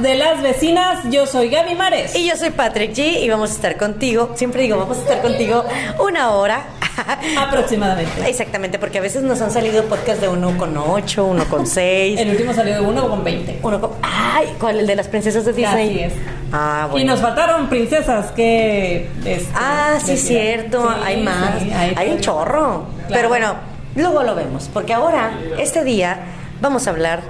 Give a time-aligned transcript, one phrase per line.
[0.00, 1.04] de las vecinas.
[1.10, 2.14] Yo soy Gaby Mares.
[2.14, 5.22] Y yo soy Patrick G y vamos a estar contigo, siempre digo, vamos a estar
[5.22, 5.64] contigo
[6.00, 6.62] una hora.
[7.38, 8.28] Aproximadamente.
[8.28, 12.18] Exactamente, porque a veces nos han salido podcasts de uno con ocho, uno con seis.
[12.20, 13.60] El último salió de uno con 20.
[13.62, 13.90] Uno con...
[14.02, 14.80] Ay, ¿cuál?
[14.80, 15.88] El de las princesas de Disney.
[15.90, 16.12] Así es.
[16.52, 17.04] Ah, bueno.
[17.04, 19.08] Y nos faltaron princesas que...
[19.24, 21.60] este, Ah, sí, cierto, Sí, hay más.
[21.60, 22.86] sí, hay un chorro.
[23.08, 23.54] Pero bueno,
[23.94, 26.18] luego lo vemos, porque ahora, este día,
[26.60, 27.20] vamos a hablar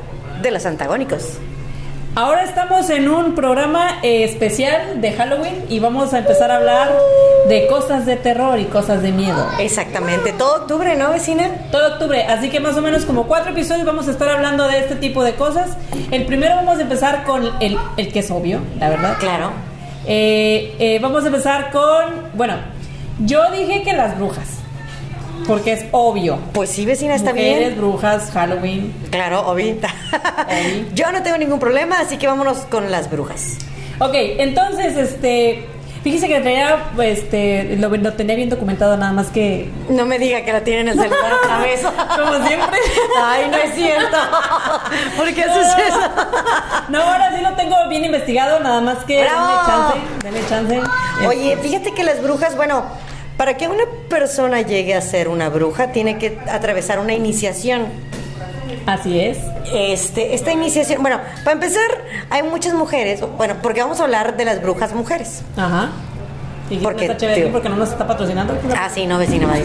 [0.43, 1.39] de los antagónicos.
[2.19, 6.93] Ahora estamos en un programa eh, especial de Halloween y vamos a empezar a hablar
[7.49, 9.49] de cosas de terror y cosas de miedo.
[9.61, 11.49] Exactamente, todo octubre, ¿no, vecina?
[11.71, 14.81] Todo octubre, así que más o menos como cuatro episodios vamos a estar hablando de
[14.81, 15.77] este tipo de cosas.
[16.11, 19.17] El primero vamos a empezar con el, el que es obvio, la verdad.
[19.21, 19.53] Claro.
[20.05, 22.57] Eh, eh, vamos a empezar con, bueno,
[23.21, 24.59] yo dije que las brujas,
[25.49, 26.39] porque es obvio.
[26.53, 27.79] Pues sí, vecina, está Mujeres, bien.
[27.79, 28.95] brujas, Halloween.
[29.11, 29.89] Claro, obvita.
[30.47, 30.89] Obvi.
[30.95, 33.57] Yo no tengo ningún problema, así que vámonos con las brujas.
[33.99, 35.67] Ok, entonces, este,
[36.05, 40.43] fíjese que traía, este, lo, lo tenía bien documentado nada más que, No me diga
[40.43, 41.81] que la tienen en el celular otra vez.
[42.17, 42.79] como siempre.
[43.21, 44.17] Ay, no es cierto.
[45.17, 46.01] ¿Por qué haces eso?
[46.91, 49.67] No, ahora sí lo tengo bien investigado, nada más que denle ¡Bravo!
[49.67, 50.81] chance, denle chance.
[51.27, 52.85] Oye, fíjate que las brujas, bueno,
[53.39, 57.87] para que una persona llegue a ser una bruja, tiene que atravesar una iniciación.
[58.85, 59.39] Así es.
[59.73, 61.89] Este, esta iniciación, bueno, para empezar,
[62.31, 65.43] hay muchas mujeres, bueno, porque vamos a hablar de las brujas mujeres.
[65.57, 65.91] Ajá.
[66.71, 67.53] Y Porque, está chévere tío.
[67.53, 68.55] porque no nos está patrocinando.
[68.77, 69.49] Ah, sí, no, vecino.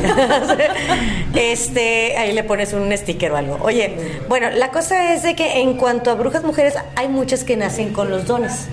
[1.36, 3.58] Este, ahí le pones un sticker o algo.
[3.62, 3.96] Oye,
[4.30, 7.92] bueno, la cosa es de que en cuanto a brujas mujeres, hay muchas que nacen
[7.92, 8.68] con los dones.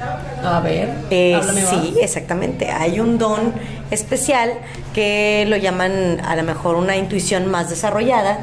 [0.44, 2.70] A ver, Eh, háblame sí, exactamente.
[2.70, 3.54] Hay un don
[3.90, 4.52] especial
[4.94, 8.38] que lo llaman a lo mejor una intuición más desarrollada,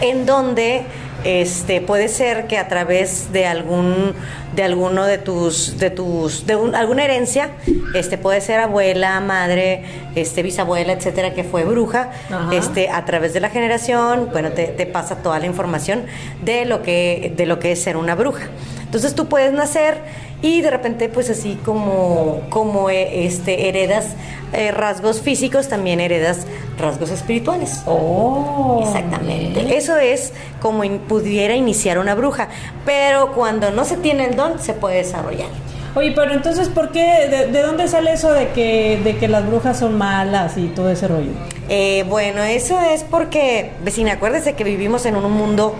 [0.00, 0.84] en donde
[1.26, 4.14] este puede ser que a través de algún
[4.54, 7.50] de alguno de tus de tus de un- alguna herencia,
[7.94, 9.82] este puede ser abuela, madre,
[10.14, 12.54] este bisabuela, etcétera, que fue bruja, Ajá.
[12.54, 16.04] este a través de la generación, bueno, te, te pasa toda la información
[16.44, 18.44] de lo que de lo que es ser una bruja.
[18.84, 19.98] Entonces tú puedes nacer
[20.46, 24.06] y de repente pues así como como eh, este heredas
[24.52, 26.46] eh, rasgos físicos, también heredas
[26.78, 27.82] rasgos espirituales.
[27.86, 28.80] Oh.
[28.86, 29.76] Exactamente.
[29.76, 32.48] Eso es como in- pudiera iniciar una bruja,
[32.84, 35.48] pero cuando no se tiene el don se puede desarrollar.
[35.96, 37.26] Oye, pero entonces, ¿por qué?
[37.28, 40.90] ¿De, de dónde sale eso de que, de que las brujas son malas y todo
[40.90, 41.30] ese rollo?
[41.70, 45.74] Eh, bueno, eso es porque, vecina, acuérdese que vivimos en un mundo,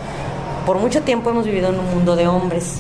[0.65, 2.79] por mucho tiempo hemos vivido en un mundo de hombres.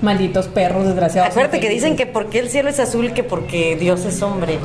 [0.00, 1.30] Malditos perros, desgraciados.
[1.30, 4.58] Acuérdate que dicen que porque el cielo es azul, que porque Dios es hombre.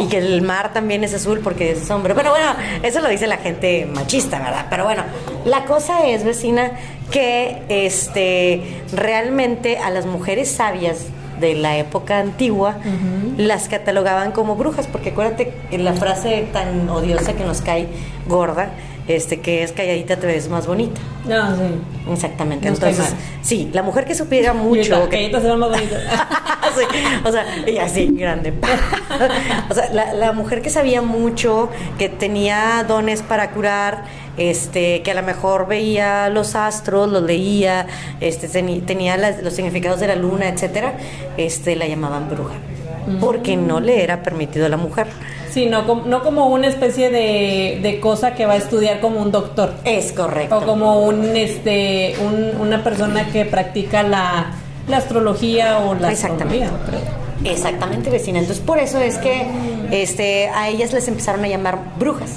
[0.00, 2.14] Y que el mar también es azul porque Dios es hombre.
[2.14, 4.66] Bueno, bueno, eso lo dice la gente machista, ¿verdad?
[4.68, 5.04] Pero bueno,
[5.44, 6.72] la cosa es, vecina,
[7.10, 11.06] que este realmente a las mujeres sabias
[11.38, 12.78] de la época antigua
[13.36, 17.86] las catalogaban como brujas, porque acuérdate que la frase tan odiosa que nos cae
[18.26, 18.70] gorda,
[19.08, 21.00] este que es calladita te ves más bonita.
[21.26, 21.62] No, sí.
[22.12, 22.68] Exactamente.
[22.68, 26.02] Entonces, sí, la mujer que supiera mucho, que galletas se ven más bonitas.
[26.76, 26.82] Sí,
[27.24, 28.52] o sea, y así, grande.
[29.70, 34.04] o sea, la, la mujer que sabía mucho, que tenía dones para curar,
[34.36, 37.86] este, que a lo mejor veía los astros, los leía,
[38.20, 40.94] este, tenía las- los significados de la luna, etcétera,
[41.38, 42.54] este, la llamaban bruja.
[43.20, 45.06] Porque no le era permitido a la mujer.
[45.56, 49.32] Sí, no, no como una especie de, de cosa que va a estudiar como un
[49.32, 49.72] doctor.
[49.84, 50.58] Es correcto.
[50.58, 54.52] O como un, este, un- una persona que practica la,
[54.86, 56.68] la astrología o la Exactamente.
[57.42, 58.38] Exactamente, vecina.
[58.40, 59.46] Entonces, por eso es que
[59.90, 62.32] este, a ellas les empezaron a llamar brujas.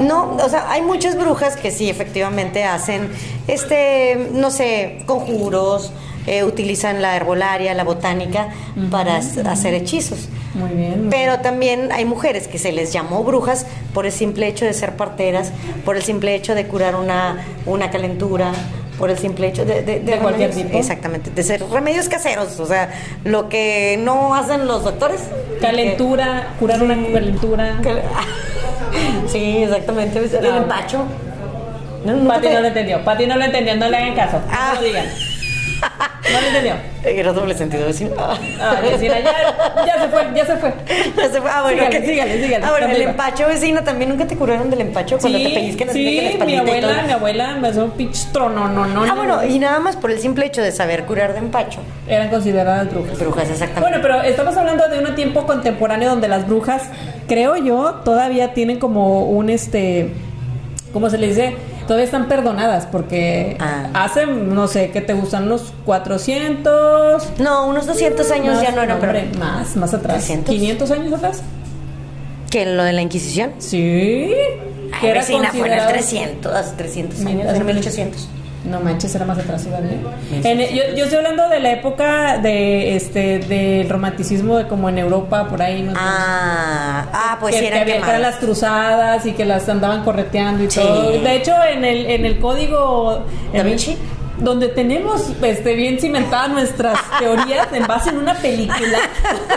[0.00, 3.08] No, o sea, hay muchas brujas que sí, efectivamente hacen,
[3.48, 5.90] este, no sé, conjuros,
[6.28, 8.50] eh, utilizan la herbolaria, la botánica
[8.92, 10.28] para hacer hechizos.
[10.54, 11.08] Muy bien.
[11.10, 14.96] Pero también hay mujeres que se les llamó brujas por el simple hecho de ser
[14.96, 15.52] parteras,
[15.84, 18.50] por el simple hecho de curar una, una calentura,
[18.98, 19.82] por el simple hecho de...
[19.82, 20.76] De, De cualquier remedios- tipo.
[20.78, 22.90] Exactamente, de ser remedios caseros, o sea,
[23.24, 25.20] lo que no hacen los doctores.
[25.60, 27.80] Calentura, curar una calentura.
[29.30, 30.18] Sí, exactamente.
[30.18, 30.56] El No.
[30.58, 31.04] empacho.
[32.04, 33.04] No, nunca Pati te- no lo entendió.
[33.04, 34.38] Pati no lo entendió, no le hagan caso.
[34.38, 34.72] No Ah.
[34.74, 35.06] lo digan.
[36.32, 36.74] No lo entendió.
[37.02, 38.12] Era doble sentido decir.
[38.18, 38.36] Ah,
[38.82, 40.72] vecina, ya, ya se fue, ya se fue.
[41.16, 41.50] Ya se fue.
[41.50, 42.04] Ah, bueno, Sígale, ok.
[42.06, 42.64] sígale, sígale.
[42.66, 45.84] Ah, bueno, el empacho, vecina, también nunca te curaron del empacho cuando te pellizcan que
[45.86, 49.16] la sí, mi abuela, mi abuela me hace un pinche trono, no, no, Ah, no.
[49.16, 51.80] bueno, y nada más por el simple hecho de saber curar de empacho.
[52.06, 53.18] Eran consideradas brujas.
[53.18, 53.80] Brujas, exactamente.
[53.80, 56.82] Bueno, pero estamos hablando de un tiempo contemporáneo donde las brujas,
[57.26, 60.12] creo yo, todavía tienen como un este,
[60.92, 61.54] ¿cómo se le dice?
[61.90, 63.88] Todavía están perdonadas porque Ah.
[63.94, 65.42] hace, no sé, ¿qué te gustan?
[65.46, 67.40] Unos 400...
[67.40, 70.18] No, unos 200 años más, ya no eran, hombre, pero más, más atrás.
[70.18, 70.54] 300.
[70.54, 71.42] 500 años atrás.
[72.48, 73.54] que lo de la Inquisición.
[73.58, 74.32] Sí.
[75.02, 78.28] Ay, vecina, fue en el considerado- 300, 300 años, en 1800.
[78.64, 79.92] No manches, era más atrás todavía.
[80.44, 84.98] En- yo, yo estoy hablando de la época de este del romanticismo de como en
[84.98, 85.96] Europa por ahí más.
[85.98, 88.20] Ah, ah, pues que, sí que eran había que quemadas.
[88.20, 90.78] las cruzadas y que las andaban correteando y Sí.
[90.78, 91.10] todo.
[91.10, 93.24] De hecho, en el en el código
[93.54, 93.96] ¿Da Vinci?
[94.38, 98.98] donde tenemos este bien cimentadas nuestras teorías en base en una película.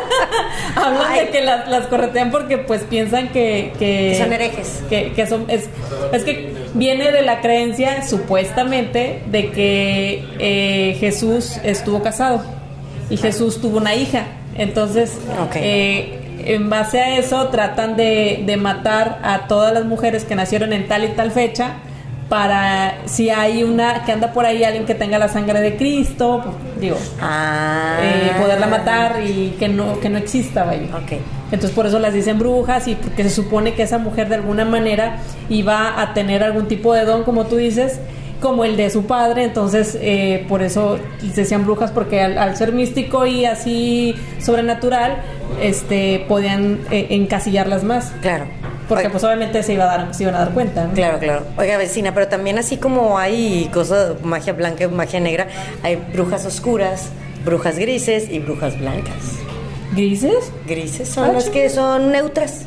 [0.75, 1.19] Hablan Ay.
[1.25, 4.81] de que las, las corretean porque pues piensan que que, Que son herejes.
[4.89, 5.69] que, que son es,
[6.11, 12.43] es que viene de la creencia supuestamente de que eh, Jesús estuvo casado
[13.09, 14.25] y Jesús tuvo una hija.
[14.55, 15.17] Entonces
[15.55, 20.73] eh, en base a eso tratan de, de matar a todas las mujeres que nacieron
[20.73, 21.77] en tal y tal fecha
[22.33, 26.41] para si hay una que anda por ahí alguien que tenga la sangre de Cristo
[26.43, 27.99] pues, digo Ah.
[28.01, 31.11] eh, poderla matar y que no que no exista vaya Ok.
[31.51, 34.65] entonces por eso las dicen brujas y porque se supone que esa mujer de alguna
[34.65, 37.99] manera iba a tener algún tipo de don, como tú dices,
[38.41, 39.43] como el de su padre.
[39.43, 40.97] Entonces eh, por eso
[41.35, 45.17] decían brujas porque al, al ser místico y así sobrenatural,
[45.61, 48.11] este podían eh, encasillarlas más.
[48.21, 48.45] Claro.
[48.87, 50.85] Porque Oiga, pues obviamente se, iba a dar, se iban a dar cuenta.
[50.85, 50.93] ¿no?
[50.93, 51.43] Claro, claro.
[51.57, 55.47] Oiga, vecina, pero también así como hay cosas, magia blanca y magia negra,
[55.83, 57.09] hay brujas oscuras,
[57.45, 59.15] brujas grises y brujas blancas.
[59.95, 60.51] ¿Grises?
[60.67, 62.65] Grises son Ah, las que son neutras.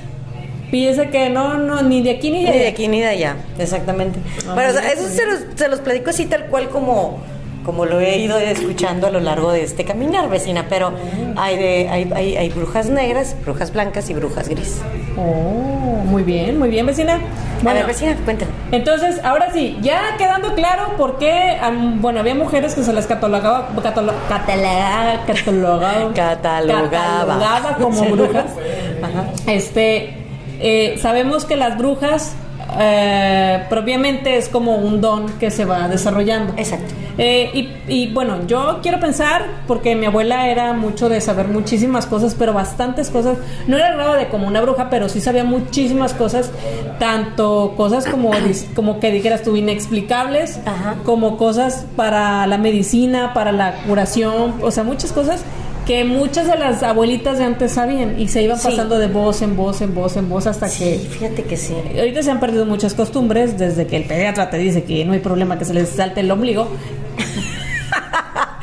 [0.71, 3.37] Fíjese que no, no, ni de aquí ni de, Ni de aquí ni de allá,
[3.59, 4.19] exactamente.
[4.49, 7.21] Ah, Pero o sea, eso se los, se los platico así tal cual como,
[7.67, 10.67] como lo he ido escuchando a lo largo de este caminar, vecina.
[10.69, 10.93] Pero
[11.37, 14.81] hay, de, hay, hay, hay brujas negras, brujas blancas y brujas gris.
[15.19, 17.19] Oh, muy bien, muy bien, vecina.
[17.67, 18.53] a ver, vecina, cuéntame.
[18.71, 21.59] Entonces, ahora sí, ya quedando claro por qué,
[22.01, 26.91] bueno, había mujeres que se les catalogaba, catalo- cataloga- catalogaba, Catalogaba.
[26.91, 28.45] catalogaba como brujas.
[29.03, 29.25] Ajá.
[29.47, 30.15] Este,
[30.61, 32.35] eh, sabemos que las brujas
[32.79, 36.55] eh, propiamente es como un don que se va desarrollando.
[36.57, 36.95] Exacto.
[37.19, 37.51] Eh,
[37.87, 42.35] y, y, bueno, yo quiero pensar, porque mi abuela era mucho de saber muchísimas cosas,
[42.39, 46.51] pero bastantes cosas, no era grado de como una bruja, pero sí sabía muchísimas cosas,
[46.99, 48.33] tanto cosas como,
[48.75, 50.97] como que dijeras tú, inexplicables, Ajá.
[51.05, 55.43] como cosas para la medicina, para la curación, o sea, muchas cosas
[55.87, 58.69] que muchas de las abuelitas de antes sabían y se iban Sí.
[58.69, 61.75] pasando de voz en voz, en voz, en voz hasta Sí, que fíjate que sí.
[61.97, 65.21] Ahorita se han perdido muchas costumbres desde que el pediatra te dice que no hay
[65.21, 66.69] problema que se les salte el ombligo.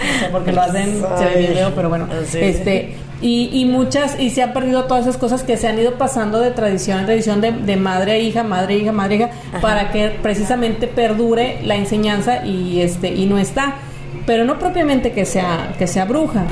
[0.03, 2.07] No sé por qué lo hacen, se ve bien pero bueno.
[2.29, 2.37] Sí.
[2.39, 5.93] Este, y, y muchas, y se han perdido todas esas cosas que se han ido
[5.97, 9.17] pasando de tradición en tradición, de, de madre a hija, madre a hija, madre a
[9.17, 9.29] hija,
[9.61, 13.75] para que precisamente perdure la enseñanza y este, y no está.
[14.25, 16.43] Pero no propiamente que sea, que sea bruja.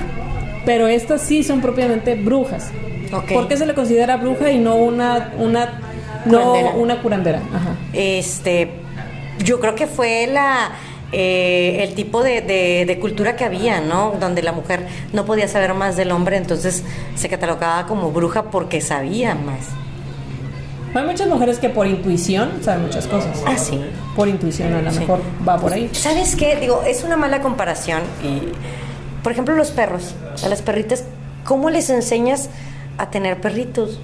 [0.66, 2.70] Pero estas sí son propiamente brujas.
[3.14, 3.32] Ok.
[3.34, 5.80] ¿Por qué se le considera bruja y no una, una
[6.24, 6.70] Curandera.
[6.76, 7.40] una curandera?
[7.54, 7.76] Ajá.
[7.94, 8.72] Este,
[9.44, 10.72] yo creo que fue la
[11.14, 14.14] eh, el tipo de, de- de cultura que había, ¿no?
[14.20, 16.84] Donde la mujer no podía saber más del hombre, entonces
[17.16, 19.68] se catalogaba como bruja porque sabía más.
[20.94, 23.42] Hay muchas mujeres que por intuición saben muchas cosas.
[23.46, 23.82] Ah, sí.
[24.16, 25.00] Por intuición, a lo Sí.
[25.00, 25.90] mejor va por ahí.
[25.94, 26.56] ¿Sabes qué?
[26.58, 28.44] Digo, es una mala comparación y,
[29.24, 31.04] por ejemplo, los perros, a las perritas,
[31.46, 32.50] ¿cómo les enseñas
[32.98, 34.00] a tener perritos?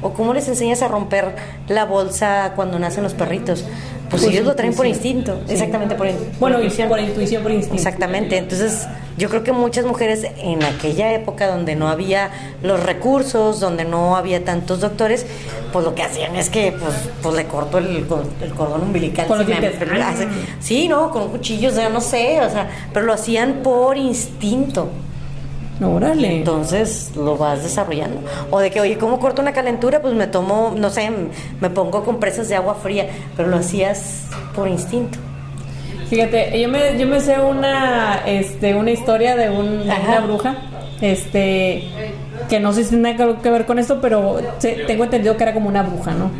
[0.00, 1.34] ¿O cómo les enseñas a romper
[1.68, 3.64] la bolsa cuando nacen los perritos?
[4.10, 5.52] Pues, ellos lo traen por instinto, Sí.
[5.52, 6.06] exactamente por,
[6.40, 6.88] Bueno, intuición.
[6.88, 7.76] por intuición, por instinto.
[7.76, 8.86] Exactamente, entonces
[9.18, 12.30] yo creo que muchas mujeres en aquella época donde no había
[12.62, 15.26] los recursos, donde no había tantos doctores,
[15.72, 18.06] pues lo que hacían es que pues, pues le corto el,
[18.56, 19.26] cordón umbilical.
[19.26, 20.28] Con si me- hace-
[20.60, 24.88] sí, no, con cuchillos, o sea, no sé, o sea, pero lo hacían por instinto.
[25.80, 26.38] Órale.
[26.38, 28.20] Entonces lo vas desarrollando.
[28.50, 30.00] O de que, oye, ¿cómo corto una calentura?
[30.02, 31.08] Pues me tomo, no sé,
[31.60, 33.06] me pongo compresas de agua fría,
[33.36, 35.18] pero lo hacías por instinto.
[36.10, 40.56] Fíjate, yo me, yo me sé una, este, una historia de, un- de una bruja,
[41.02, 41.84] este,
[42.48, 44.38] que no sé si tiene algo que ver con esto, pero
[44.86, 46.30] tengo entendido que era como una bruja, ¿no?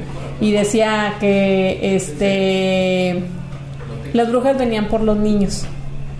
[0.40, 3.22] Y decía que, este,
[4.14, 5.64] las brujas venían por los niños,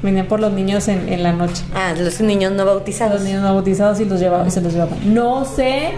[0.03, 1.63] venían por los niños en, en la noche.
[1.75, 3.15] Ah, los niños no bautizados.
[3.15, 4.99] los niños no bautizados y los llevaba, y se los llevaban.
[5.15, 5.93] No sé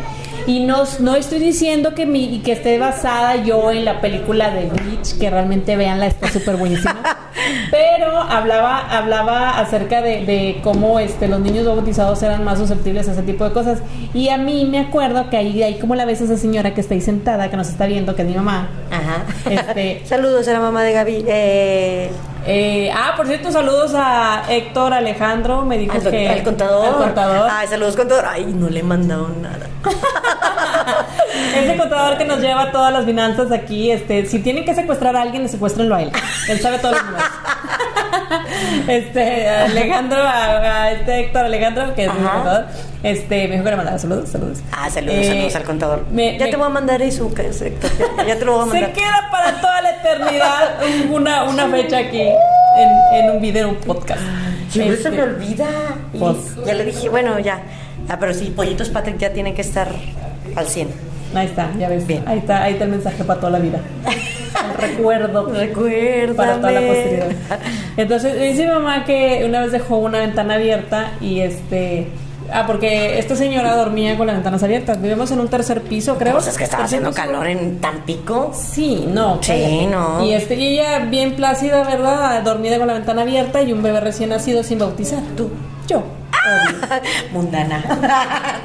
[0.46, 4.50] y no, no estoy diciendo que mi y que esté basada yo en la película
[4.50, 6.96] de Bleach, que realmente veanla, está súper buenísima.
[7.70, 13.12] Pero hablaba, hablaba acerca de, de cómo este, los niños bautizados eran más susceptibles a
[13.12, 13.80] ese tipo de cosas.
[14.14, 16.80] Y a mí me acuerdo que ahí, ahí como la ves a esa señora que
[16.80, 18.68] está ahí sentada, que nos está viendo, que es mi mamá.
[18.90, 19.24] Ajá.
[19.48, 21.24] Este- Saludos a la mamá de Gaby.
[21.28, 22.10] Eh,
[22.46, 25.64] Eh, ah, por cierto, saludos a Héctor Alejandro.
[25.64, 26.28] Me dijo al, que.
[26.28, 26.86] al contador.
[26.86, 27.48] al contador.
[27.50, 28.24] Ay, saludos contador.
[28.26, 29.66] Ay, no le he mandado nada.
[31.56, 35.22] Ese contador que nos lleva todas las finanzas aquí, este, si tienen que secuestrar a
[35.22, 36.12] alguien, secuéstrenlo a él.
[36.48, 37.28] Él sabe todos los números.
[38.88, 42.66] Este, Alejandro, a, a este Héctor Alejandro, que es mi contador,
[43.02, 44.58] este, me dijo que le mandara saludos, saludos.
[44.72, 46.06] Ah, saludos, Eh, saludos al contador.
[46.10, 48.52] me- ya me- te voy a mandar eso, que es, Héctor, ya, ya te lo
[48.52, 48.92] voy a Se mandar.
[48.92, 50.74] queda para toda la eternidad
[51.10, 54.20] una, una fecha aquí en, en un video, un podcast.
[54.70, 55.66] Siempre Este, se me olvida.
[56.12, 56.36] Y Pues.
[56.64, 57.60] ya le dije, bueno, ya.
[58.08, 59.88] Ah, pero sí, Pollitos Patrick ya tienen que estar
[60.56, 60.88] al 100.
[61.34, 62.06] Ahí está, ya ves.
[62.06, 62.24] Bien.
[62.26, 63.78] Ahí está, ahí está el mensaje para toda la vida.
[64.80, 65.46] Recuerdo.
[65.46, 66.34] Recuérdame.
[66.34, 67.28] para toda la posteridad.
[67.96, 72.08] Entonces, dice mi mamá que una vez dejó una ventana abierta y este.
[72.52, 75.00] Ah, porque esta señora dormía con las ventanas abiertas.
[75.00, 76.32] Vivimos en un tercer piso, creo.
[76.32, 77.22] Pues es que estaba haciendo piso.
[77.22, 78.50] calor en Tampico.
[78.52, 79.38] Sí, no.
[79.40, 79.86] Sí, cállate.
[79.86, 80.24] no.
[80.24, 82.42] Y, este, y ella, bien plácida, ¿verdad?
[82.42, 85.20] Dormida con la ventana abierta y un bebé recién nacido sin bautizar.
[85.36, 85.48] Tú.
[85.86, 86.02] Yo.
[87.32, 87.82] Mundana.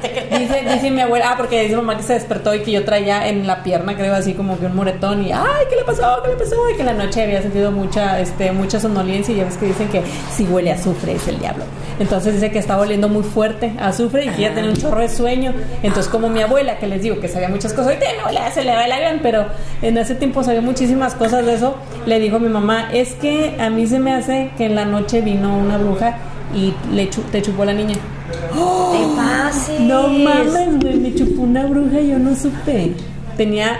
[0.30, 3.28] Dice, dice mi abuela, ah, porque dice mamá que se despertó y que yo traía
[3.28, 6.22] en la pierna, creo, así como que un moretón y, ay, ¿qué le pasó?
[6.22, 6.56] ¿Qué le pasó?
[6.70, 9.66] Y que en la noche había sentido mucha, este, mucha somnolencia y ya ves que
[9.66, 10.02] dicen que
[10.32, 11.64] si huele a azufre es el diablo.
[11.98, 15.00] Entonces dice que estaba oliendo muy fuerte a azufre y que ella tenía un chorro
[15.00, 15.52] de sueño.
[15.82, 18.74] Entonces como mi abuela, que les digo que sabía muchas cosas, ahorita abuela se le
[18.74, 19.46] va el avión, pero
[19.82, 23.56] en ese tiempo sabía muchísimas cosas de eso, le dijo a mi mamá, es que
[23.58, 26.18] a mí se me hace que en la noche vino una bruja
[26.56, 27.94] y le chu- te chupó la niña.
[27.94, 29.80] Te pases.
[29.80, 32.92] No mames, güey, me chupó una bruja y yo no supe.
[33.36, 33.78] Tenía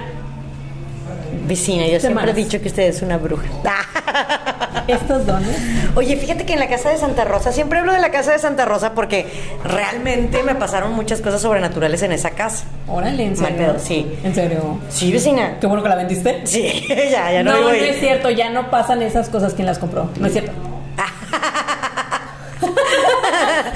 [1.48, 3.44] Vecina, yo siempre he dicho que usted es una bruja.
[4.88, 5.56] estos dones.
[5.94, 8.38] Oye, fíjate que en la casa de Santa Rosa, siempre hablo de la casa de
[8.40, 9.26] Santa Rosa porque
[9.64, 12.64] realmente me pasaron muchas cosas sobrenaturales en esa casa.
[12.88, 13.56] Órale, en serio.
[13.58, 14.06] pedo, sí.
[14.24, 14.78] En serio.
[14.88, 15.58] Sí, vecina.
[15.60, 16.40] Qué bueno que la vendiste.
[16.46, 19.78] Sí, ya, ya no, No, no, es cierto, ya no pasan esas cosas quien las
[19.78, 20.10] compró.
[20.18, 20.50] No es cierto.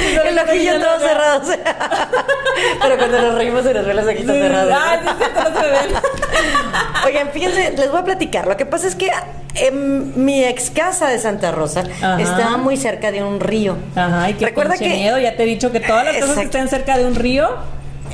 [0.00, 1.42] El ojillo todo cerrado.
[2.83, 4.75] Pero cuando nos reímos se nos ve los ojitos cerrados.
[4.80, 5.97] Ay, cierto, no se ven.
[7.07, 8.47] Oigan, fíjense, les voy a platicar.
[8.47, 9.11] Lo que pasa es que
[9.54, 12.21] en mi ex casa de Santa Rosa Ajá.
[12.21, 13.76] estaba muy cerca de un río.
[13.97, 15.19] Ajá, y qué Recuerda que miedo.
[15.19, 17.49] Ya te he dicho que todas las cosas que estén cerca de un río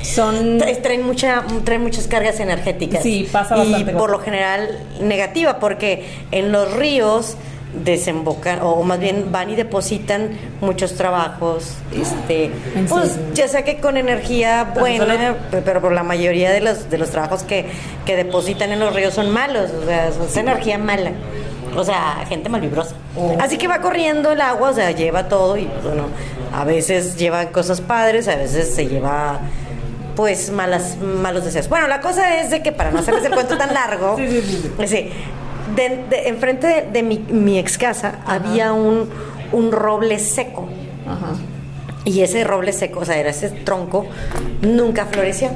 [0.03, 0.59] son.
[0.61, 3.93] Tra- traen mucha traen muchas cargas energéticas Sí, pasa y bastante.
[3.93, 7.37] por lo general negativa porque en los ríos
[7.85, 10.31] desembocan o más bien van y depositan
[10.61, 16.51] muchos trabajos este ¿En pues ya sea que con energía buena pero por la mayoría
[16.53, 17.67] de los de los trabajos que,
[18.05, 21.13] que depositan en los ríos son malos o sea es energía mala
[21.77, 22.95] o sea, gente malvibrosa.
[23.15, 23.37] Oh.
[23.39, 26.05] Así que va corriendo el agua, o sea, lleva todo y bueno,
[26.55, 29.41] a veces lleva cosas padres, a veces se lleva
[30.15, 31.69] pues malas malos deseos.
[31.69, 34.87] Bueno, la cosa es de que para no hacerles el cuento tan largo, sí, sí.
[34.87, 35.11] sí,
[35.75, 39.09] de- de- enfrente de, de mi, mi ex casa había un,
[39.53, 40.69] un roble seco.
[41.07, 41.33] Ajá.
[42.05, 44.07] Y ese roble seco, o sea, era ese tronco,
[44.63, 45.51] nunca floreció.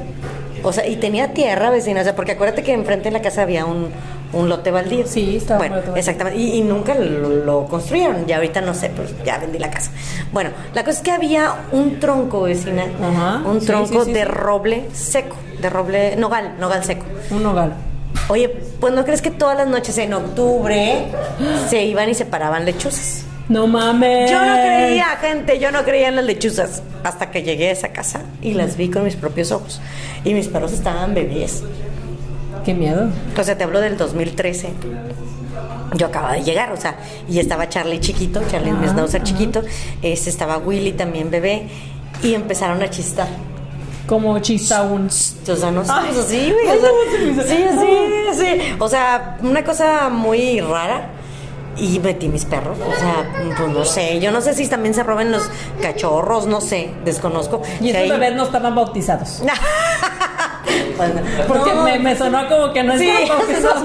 [0.63, 3.41] O sea, y tenía tierra vecina, o sea, porque acuérdate que enfrente de la casa
[3.41, 3.87] había un,
[4.33, 5.07] un lote baldío.
[5.07, 6.37] Sí, estaba Bueno, exactamente.
[6.39, 8.27] Y, y nunca lo, lo construyeron.
[8.27, 9.91] Ya ahorita no sé, pero ya vendí la casa.
[10.33, 12.83] Bueno, la cosa es que había un tronco, vecina.
[13.01, 17.05] Ajá, Un tronco sí, sí, de roble seco, de roble, nogal, nogal seco.
[17.31, 17.71] Un hogar.
[18.31, 18.47] Oye,
[18.79, 21.05] pues no crees que todas las noches en octubre
[21.69, 23.25] se iban y se paraban lechuzas.
[23.49, 24.31] No mames.
[24.31, 27.89] Yo no creía, gente, yo no creía en las lechuzas hasta que llegué a esa
[27.89, 29.81] casa y las vi con mis propios ojos.
[30.23, 31.61] Y mis perros estaban bebés.
[32.63, 33.09] Qué miedo.
[33.37, 34.69] O sea, te hablo del 2013.
[35.95, 36.95] Yo acababa de llegar, o sea,
[37.27, 39.29] y estaba Charlie chiquito, Charlie Ajá, schnauzer ajá.
[39.29, 39.61] chiquito,
[40.01, 41.67] este estaba Willy también bebé,
[42.23, 43.27] y empezaron a chistar.
[44.11, 45.07] Como chista un.
[45.07, 46.67] O sea, no pues así, güey.
[46.67, 48.75] O sea, sí, sí, sí.
[48.77, 51.11] O sea, una cosa muy rara.
[51.77, 52.77] Y metí mis perros.
[52.77, 53.25] O sea,
[53.57, 54.19] pues no sé.
[54.19, 55.43] Yo no sé si también se roben los
[55.81, 57.61] cachorros, no sé, desconozco.
[57.79, 59.41] Y ahí- bebés no estaban bautizados.
[61.47, 61.83] Porque no.
[61.83, 63.83] me, me sonó como que no Sí, estaban bautizados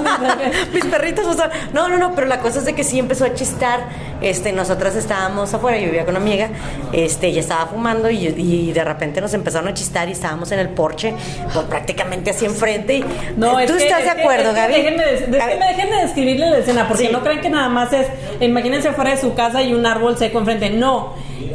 [0.72, 3.24] mis perritos, o sea, no, no, no, pero la cosa es de que sí empezó
[3.24, 3.80] a chistar.
[4.22, 6.48] Este, nosotras estábamos afuera, yo vivía con una amiga,
[6.92, 10.58] este, ella estaba fumando y, y de repente nos empezaron a chistar y estábamos en
[10.58, 11.14] el porche,
[11.52, 12.94] pues prácticamente así enfrente.
[12.96, 13.04] Y,
[13.36, 14.72] No, es ¿Tú que- estás es de que- acuerdo, es que Gaby?
[14.72, 17.12] Déjenme, de- es que A ver, me dejen de describirle la escena, porque Sí.
[17.12, 18.06] no crean que nada más es,
[18.40, 20.70] imagínense fuera de su casa y un árbol seco enfrente.
[20.70, 21.12] No.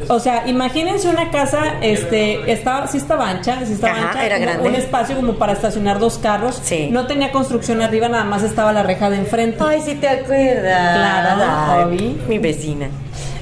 [0.08, 4.38] O sea, imagínense una casa, este, estaba, sí estaba ancha, sí estaba Ajá, ancha, era
[4.40, 4.68] grande.
[4.68, 6.60] un espacio como para para estacionar dos carros.
[6.64, 6.88] Sí.
[6.92, 9.62] No tenía construcción arriba, nada más estaba la reja de enfrente.
[9.62, 10.96] Ay, sí te acuerdas.
[10.96, 12.22] Claro, Ay.
[12.30, 12.88] Mi vecina.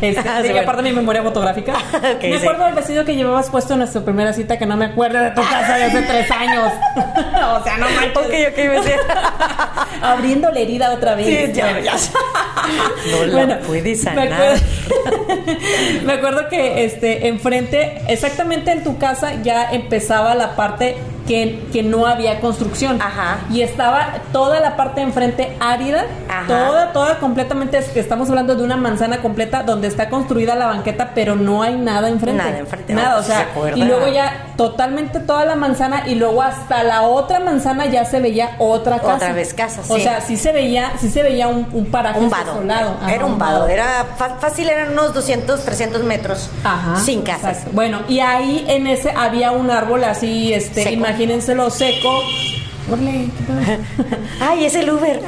[0.01, 1.73] Este, Ah, sí, aparte de mi memoria fotográfica.
[2.21, 2.45] Me sí.
[2.47, 5.31] acuerdo del vestido que llevabas puesto en nuestra primera cita que no me acuerdo de
[5.31, 6.71] tu casa de hace tres años.
[6.95, 8.17] o sea, no manches.
[8.17, 9.87] Ok, ok, vecina.
[10.01, 11.27] Abriendo la herida otra vez.
[11.27, 11.93] Sí, ya, ya.
[13.27, 14.33] No la puedes Me sanar.
[14.33, 14.61] acuerdo,
[16.05, 20.95] me acuerdo que este enfrente, exactamente en tu casa, ya empezaba la parte
[21.29, 22.99] que, que no había construcción.
[22.99, 23.37] Ajá.
[23.51, 26.47] Y estaba toda la parte de enfrente árida, Ajá.
[26.47, 31.35] toda, toda completamente, estamos hablando de una manzana completa donde está construida la banqueta, pero
[31.35, 32.43] no hay nada enfrente.
[32.43, 33.45] Nada enfrente, Nada, no, o sea,
[33.75, 38.19] y luego ya totalmente toda la manzana y luego hasta la otra manzana ya se
[38.19, 39.13] veía otra casa.
[39.17, 42.31] Otra vez casa, O sea, sí se veía, sí se veía un, un paraje Un
[42.31, 42.53] vado.
[42.53, 42.95] desolado.
[43.03, 43.67] Ajá, Era un vado.
[43.67, 46.49] Era fácil, eran unos 200, 300 metros.
[46.63, 46.95] Ajá.
[46.99, 47.49] Sin casas.
[47.51, 47.69] exacto.
[47.73, 50.99] Bueno, y ahí en ese había un árbol así, este, Seco.
[51.23, 52.21] Imagínenselo seco.
[54.39, 55.19] Ay, es el Uber.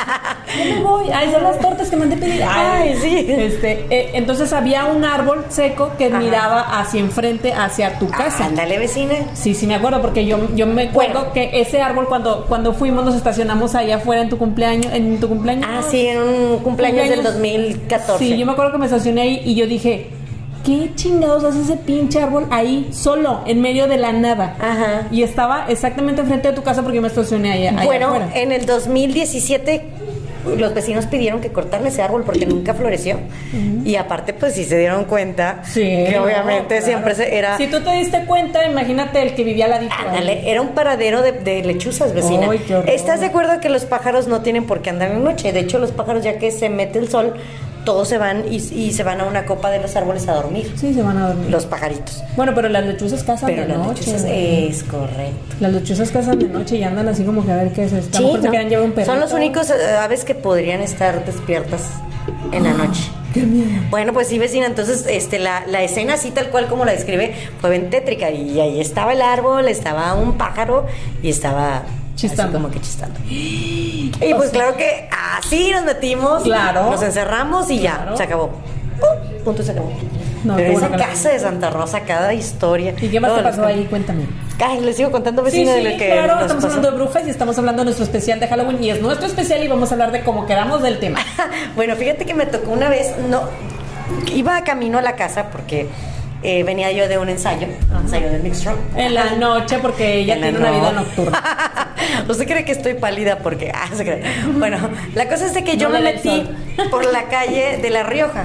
[0.76, 1.10] Me voy.
[1.12, 2.44] Ay, son las tortas que mandé pedir.
[2.46, 3.26] Ay, sí.
[3.28, 6.18] Este, eh, entonces había un árbol seco que Ajá.
[6.18, 8.44] miraba hacia enfrente, hacia tu casa.
[8.44, 9.14] Ándale, vecina.
[9.34, 11.32] Sí, sí me acuerdo porque yo, yo me acuerdo Bueno.
[11.32, 15.28] que ese árbol cuando cuando fuimos nos estacionamos allá afuera en tu cumpleaños, en tu
[15.28, 15.66] cumpleaños.
[15.68, 18.18] Ah, sí, en un cumpleaños, del 2014.
[18.24, 20.08] Sí, yo me acuerdo que me estacioné ahí y yo dije,
[20.68, 24.54] ¿qué chingados hace ese pinche árbol ahí solo en medio de la nada?
[24.60, 25.08] Ajá.
[25.10, 28.30] Y estaba exactamente enfrente de tu casa porque yo me estacioné allá, allá Bueno, afuera.
[28.34, 29.82] en el 2017
[30.56, 33.18] los vecinos pidieron que cortaran ese árbol porque nunca floreció.
[33.84, 36.84] Y aparte, pues sí se dieron cuenta Sí, que obviamente claro.
[36.86, 37.56] siempre se- era...
[37.58, 39.94] Si tú te diste cuenta, imagínate el que vivía al ladito.
[39.98, 42.48] Ándale, era un paradero de, de lechuzas, vecina.
[42.50, 42.82] Ay, qué.
[42.94, 45.52] ¿Estás de acuerdo que los pájaros no tienen por qué andar en noche?
[45.52, 47.34] De hecho, los pájaros, ya que se mete el sol,
[47.88, 50.70] todos se van y, y se van a una copa de los árboles a dormir.
[50.76, 51.50] Sí, se van a dormir.
[51.50, 52.22] Los pajaritos.
[52.36, 54.00] Bueno, pero las lechuzas cazan Pero de las noche.
[54.00, 55.56] lechuzas es correcto.
[55.58, 58.18] Las lechuzas cazan de noche y andan así como que a ver qué es esto.
[58.18, 58.62] Se ¿no?
[58.68, 59.04] llevar un.
[59.06, 61.80] Son los únicos eh, aves que podrían estar despiertas
[62.52, 63.10] en la noche.
[63.32, 63.70] Qué miedo.
[63.88, 67.34] Bueno, pues sí, vecina, entonces este, la, la escena así tal cual como la describe
[67.62, 70.84] fue bien tétrica y ahí estaba el árbol, estaba un pájaro
[71.22, 71.84] y estaba
[72.18, 72.58] Chistando.
[72.58, 73.20] así como que chistando.
[73.30, 75.08] Y pues claro que
[75.38, 76.90] así nos metimos, Claro.
[76.90, 78.16] nos encerramos y ya, Claro.
[78.16, 78.48] se acabó.
[78.48, 79.44] ¡Pum!
[79.44, 79.90] Punto se acabó.
[80.44, 82.94] No, Pero esa casa de Santa Rosa, cada historia.
[83.00, 83.86] ¿Y qué más te pasó ahí?
[83.90, 84.24] Cuéntame.
[84.64, 86.76] Ay, les sigo contando Sí, vecina sí, de lo que claro, nos estamos pasó.
[86.76, 89.62] hablando de brujas y estamos hablando de nuestro especial de Halloween y es nuestro especial
[89.62, 91.20] y vamos a hablar de cómo quedamos del tema.
[91.76, 93.42] bueno, fíjate que me tocó una vez, no,
[94.32, 95.88] iba camino a la casa porque
[96.42, 98.78] eh, venía yo de un ensayo, un ensayo de mixed rock.
[98.96, 101.94] En la noche porque ella En la tiene una vida no- nocturna.
[102.28, 103.72] ¿Usted cree que estoy pálida porque.?
[103.74, 104.22] Ah, se cree.
[104.56, 104.78] Bueno,
[105.14, 106.48] la cosa es de que yo No me metí
[106.90, 108.44] por la calle de La Rioja,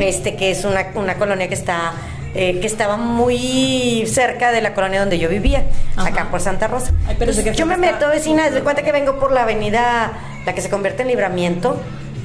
[0.00, 1.92] este que es una, una colonia que está.
[2.34, 5.64] eh, que estaba muy cerca de la colonia donde yo vivía,
[5.96, 6.08] Ajá.
[6.08, 6.90] acá por Santa Rosa.
[7.06, 10.12] Ay, pero Entonces, yo me meto, vecina, de cuenta que vengo por la avenida,
[10.46, 11.78] la que se convierte en libramiento,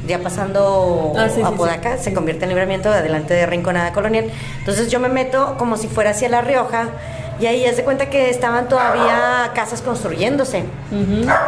[0.08, 1.54] ya pasando Ah, sí, a sí.
[1.56, 4.32] Podaca, se convierte en libramiento adelante de Rinconada Colonial.
[4.60, 6.90] Entonces yo me meto como si fuera hacia La Rioja
[7.40, 10.64] y ahí es de cuenta que estaban todavía casas construyéndose.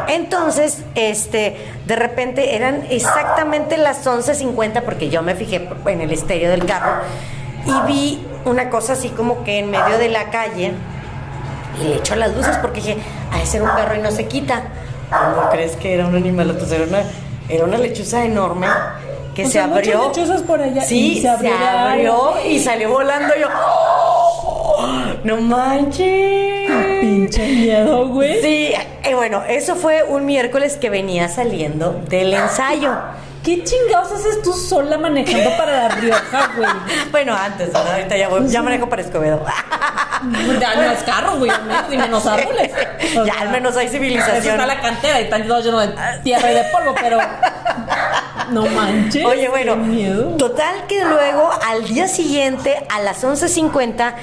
[0.07, 6.51] Entonces, este, de repente eran exactamente las 11:50 porque yo me fijé en el estéreo
[6.51, 7.01] del carro
[7.65, 10.73] y vi una cosa así como que en medio de la calle
[11.81, 12.97] y le echo las luces porque dije,
[13.31, 14.63] ha de ser un perro y no se quita.
[15.09, 16.51] ¿Cómo crees que era un animal?
[16.51, 17.01] Entonces era una,
[17.49, 18.67] era una lechuza enorme
[19.35, 20.07] que O se sea, abrió.
[20.09, 23.47] lechuzas por allá Sí, y se se abrió y salió volando yo.
[23.47, 24.85] ¡oh!
[25.23, 26.69] ¡No manches!
[27.01, 28.41] Pinche miedo, güey.
[28.41, 28.73] Sí,
[29.09, 32.93] y bueno, eso fue un miércoles que venía saliendo del ensayo.
[33.55, 36.69] ¿Qué chingados haces tú sola manejando para La Rioja, güey?
[37.11, 37.93] Bueno, antes, ¿verdad?
[37.93, 39.43] ahorita ya, voy- ya manejo para Escobedo.
[40.59, 41.49] Ya no es carros, güey,
[41.91, 42.71] y menos árboles.
[43.17, 44.55] O Ya al menos hay Eso civilización.
[44.55, 45.87] está la cantera y está lleno de
[46.25, 47.19] tierra y de polvo, pero.
[48.51, 49.23] No manches.
[49.25, 50.35] Oye, bueno, qué miedo.
[50.37, 54.13] total que luego al día siguiente a las 11.50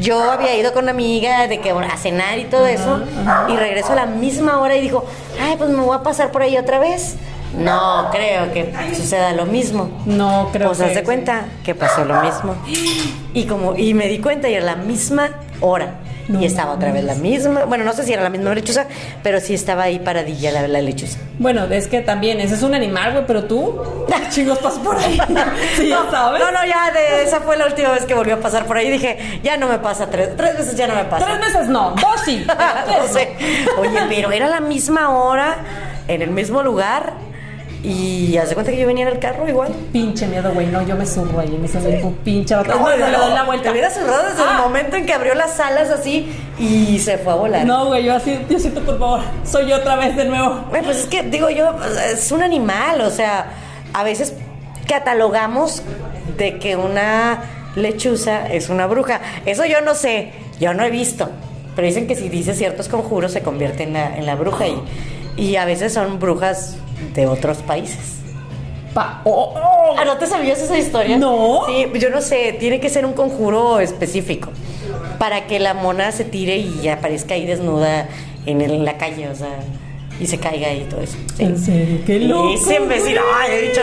[0.00, 3.00] yo había ido con una amiga de que bueno, a cenar y todo eso
[3.48, 5.04] y regreso a la misma hora y dijo,
[5.40, 7.14] ay, pues me voy a pasar por ahí otra vez.
[7.56, 9.90] No creo que suceda lo mismo.
[10.06, 10.84] No creo Pues que.
[10.84, 12.54] haz de cuenta que pasó lo mismo.
[13.34, 15.30] Y como y me di cuenta y era la misma
[15.60, 15.94] hora.
[16.28, 18.84] No y estaba otra vez la misma, bueno, no sé si era la misma lechuza,
[19.22, 21.18] pero sí estaba ahí paradilla la, la lechuza.
[21.38, 23.80] Bueno, es que también, ese es un animal, güey, pero tú.
[24.30, 25.18] Chingos, pasas por ahí.
[25.76, 26.38] Sí, no, sabes.
[26.38, 28.90] No, no, ya de esa fue la última vez que volvió a pasar por ahí.
[28.90, 31.24] Dije, ya no me pasa tres, tres veces ya no me pasa.
[31.24, 32.44] Tres meses no, dos sí.
[32.46, 33.36] pero tres no sé.
[33.78, 35.56] Oye, pero era la misma hora,
[36.08, 37.14] en el mismo lugar
[37.82, 39.68] Y haz de cuenta que yo venía en el carro igual.
[39.92, 40.66] Pinche miedo, güey.
[40.66, 41.56] No, yo me subo ahí.
[41.62, 42.54] Me sale un pinche.
[42.56, 43.64] No, No, no, le doy la vuelta.
[43.64, 44.60] Te hubiera cerrado desde el Ah.
[44.64, 47.64] momento en que abrió las alas así y se fue a volar.
[47.64, 49.20] No, güey, yo así, Diosito, por favor.
[49.44, 50.64] Soy yo otra vez de nuevo.
[50.70, 51.70] Güey, pues es que digo yo,
[52.12, 53.46] es un animal, o sea,
[53.94, 54.34] a veces
[54.88, 55.82] catalogamos
[56.36, 57.42] de que una
[57.76, 59.20] lechuza es una bruja.
[59.46, 61.30] Eso yo no sé, yo no he visto.
[61.76, 64.82] Pero dicen que si dice ciertos conjuros se convierte en la, en la bruja y,
[65.36, 66.76] y a veces son brujas
[67.14, 67.98] de otros países.
[68.94, 69.20] Pa.
[69.24, 69.94] Oh, oh.
[69.98, 71.18] Ah, ¿no te sabías esa historia?
[71.18, 71.62] No.
[71.66, 74.50] Sí, yo no sé, tiene que ser un conjuro específico
[75.18, 78.08] para que la mona se tire y aparezca ahí desnuda
[78.46, 79.58] en, el- en la calle, o sea,
[80.20, 81.16] y se caiga y todo eso.
[81.36, 81.42] Sí.
[81.44, 82.50] En serio, qué loco.
[82.50, 83.82] Y siempre sí, ay, he dicho,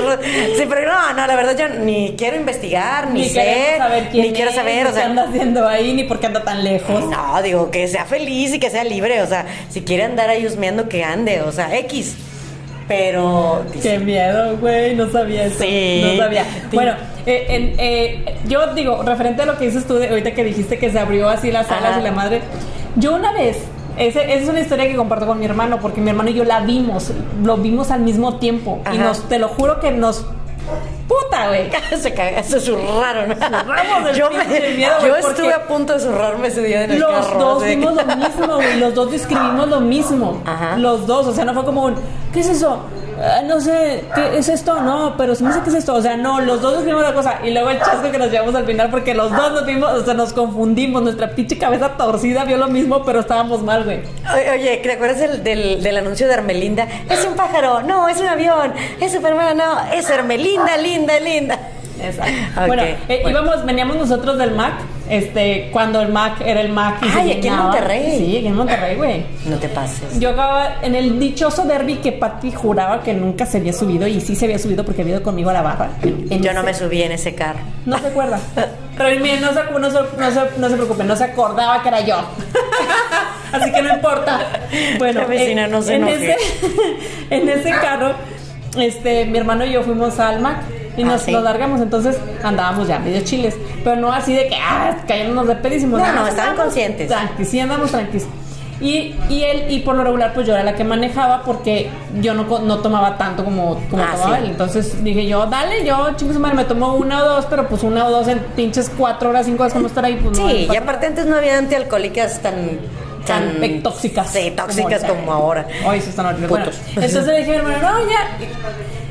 [0.58, 4.28] sí, pero no, no, la verdad yo ni quiero investigar, ni, Ni sé, saber quién
[4.28, 6.63] ni quiero saber, ni o qué sea, anda haciendo ahí, ni por qué anda tan
[6.63, 7.06] lejos.
[7.10, 10.45] no, digo, que sea feliz y que sea libre, o sea, si quiere andar ahí
[10.45, 12.15] husmeando, que ande, o sea, X.
[12.88, 15.63] Pero, Qué miedo, güey, no sabía eso.
[15.63, 16.02] Sí.
[16.04, 16.45] No sabía.
[16.71, 16.93] Bueno,
[17.26, 20.78] eh, en- eh, yo digo, referente a lo que dices tú, de, ahorita que dijiste
[20.78, 22.00] que se abrió así las alas Ajá.
[22.02, 22.41] y la madre,
[22.95, 23.58] yo una vez,
[23.98, 26.43] ese- esa es una historia que comparto con mi hermano, porque mi hermano y yo
[26.43, 27.12] la vimos,
[27.43, 30.26] lo vimos al mismo tiempo, y nos, te lo juro que nos...
[31.08, 31.69] Puta, güey.
[32.01, 33.36] se caga, se zurraron.
[34.15, 37.39] Yo miedo, estuve a punto de zurrarme ese día en el Los carro.
[37.39, 38.80] dos vimos lo mismo, güey.
[38.80, 40.41] Los dos describimos lo mismo.
[40.45, 40.78] Ajá.
[40.78, 41.28] Los dos.
[41.28, 41.95] O sea, no fue como un,
[42.34, 42.80] ¿qué es eso?
[43.21, 44.82] Ah, no sé, ¿qué es esto?
[44.82, 45.93] No, pero se me dice que es esto.
[45.95, 47.39] O sea, no, los dos describimos la cosa.
[47.43, 50.04] Y luego el chasco que nos llevamos al final porque los dos nos vimos, o
[50.04, 51.01] sea, nos confundimos.
[51.01, 54.01] Nuestra pinche cabeza torcida vio lo mismo, pero estábamos mal, güey.
[54.34, 56.88] Oye, Oye, ¿te acuerdas del, del, del anuncio de Hermelinda?
[57.10, 61.60] Es un pájaro, no, es un avión, es Superman, no, es Hermelinda, linda, linda.
[62.05, 62.61] Exacto.
[62.61, 63.29] Ok, bueno, eh, bueno.
[63.29, 64.73] íbamos, veníamos nosotros del Mac,
[65.09, 66.97] este, cuando el Mac era el Mac.
[67.01, 67.55] y se Ay, aquí en.
[67.55, 68.17] Monterrey.
[68.17, 69.25] Sí, aquí en Monterrey, güey.
[69.45, 70.19] No te pases.
[70.19, 74.21] Yo acababa en el dichoso derby que Patty juraba que nunca se había subido y
[74.21, 75.89] sí se había subido porque había ido conmigo a la barra.
[76.03, 77.59] En Yo no me subí en ese carro.
[77.85, 78.39] No se acuerda.
[78.97, 81.89] Pero miren, no se, no, se, no, se, no se preocupen, no se acordaba que
[81.89, 82.17] era yo.
[83.51, 84.39] Así que no importa.
[84.97, 86.35] Bueno, La vecina eh, no se en, ese,
[87.29, 88.13] en ese carro,
[88.77, 90.57] este, mi hermano y yo fuimos al Mac
[90.97, 91.31] y Ah, nos, ¿sí?
[91.31, 95.55] nos largamos, entonces andábamos ya medio chiles, pero no así de que ah, cayéndonos de
[95.55, 95.99] pedísimos.
[95.99, 97.08] No, no, más estaban conscientes.
[97.08, 98.25] Tranquis, sí andamos tranquis.
[98.81, 101.89] Y, y él, y por lo regular, pues yo era la que manejaba porque
[102.21, 104.43] yo no, no tomaba tanto como, como Ah, tomaba sí.
[104.43, 104.49] él.
[104.51, 108.05] Entonces dije yo, dale, yo, chingos madre, me tomo una o dos, pero pues una
[108.05, 110.49] o dos en pinches cuatro horas, cinco horas, como estar ahí, pues no.
[110.49, 112.79] Sí, no y aparte antes no había antialcohólicas tan...
[113.25, 114.29] tan tóxicas.
[114.34, 115.65] Sí, tóxicas como, ahora.
[115.88, 116.49] Hoy se están horribles.
[116.49, 118.27] Bueno, entonces le dije a mi hermano, no, ya.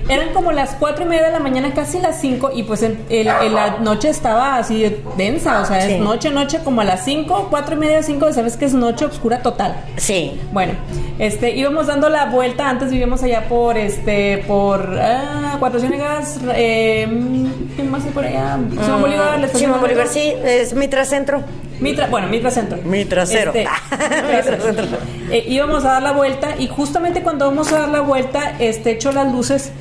[0.09, 2.99] Eran como las cuatro y media de la mañana, casi las cinco, y pues el-
[3.09, 5.93] el- el- la noche estaba así densa, o sea, Sí.
[5.95, 9.07] es noche, noche, como a las cinco, cuatro y media, cinco, sabes que es noche
[9.07, 9.75] oscura total.
[9.97, 10.39] Sí.
[10.53, 10.75] Bueno,
[11.19, 17.09] este, íbamos dando la vuelta, antes vivíamos allá por, este, por, ah, Cuatro Ciénegas, eh,
[17.77, 18.59] ¿qué más hay por allá?
[18.85, 21.43] Simón Bolívar, la estación Simón Bolívar, sí, es Mitra Centro.
[21.81, 22.79] Mitra, bueno, Mitra Centro.
[22.85, 23.53] Mi trasero.
[23.55, 23.69] Este,
[24.37, 24.87] Mi trasero.
[25.31, 28.91] eh, íbamos a dar la vuelta y justamente cuando vamos a dar la vuelta, este,
[28.93, 29.73] echo las luces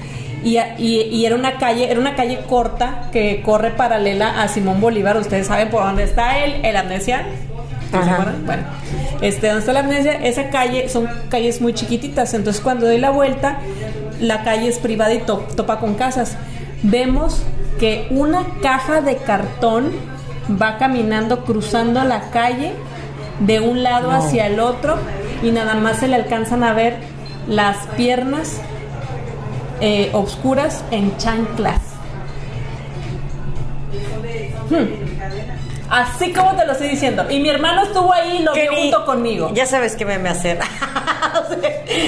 [0.44, 4.82] y, y- y era una calle, era una calle corta que corre paralela a Simón
[4.82, 5.18] Bolívar.
[5.18, 7.24] Ustedes saben por dónde está el, el amnesia.
[7.92, 8.14] ¿Se Ajá.
[8.14, 8.46] acuerdan?
[8.46, 8.64] Bueno,
[9.22, 12.34] este, donde está la amnesia, esa calle son calles muy chiquititas.
[12.34, 13.60] Entonces cuando doy la vuelta,
[14.20, 16.36] la calle es privada y to- topa con casas.
[16.82, 17.44] Vemos
[17.80, 19.92] que una caja de cartón
[20.62, 22.74] va caminando, cruzando la calle
[23.40, 24.98] de un lado hacia el otro
[25.42, 26.98] y nada más se le alcanzan a ver
[27.48, 28.60] las piernas
[29.86, 31.82] eh, obscuras en chanclas.
[34.70, 34.86] Hmm.
[35.90, 37.30] Así como te lo estoy diciendo.
[37.30, 39.52] Y mi hermano estuvo ahí y lo vio junto conmigo.
[39.54, 40.60] Ya sabes qué me hacer.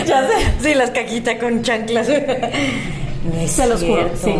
[0.05, 0.33] Ya sé.
[0.61, 2.07] Sí, las caquitas con chanclas.
[2.07, 4.35] No es Se los juro, sí.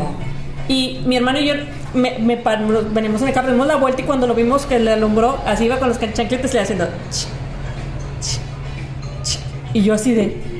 [0.70, 1.56] Y mi hermano y yo
[1.94, 2.18] me,
[2.92, 5.66] venimos en el carro, dimos la vuelta y cuando lo vimos que le alumbró, así
[5.66, 6.86] iba con los chancletes le haciendo.
[7.12, 7.28] ch,
[8.22, 8.40] ch,
[9.24, 9.40] ch.
[9.74, 10.55] Y yo así de.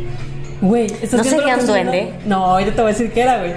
[0.62, 1.92] Güey, ¿estás ¿No viendo sería un duende?
[1.92, 2.20] viendo?
[2.26, 3.54] No, ahorita te voy a decir qué era, güey.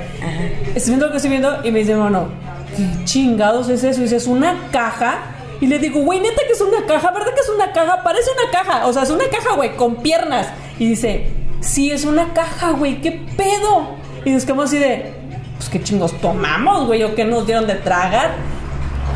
[0.74, 2.28] Estoy viendo lo que estoy viendo y me dice, hermano,
[2.76, 4.00] ¿qué chingados es eso?
[4.00, 5.18] Y dice, es una caja.
[5.60, 8.02] Y le digo, güey, neta que es una caja, ¿verdad que es una caja?
[8.02, 10.48] Parece una caja, o sea, es una caja, güey, con piernas.
[10.78, 11.28] Y dice,
[11.60, 13.96] sí, es una caja, güey, ¿qué pedo?
[14.24, 15.12] Y nos quedamos así de,
[15.56, 18.32] pues qué chingos tomamos, güey, o qué nos dieron de tragar.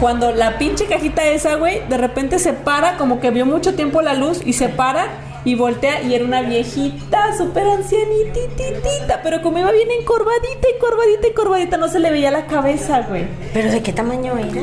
[0.00, 4.02] Cuando la pinche cajita esa, güey, de repente se para, como que vio mucho tiempo
[4.02, 5.06] la luz y se para
[5.44, 11.76] y voltea y era una viejita, súper ancianititita, pero como iba bien encorvadita, encorvadita, encorvadita,
[11.76, 13.26] no se le veía la cabeza, güey.
[13.52, 14.62] ¿Pero de qué tamaño era?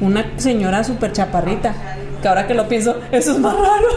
[0.00, 1.74] Una señora súper chaparrita,
[2.20, 3.88] que ahora que lo pienso, eso es más raro.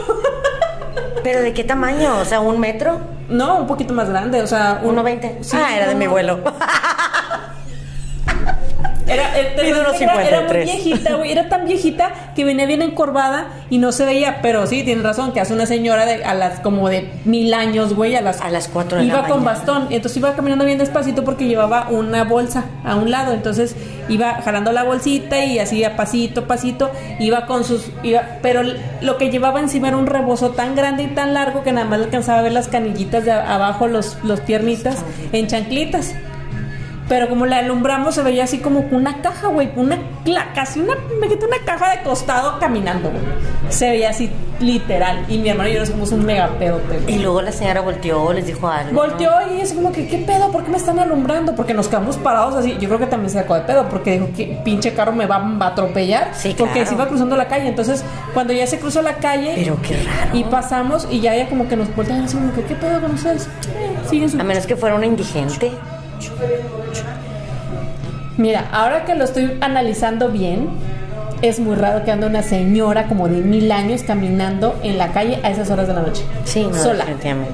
[1.24, 2.20] ¿Pero de qué tamaño?
[2.20, 3.00] O sea, ¿un metro?
[3.30, 5.38] No, un poquito más grande, o sea, un- 1.20.
[5.44, 6.40] Sí, ah, era de mi abuelo.
[9.08, 10.65] Era, era, era muy 53.
[10.65, 11.32] viejita, güey.
[11.32, 14.39] Era tan viejita que venía bien encorvada y no se veía.
[14.41, 17.94] Pero sí, tienes razón, que hace una señora de, a las como de mil años,
[17.94, 19.52] güey, a las, A las cuatro de la Iba con mañana.
[19.52, 19.88] bastón.
[19.91, 23.34] Entonces iba caminando bien despacito porque llevaba una bolsa a un lado.
[23.34, 23.76] Entonces
[24.10, 26.89] iba jalando la bolsita y así a pasito, pasito.
[27.20, 27.88] Iba con sus.
[28.04, 28.62] Iba, pero
[29.02, 32.00] lo que llevaba encima era un rebozo tan grande y tan largo que nada más
[32.00, 34.98] alcanzaba a ver las canillitas de abajo, los, los piernitas,
[35.32, 36.13] en chanclitas.
[37.08, 39.98] Pero como la alumbramos se veía así como una caja, güey, una
[40.56, 43.22] casi una una caja de costado caminando, güey.
[43.70, 46.72] Se veía así literal y mi hermano y yo nos fuimos un mega güey.
[47.08, 48.94] Y luego la señora volteó, les dijo algo.
[48.94, 50.52] Volteó y es como que, ¿qué pedo?
[50.52, 51.54] ¿Por qué me están alumbrando?
[51.56, 52.76] Porque nos quedamos parados así.
[52.80, 55.36] Yo creo que también se sacó de pedo porque dijo que pinche carro me va
[55.36, 56.30] a atropellar.
[56.34, 56.89] Sí, Porque claro.
[56.89, 57.68] se iba cruzando la calle.
[57.68, 60.36] Entonces, cuando ya se cruzó la calle Pero qué raro.
[60.38, 63.12] y pasamos y ya ella como que nos voltean así como que, ¿qué pedo con
[63.12, 63.46] ustedes?
[63.76, 65.72] Eh, Siguen su A menos que fuera una indigente.
[68.38, 70.68] Mira, ahora que lo estoy analizando bien,
[71.42, 75.40] es muy raro que ande una señora como de mil años caminando en la calle
[75.44, 76.24] a esas horas de la noche.
[76.44, 77.06] Sí, no, sola.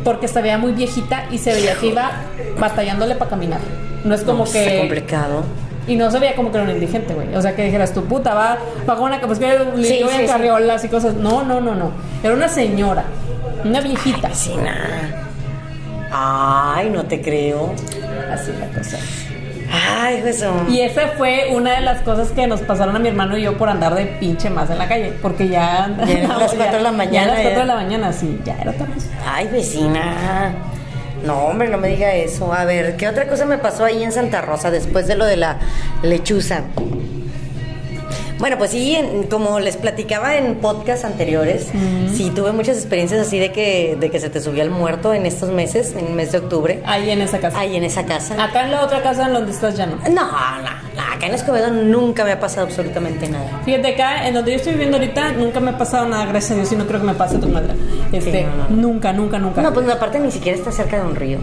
[0.04, 2.12] Porque se veía muy viejita y se veía que iba
[2.60, 3.60] batallándole para caminar.
[4.04, 4.64] No es como No, que.
[4.66, 5.44] Está complicado.
[5.88, 7.36] Y no se veía como que era un indigente, güey.
[7.36, 8.58] O sea, que dijeras, tu puta va,
[8.90, 9.20] va con una.
[9.22, 10.26] Pues que Sí, sí, sí.
[10.26, 11.16] carriolas y cosas.
[11.16, 11.92] No, no, no, no.
[12.24, 13.04] Era una señora.
[13.66, 14.30] Una viejita.
[14.30, 14.76] Vecina.
[16.12, 17.74] Ay, no te creo.
[18.32, 18.98] Así la cosa.
[19.74, 20.50] Ay, Jesús.
[20.70, 23.58] Y esa fue una de las cosas que nos pasaron a mi hermano y yo
[23.58, 25.14] por andar de pinche más en la calle.
[25.22, 25.90] Porque ya.
[26.06, 27.60] Ya eran las cuatro de la Ya mañana, a las 4 ya.
[27.62, 28.94] de la mañana, sí, ya era tarde.
[29.26, 30.54] Ay, vecina.
[31.26, 32.52] No, hombre, no me diga eso.
[32.52, 35.38] A ver, ¿qué otra cosa me pasó ahí en Santa Rosa después de lo de
[35.38, 35.58] la
[36.04, 36.62] lechuza?
[38.42, 41.68] Bueno, pues sí, en- como les platicaba en podcasts anteriores,
[42.14, 45.26] sí tuve muchas experiencias así de que, de que se te subía el muerto en
[45.28, 47.60] estos meses, en el mes de octubre, Ahí en esa casa.
[47.60, 48.44] ahí en esa casa.
[48.44, 49.98] Acá en la otra casa en donde estás ya no.
[49.98, 50.22] No, no,
[50.96, 53.62] no, acá en Escobedo nunca me ha pasado absolutamente nada.
[53.64, 56.56] Fíjate acá, en donde yo estoy viviendo ahorita, nunca me ha pasado nada, gracias a
[56.56, 57.74] Dios, y no creo que me pase a tu madre.
[58.12, 58.82] Este, Sí, no, no.
[58.82, 59.62] nunca, nunca, nunca.
[59.62, 61.38] No, pues aparte ni siquiera está cerca de un río.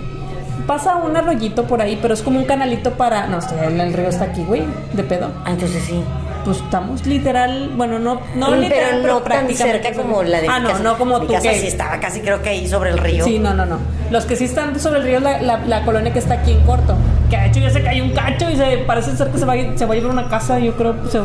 [0.66, 3.26] Pasa un arroyito por ahí, pero es como un canalito para.
[3.28, 5.30] No, el río está aquí, güey, de pedo.
[5.44, 6.02] Ah, entonces sí.
[6.48, 10.48] Pues estamos literal, bueno, no, no pero literal, no tan prácticamente cerca como la de
[10.48, 12.88] Ah, no, no como mi tú casa que- sí estaba casi creo que ahí sobre
[12.88, 13.22] el río.
[13.26, 13.76] Sí, no, no, no.
[14.10, 16.52] Los que sí están sobre el río es la, la, la colonia que está aquí
[16.52, 16.96] en corto.
[17.28, 19.52] Que de hecho ya se cayó un cacho y se parece ser que se va,
[19.76, 20.58] se va a llevar una casa.
[20.58, 21.20] Yo creo que se,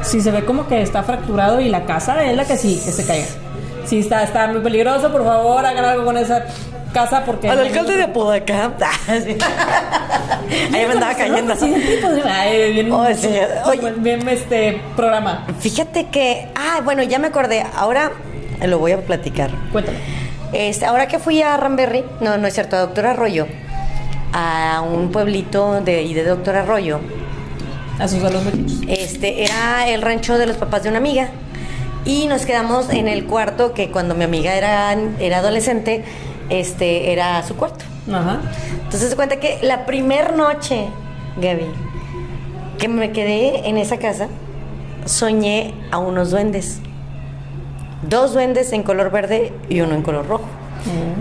[0.00, 2.90] sí se ve como que está fracturado y la casa es la que sí, que
[2.90, 3.26] se caiga.
[3.84, 5.12] Sí, está, está muy peligroso.
[5.12, 6.46] Por favor, hagan algo con esa
[6.94, 7.50] casa porque.
[7.50, 8.72] Al alcalde de Apodaca.
[9.18, 9.36] Ahí
[10.86, 11.54] me andaba cayendo.
[11.54, 13.28] Pues, ay, bien, Oh, sí.
[13.66, 13.92] Oye.
[13.98, 15.46] bien este programa.
[15.60, 17.64] Fíjate que, ah, bueno, ya me acordé.
[17.76, 18.12] Ahora
[18.62, 19.50] lo voy a platicar.
[19.72, 19.98] Cuéntame.
[20.52, 23.48] Este, ahora que fui a Ramberry, no, no es cierto, a Doctor Arroyo,
[24.32, 27.00] a un pueblito de de Doctor Arroyo,
[27.98, 28.54] A sus alumnos.
[28.86, 31.28] este, era el rancho de los papás de una amiga.
[32.04, 36.04] Y nos quedamos en el cuarto que cuando mi amiga era, era adolescente,
[36.50, 37.84] este, era su cuarto.
[38.12, 38.40] Ajá.
[38.82, 40.86] Entonces se cuenta que la primer noche,
[41.40, 41.66] Gaby,
[42.78, 44.28] que me quedé en esa casa,
[45.04, 46.80] soñé a unos duendes.
[48.02, 50.48] Dos duendes en color verde y uno en color rojo.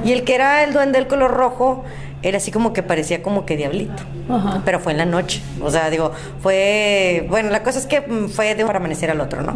[0.04, 1.86] Y el que era el duende del color rojo
[2.22, 4.04] era así como que parecía como que diablito.
[4.30, 4.62] Ajá.
[4.66, 5.42] Pero fue en la noche.
[5.62, 7.26] O sea, digo, fue.
[7.30, 9.54] Bueno, la cosa es que mm, fue de un amanecer al otro, ¿no?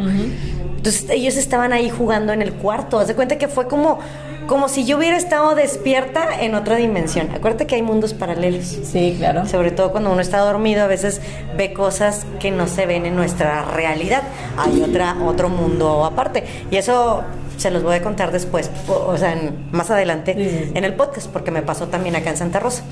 [0.78, 3.00] Entonces ellos estaban ahí jugando en el cuarto.
[3.00, 4.00] Haz de cuenta que fue como,
[4.48, 7.30] como si yo hubiera estado despierta en otra dimensión.
[7.36, 8.66] Acuérdate que hay mundos paralelos.
[8.84, 9.46] Sí, claro.
[9.46, 11.22] Sobre todo cuando uno está dormido, a veces
[11.58, 14.24] ve cosas que no se ven en nuestra realidad.
[14.58, 16.44] Hay otra, otro mundo aparte.
[16.72, 17.24] Y eso
[17.58, 20.72] se los voy a contar después, o sea, en- más adelante Sí, sí, sí.
[20.76, 22.84] en el podcast, porque me pasó también acá en Santa Rosa.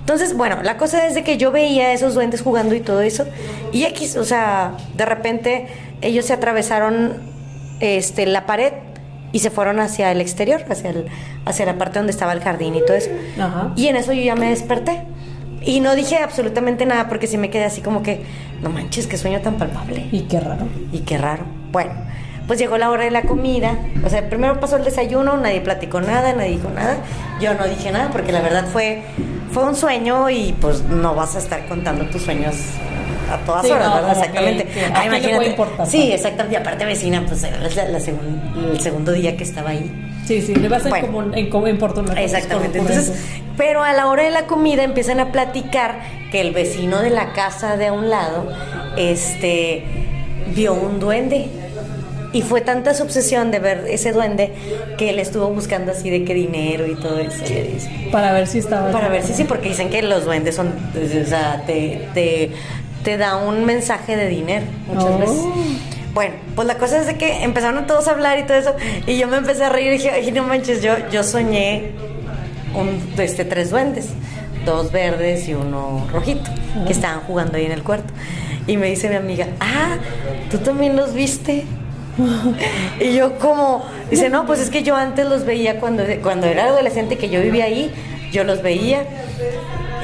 [0.00, 3.00] Entonces, bueno, la cosa es de que yo veía a esos duendes jugando y todo
[3.00, 3.26] eso.
[3.72, 5.68] Y X, o sea, de repente
[6.00, 7.14] ellos se atravesaron
[7.80, 8.72] este, la pared
[9.32, 11.06] y se fueron hacia el exterior, hacia, el-
[11.44, 13.10] hacia la parte donde estaba el jardín y todo eso.
[13.40, 13.72] Ajá.
[13.76, 15.02] Y en eso yo ya me desperté.
[15.60, 18.22] Y no dije absolutamente nada porque sí me quedé así como que,
[18.62, 20.06] no manches, qué sueño tan palpable.
[20.12, 20.66] Y qué raro.
[20.92, 21.44] Y qué raro.
[21.72, 21.92] Bueno,
[22.46, 23.76] pues llegó la hora de la comida.
[24.04, 26.96] O sea, primero pasó el desayuno, nadie platicó nada, nadie dijo nada.
[27.40, 29.02] Yo no dije nada porque la verdad fue,
[29.50, 32.54] fue un sueño y pues no vas a estar contando tus sueños
[33.30, 34.10] a todas Sí, horas, no, ¿verdad?
[34.18, 34.64] Exactamente.
[34.64, 35.04] que- que Ah,
[35.36, 36.14] puede importar, Sí, pues.
[36.14, 36.54] exactamente.
[36.54, 40.04] Y aparte vecina, pues era la- la segun- el segundo día que estaba ahí.
[40.26, 41.06] Sí, sí, le vas a Bueno.
[41.06, 42.18] como en, como importunar.
[42.18, 42.78] Exactamente.
[42.78, 43.22] Por- por Entonces,
[43.56, 47.32] pero a la hora de la comida empiezan a platicar que el vecino de la
[47.32, 48.48] casa de a un lado,
[48.96, 49.84] este,
[50.54, 51.46] vio un duende.
[52.30, 54.52] Y fue tanta su obsesión de ver ese duende
[54.98, 57.42] que él estuvo buscando así de qué dinero y todo eso.
[58.12, 58.90] Para ver si estaba.
[58.90, 62.50] Para ver si sí, porque dicen que los duendes son, o sea, te, te,
[63.08, 65.18] te da un mensaje de dinero muchas Oh.
[65.18, 65.40] veces.
[66.12, 68.74] Bueno, pues la cosa es de que empezaron todos a hablar y todo eso,
[69.06, 71.92] y yo me empecé a reír y dije, ay, no manches, yo, yo soñé
[72.74, 74.08] un, este, tres duendes,
[74.66, 76.50] dos verdes y uno rojito,
[76.86, 78.12] que estaban jugando ahí en el cuarto.
[78.66, 79.96] Y me dice mi amiga, ah,
[80.50, 81.64] ¿tú también los viste?
[83.00, 86.66] y yo como, dice, no, pues es que yo antes los veía cuando, cuando era
[86.66, 87.90] adolescente que yo vivía ahí,
[88.32, 89.04] yo los veía.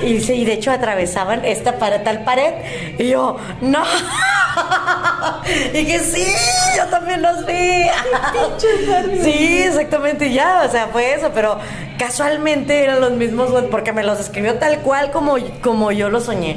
[0.05, 2.53] Y y de hecho atravesaban esta pared, tal pared.
[2.99, 3.83] Y yo, no.
[5.75, 6.25] y que sí,
[6.77, 7.87] yo también los vi.
[9.23, 11.59] sí, exactamente, ya, o sea, fue eso, pero
[11.99, 16.57] casualmente eran los mismos, porque me los escribió tal cual como, como yo los soñé.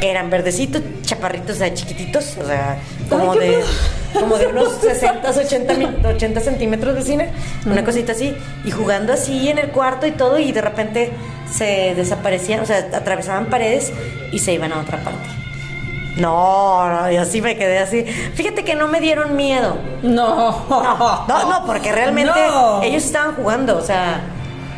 [0.00, 3.64] Eran verdecitos, chaparritos, o sea, chiquititos, o sea, como Ay, de,
[4.18, 7.30] como de unos 60, 80, mi- 80 centímetros de cine,
[7.66, 11.10] una cosita así, y jugando así en el cuarto y todo, y de repente
[11.52, 13.92] se desaparecían, o sea, atravesaban paredes
[14.32, 15.28] y se iban a otra parte.
[16.16, 18.04] No, no, yo sí me quedé así.
[18.34, 19.76] Fíjate que no me dieron miedo.
[20.02, 20.64] No.
[20.68, 22.82] No, no, no, porque realmente No.
[22.82, 24.20] ellos estaban jugando, o sea,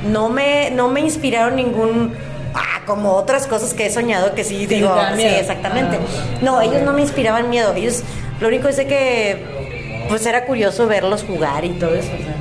[0.08, 2.14] no me, no me inspiraron ningún,
[2.54, 5.96] ah, como otras cosas que he soñado que sí digo, sí, exactamente.
[5.96, 6.38] Ah.
[6.42, 8.02] No, ellos no me inspiraban miedo, ellos,
[8.40, 12.36] lo único es de que, pues era curioso verlos jugar y todo eso, o sea.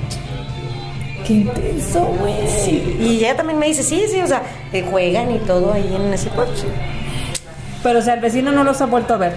[1.25, 2.33] Qué intenso, güey.
[2.99, 6.13] Y ella también me dice, sí, sí, o sea, que juegan y todo ahí en
[6.13, 6.53] ese cuarto.
[7.83, 9.33] Pero, o sea, el vecino no los ha vuelto a ver.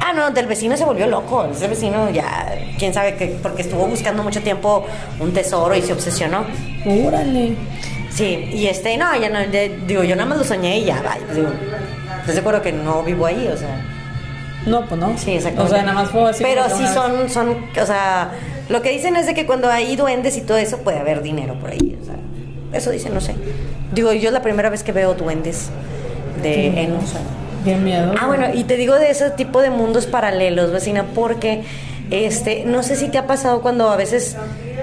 [0.00, 1.44] Ah, no, del vecino se volvió loco.
[1.46, 4.84] Ese vecino ya, quién sabe que, porque estuvo buscando mucho tiempo
[5.20, 6.44] un tesoro y se obsesionó.
[7.06, 7.54] Órale.
[8.10, 11.02] Sí, y este, no, ya no, ya- digo, yo nada más lo soñé y ya,
[11.02, 11.48] vaya, digo,
[12.20, 13.84] estoy seguro que no vivo ahí, o sea,
[14.66, 15.18] No, pues no.
[15.18, 15.64] sí, exacto.
[15.64, 16.44] O sea, nada más fue así.
[16.44, 18.30] Pero sí son, son, o sea,
[18.68, 21.54] lo que dicen es de que cuando hay duendes y todo eso puede haber dinero
[21.60, 22.16] por ahí, o sea,
[22.72, 23.34] eso dicen, no sé.
[23.92, 25.68] Digo, yo es la primera vez que veo duendes
[26.42, 26.94] de, en,
[27.64, 28.14] Qué miedo.
[28.20, 31.62] Ah, bueno, y te digo de ese tipo de mundos paralelos, vecina, porque
[32.10, 34.36] este, no sé si te ha pasado cuando a veces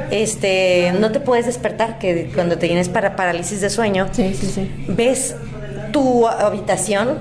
[0.09, 4.47] este no te puedes despertar, que cuando te tienes para parálisis de sueño, Sí, sí,
[4.47, 4.71] sí.
[4.87, 5.35] ves
[5.91, 7.19] tu habitación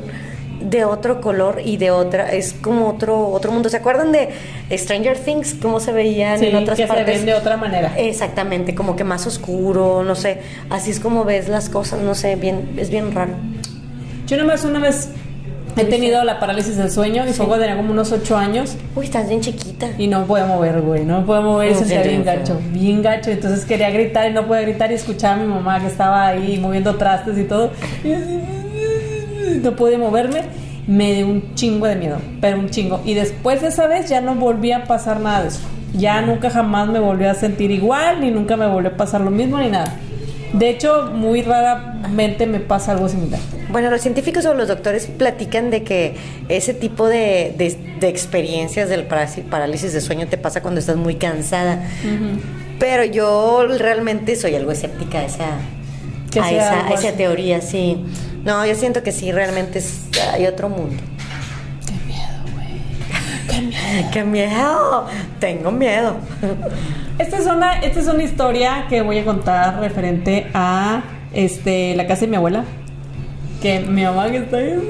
[0.61, 3.69] de otro color y de otra, es como otro otro mundo.
[3.69, 4.29] ¿Se acuerdan de
[4.73, 5.55] Stranger Things?
[5.61, 7.17] ¿Cómo se veían Sí, en otras que se partes?
[7.17, 7.93] ven de otra manera.
[7.97, 10.39] Exactamente, como que más oscuro, no sé.
[10.71, 13.33] Así es como ves las cosas, no sé, bien, es bien raro.
[14.27, 15.11] Yo nada más una vez
[15.77, 19.05] he tenido la parálisis del sueño y fue cuando tenía como unos ocho años Uy,
[19.07, 19.89] estás bien chiquita.
[19.99, 21.05] y no podía mover, güey.
[21.05, 22.27] No podía mover No, sentía sí, bien sí.
[22.27, 23.31] gacho, bien gacho.
[23.31, 26.59] Entonces quería gritar y no podía gritar y escuchaba a mi mamá que estaba ahí
[26.59, 27.71] moviendo trastes y todo.
[28.05, 28.41] Y así,
[29.63, 30.43] no pude moverme.
[30.87, 33.01] Me dio un chingo de miedo, pero un chingo.
[33.05, 35.61] Y después de esa vez ya no volví a pasar nada de eso.
[35.95, 39.31] Ya nunca jamás me volví a sentir igual, ni nunca me volvió a pasar lo
[39.31, 39.95] mismo, ni nada.
[40.53, 43.39] De hecho, muy raramente me pasa algo similar.
[43.71, 46.17] Bueno, los científicos o los doctores platican de que
[46.49, 51.15] ese tipo de, de- de experiencias del parálisis de sueño te pasa cuando estás muy
[51.17, 51.85] cansada.
[52.81, 55.45] Pero yo realmente soy algo escéptica a esa,
[56.43, 57.99] a esa, a esa teoría, sí.
[58.45, 61.03] No, yo siento que sí, realmente es- hay otro mundo.
[61.87, 64.11] Qué miedo, güey.
[64.13, 65.07] ¡Qué miedo!
[65.39, 66.17] Tengo miedo.
[67.19, 72.07] Esta es una, esta es una historia que voy a contar referente a este la
[72.07, 72.65] casa de mi abuela.
[73.61, 74.81] Que mi mamá que está bien.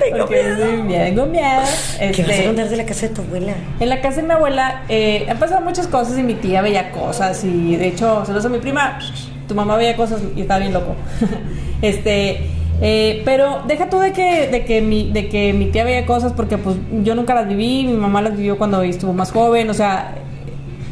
[0.00, 0.42] Tengo Porque
[0.82, 1.04] miedo.
[1.04, 1.62] tengo miedo.
[1.62, 3.52] ¿Qué vas a Este, contar de la casa de tu abuela?
[3.78, 6.90] en la casa de mi abuela eh, han pasado muchas cosas y mi tía veía
[6.90, 8.98] cosas y de hecho, saludos a mi prima,
[9.46, 10.96] tu mamá veía cosas y estaba bien loco.
[11.82, 12.40] este,
[12.80, 16.32] eh, pero deja tú de que, de que mi, de que mi tía veía cosas
[16.32, 19.74] porque pues yo nunca las viví, mi mamá las vivió cuando estuvo más joven, o
[19.74, 20.14] sea,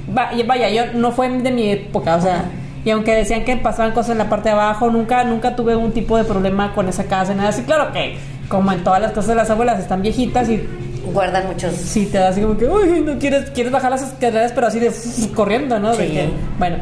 [0.08, 2.44] vaya, yo no fue de mi época, o sea,
[2.84, 5.92] y aunque decían que pasaban cosas en la parte de abajo, nunca, nunca tuve un
[5.92, 8.16] tipo de problema con esa casa, nada así, claro que
[8.48, 10.62] como en todas las casas de las abuelas están viejitas y
[11.12, 11.72] Guardan muchos.
[11.74, 14.78] Sí, te da así como que, uy, no quieres, quieres bajar las escaleras, pero así
[14.78, 14.92] de
[15.34, 15.96] corriendo, ¿no?
[15.96, 16.12] De Sí.
[16.12, 16.76] que, bueno,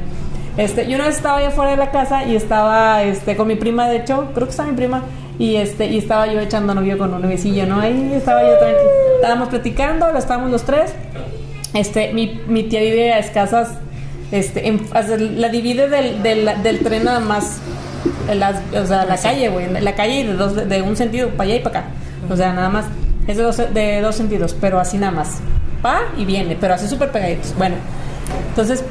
[0.57, 3.57] este, yo una vez estaba allá afuera de la casa y estaba, este, con mi
[3.57, 5.03] prima, de hecho, creo que está mi prima,
[5.39, 7.81] y este, y estaba yo echando novio con un novicillo, ¿no?
[7.81, 10.93] Ahí estaba yo tranquila, estábamos platicando, estábamos los tres,
[11.75, 13.71] este, mi, mi tía vive a escasas,
[14.33, 14.81] este, en-
[15.41, 17.59] la divide del, del, del tren nada más,
[18.35, 21.57] las- o sea, la calle, güey, la calle de, dos, de un sentido, para allá
[21.57, 21.89] y para acá,
[22.31, 22.87] o sea, nada más,
[23.27, 25.39] es de dos, de dos sentidos, pero así nada más,
[25.85, 27.75] va y viene, pero así súper pegaditos, bueno,
[28.49, 28.83] entonces,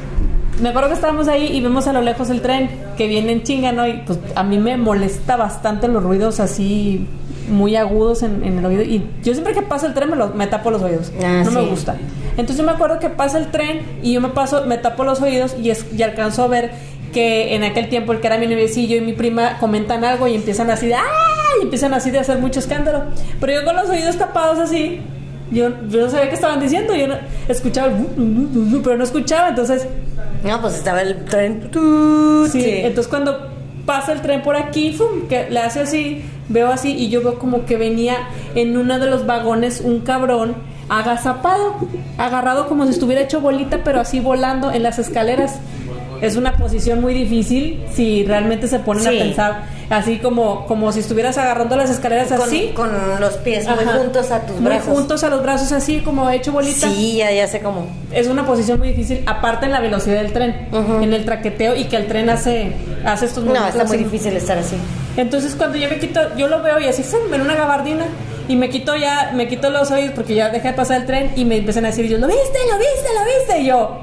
[0.60, 3.42] me acuerdo que estábamos ahí y vemos a lo lejos el tren que viene en
[3.42, 3.86] chinga, ¿no?
[3.86, 7.06] Y pues a mí me molesta bastante los ruidos así
[7.50, 8.82] muy agudos en, en el oído.
[8.82, 11.12] Y yo siempre que pasa el tren me, lo- me tapo los oídos.
[11.22, 11.66] Ah, no me sí.
[11.70, 11.96] gusta.
[12.32, 15.20] Entonces yo me acuerdo que pasa el tren y yo me paso, me tapo los
[15.22, 16.70] oídos y, es, y alcanzo a ver
[17.12, 20.34] que en aquel tiempo el que era mi noviecillo y mi prima comentan algo y
[20.34, 21.02] empiezan así de ¡ah!
[21.60, 23.04] y empiezan así de hacer mucho escándalo.
[23.40, 25.00] Pero yo con los oídos tapados así,
[25.50, 27.14] yo, yo no sabía qué estaban diciendo, yo no,
[27.48, 27.92] escuchaba,
[28.82, 29.86] pero no escuchaba, entonces
[30.46, 31.70] No, pues estaba el tren.
[32.50, 33.48] Sí, entonces cuando
[33.84, 35.28] pasa el tren por aquí, ¡fum!
[35.28, 38.16] que le hace así, veo así y yo veo como que venía
[38.54, 40.54] en uno de los vagones un cabrón
[40.88, 41.76] agazapado,
[42.18, 45.58] agarrado como si estuviera hecho bolita, pero así volando en las escaleras.
[46.22, 49.08] Es una posición muy difícil si realmente se ponen Sí.
[49.08, 52.72] a pensar, así como, como si estuvieras agarrando las escaleras con, así.
[52.74, 52.90] con
[53.20, 53.98] los pies muy Ajá.
[53.98, 54.94] juntos a tus Muy brazos.
[54.94, 56.88] juntos a los brazos así como hecho bolita.
[56.90, 57.86] Sí, ya, ya sé cómo.
[58.12, 61.02] Es una posición muy difícil, aparte en la velocidad del tren, Ujú.
[61.02, 62.72] en el traqueteo y que el tren hace,
[63.04, 64.04] hace estos No, movimientos está muy así.
[64.04, 64.76] difícil estar así.
[65.16, 67.32] Entonces cuando yo me quito, yo lo veo y así, ¡fum!
[67.32, 68.04] en una gabardina
[68.48, 71.32] y me quito ya, me quito los oídos porque ya dejé de pasar el tren
[71.36, 72.58] y me empiezan a decir, yo, ¿lo viste?
[72.70, 73.08] ¿Lo viste?
[73.18, 73.60] ¿Lo viste?
[73.62, 73.98] Y yo,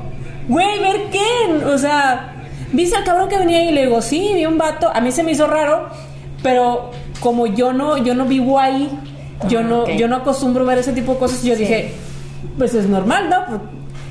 [0.47, 1.65] güey, ¿ver qué?
[1.65, 2.33] O sea,
[2.71, 3.69] ¿viste al cabrón que venía ahí?
[3.69, 5.87] Y le digo, sí, vi un vato, a mí se me hizo raro,
[6.41, 8.89] pero como yo no, yo no vivo ahí,
[9.47, 11.61] yo Ah, no, yo no acostumbro ver ese tipo de cosas, yo Sí.
[11.61, 11.93] dije,
[12.57, 13.61] pues es normal, ¿no?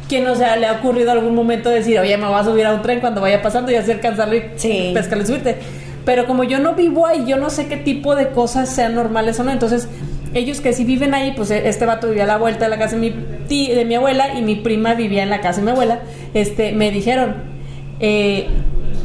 [0.08, 2.74] ¿Quién no se le ha ocurrido algún momento decir, oye, me voy a subir a
[2.74, 4.90] un tren cuando vaya pasando y así alcanzarlo y Sí.
[4.92, 5.58] pescarle y subirte?
[6.04, 9.38] Pero como yo no vivo ahí, yo no sé qué tipo de cosas sean normales
[9.40, 9.52] o no.
[9.52, 9.88] Entonces,
[10.34, 12.78] ellos que sí viven ahí, pues eh, este vato vivía a la vuelta de la
[12.78, 13.10] casa de mi,
[13.48, 16.00] ti- de mi abuela y mi prima vivía en la casa de mi abuela,
[16.34, 17.34] este, me dijeron
[18.00, 18.48] eh,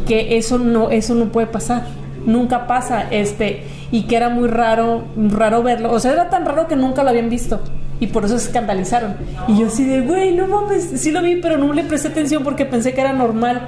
[0.08, 1.84] que eso no, eso no puede pasar.
[2.26, 5.92] Nunca pasa, este, y que era muy raro, raro verlo.
[5.92, 7.62] O sea, era tan raro que nunca lo habían visto.
[8.00, 9.16] Y por eso se escandalizaron.
[9.48, 12.44] Y yo así de, güey, no mames, sí lo vi, pero no le presté atención
[12.44, 13.62] porque pensé que era normal.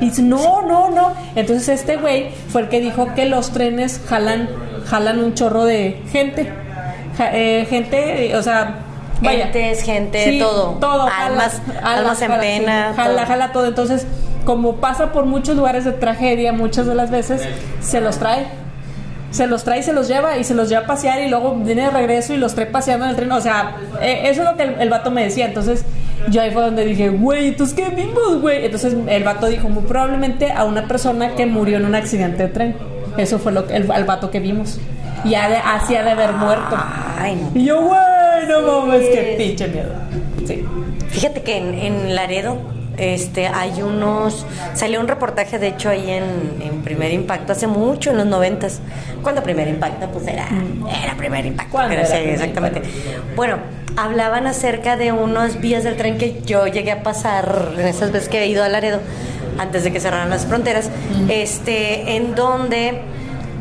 [0.00, 1.12] Y dice, no, no, no.
[1.36, 4.48] Entonces este güey fue el que dijo que los trenes jalan,
[4.86, 6.50] jalan un chorro de gente.
[7.18, 8.76] Eh, gente, o sea,
[9.20, 9.46] vaya.
[9.46, 10.78] Entes, gente, Sí, todo.
[10.80, 11.06] todo.
[11.06, 13.26] Almas- almas en jala, pena, sí, jala, todo.
[13.26, 13.66] jala todo.
[13.66, 14.06] Entonces,
[14.44, 17.42] como pasa por muchos lugares de tragedia, muchas de las veces,
[17.80, 18.46] se los trae.
[19.30, 21.56] Se los trae y se los lleva y se los lleva a pasear y luego
[21.56, 23.32] viene de regreso y los trae paseando en el tren.
[23.32, 25.46] O sea, eh, eso es lo que el, el vato me decía.
[25.46, 25.84] Entonces,
[26.28, 28.64] yo ahí fue donde dije, güey, ¿entonces qué vimos, güey?
[28.64, 32.48] Entonces, el vato dijo, muy probablemente a una persona que murió en un accidente de
[32.48, 32.76] tren.
[33.16, 34.78] Eso fue lo que, el, al vato que vimos.
[35.24, 36.76] Y ha de, así ha de haber muerto.
[37.18, 37.58] Ay, no.
[37.58, 39.90] Y yo, güey, no mames, qué pinche miedo.
[40.46, 40.64] Sí.
[41.08, 42.58] Fíjate que en, en Laredo
[42.96, 44.44] este, hay unos...
[44.74, 46.24] Salió un reportaje, de hecho, ahí en,
[46.60, 48.80] en Primer Impacto, hace mucho, en los noventas.
[49.22, 50.46] Cuando Primer Impacto, pues era,
[51.02, 51.72] era Primer Impacto.
[51.72, 52.82] ¿Cuándo pero sí, exactamente.
[53.34, 53.56] Bueno,
[53.96, 58.28] hablaban acerca de unas vías del tren que yo llegué a pasar en esas veces
[58.28, 59.00] que he ido a Laredo,
[59.58, 60.90] antes de que cerraran las fronteras,
[61.28, 63.00] este, en donde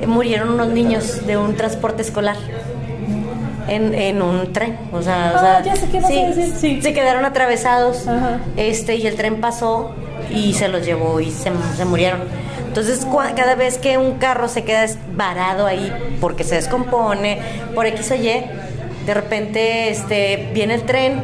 [0.07, 2.37] murieron unos niños de un transporte escolar.
[3.67, 6.53] En, en un tren, o sea, o Ah, sea, ya sé qué vas a decir,
[6.53, 6.81] sí.
[6.81, 8.39] se quedaron atravesados, Ajá.
[8.57, 9.91] este, y el tren pasó
[10.29, 12.19] y se los llevó y se, se murieron.
[12.67, 14.85] Entonces, cada vez que un carro se queda
[15.15, 17.39] varado ahí porque se descompone,
[17.73, 18.43] por X o Y,
[19.05, 21.21] de repente este, viene el tren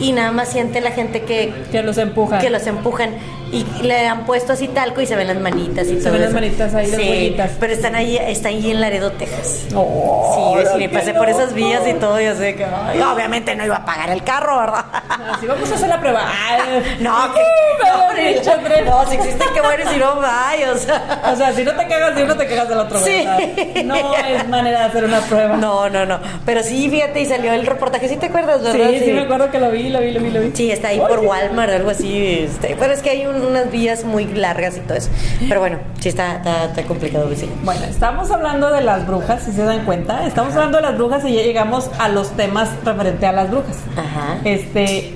[0.00, 2.40] y nada más siente la gente que, Que los empujan.
[2.40, 3.10] que los empujan
[3.52, 6.22] y le han puesto así talco y se ven las manitas y Se todo ven
[6.22, 7.50] las manitas ahí, las Sí, huellitas.
[7.60, 9.66] pero están ahí, está ahí en Laredo, Texas.
[9.74, 13.54] Oh, Sí, y qué pasé por esas vías y todo, yo sé que ay, obviamente
[13.54, 14.84] no iba a pagar el carro, ¿verdad?
[15.32, 16.22] Así vamos a hacer la prueba.
[16.26, 17.40] Ay, No, que
[17.80, 21.22] me no, no, si existe que bueno y si no, vaya, o sea.
[21.32, 22.98] O sea, si no te cagas de uno, te cagas del otro.
[22.98, 23.24] Sí.
[23.24, 23.84] ¿verdad?
[23.84, 25.56] No es manera de hacer una prueba.
[25.56, 26.18] No, no, no.
[26.44, 28.90] Pero sí, fíjate, y salió el reportaje, ¿sí te acuerdas, Sí, verdad?
[29.04, 30.50] sí, me acuerdo que lo vi, lo vi, lo vi, lo vi.
[30.54, 32.40] Sí, está ahí por Walmart o algo así.
[32.44, 35.10] Este, pero es que hay un- unas vías muy largas y todo eso.
[35.48, 37.48] Pero bueno, sí está, está, está complicado, sí.
[37.64, 40.26] Bueno, estamos hablando de las brujas, si se dan cuenta.
[40.26, 43.76] Estamos hablando de las brujas y ya llegamos a los temas referente a las brujas.
[43.96, 44.38] Ajá.
[44.44, 45.12] Este.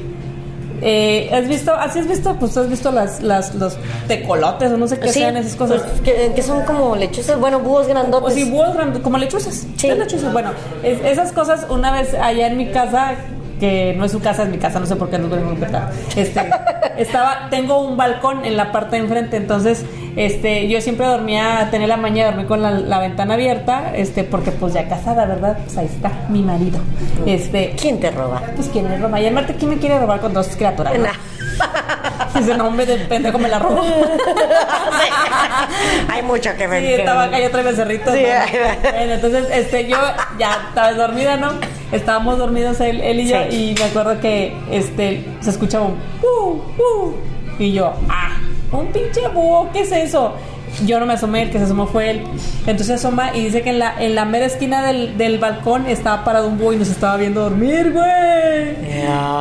[0.82, 1.74] eh, ¿Has visto?
[1.74, 2.36] ¿Así has visto?
[2.38, 3.76] Pues has visto las, las, los
[4.08, 5.82] tecolotes o no sé qué Sí, sean esas cosas.
[5.82, 8.32] pues, que, que son como lechuzas, bueno, búhos O grandotes.
[8.34, 9.54] si búhos grandes, como lechuzas.
[9.76, 9.88] Sí.
[9.88, 10.32] ¿Qué lechuzas?
[10.32, 10.52] Bueno,
[10.82, 13.12] es- esas cosas, una vez allá en mi casa,
[13.60, 15.90] que no es su casa, es mi casa, no sé por qué no lo contar.
[16.16, 16.50] Este,
[16.98, 19.84] estaba, tengo un balcón en la parte de enfrente, entonces,
[20.16, 24.24] este, yo siempre dormía, tenía la mañana de dormir con la, la ventana abierta, este,
[24.24, 25.58] porque pues ya casada, ¿verdad?
[25.64, 26.80] Pues ahí está, mi marido.
[27.26, 28.42] Este, ¿Quién te roba?
[28.56, 29.20] pues quién me roba.
[29.20, 30.98] Y en Marte, ¿quién me quiere robar con dos criaturas?
[30.98, 31.06] no?
[32.34, 33.82] Dice, no, hombre, de pendejo me la robo.
[36.08, 36.82] Hay mucho que ver.
[36.82, 38.12] Sí, estaba acá y otra becerrito.
[38.12, 38.22] Sí.
[38.22, 38.90] ¿no?
[38.90, 39.96] Bueno, entonces, este, yo
[40.38, 41.50] ya estaba dormida, ¿no?
[41.92, 43.74] Estábamos dormidos él, él y yo, Sí.
[43.74, 47.12] y me acuerdo que este se escuchaba un "Uh, uh",
[47.58, 48.36] y yo, ah,
[48.72, 50.34] un pinche búho, ¿qué es eso?
[50.86, 52.22] Yo no me asomé, el que se asomó fue él.
[52.66, 56.22] Entonces asoma y dice que en la, en la mera esquina del, del balcón estaba
[56.24, 58.76] parado un búho y nos estaba viendo dormir, güey.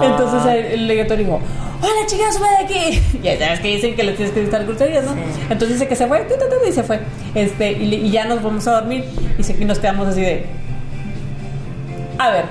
[0.02, 1.40] Entonces el, el dijo,
[1.82, 3.02] hola chicas, sube de aquí.
[3.24, 5.12] Ya sabes que dicen que le tienes que gritar groserías, ¿no?
[5.50, 6.26] Entonces dice que se fue,
[6.68, 7.00] y se fue.
[7.36, 9.06] Este, y ya nos vamos a dormir.
[9.38, 10.46] Y, se- y nos quedamos así de,
[12.20, 12.46] a ver,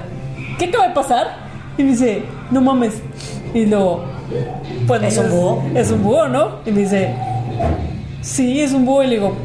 [0.59, 1.37] ¿qué acaba de pasar?
[1.77, 2.95] Y me dice, no mames.
[3.55, 4.05] Y luego,
[4.87, 5.63] pues ¿Es un búho?
[5.75, 6.57] Es un búho, ¿no?
[6.67, 7.15] Y me dice,
[8.21, 9.03] sí, es un búho.
[9.03, 9.37] Y le digo,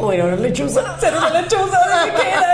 [0.00, 0.96] Uy, ahora lechuza.
[1.00, 1.78] ¿será una lechuza?
[2.04, 2.46] ¿De qué era?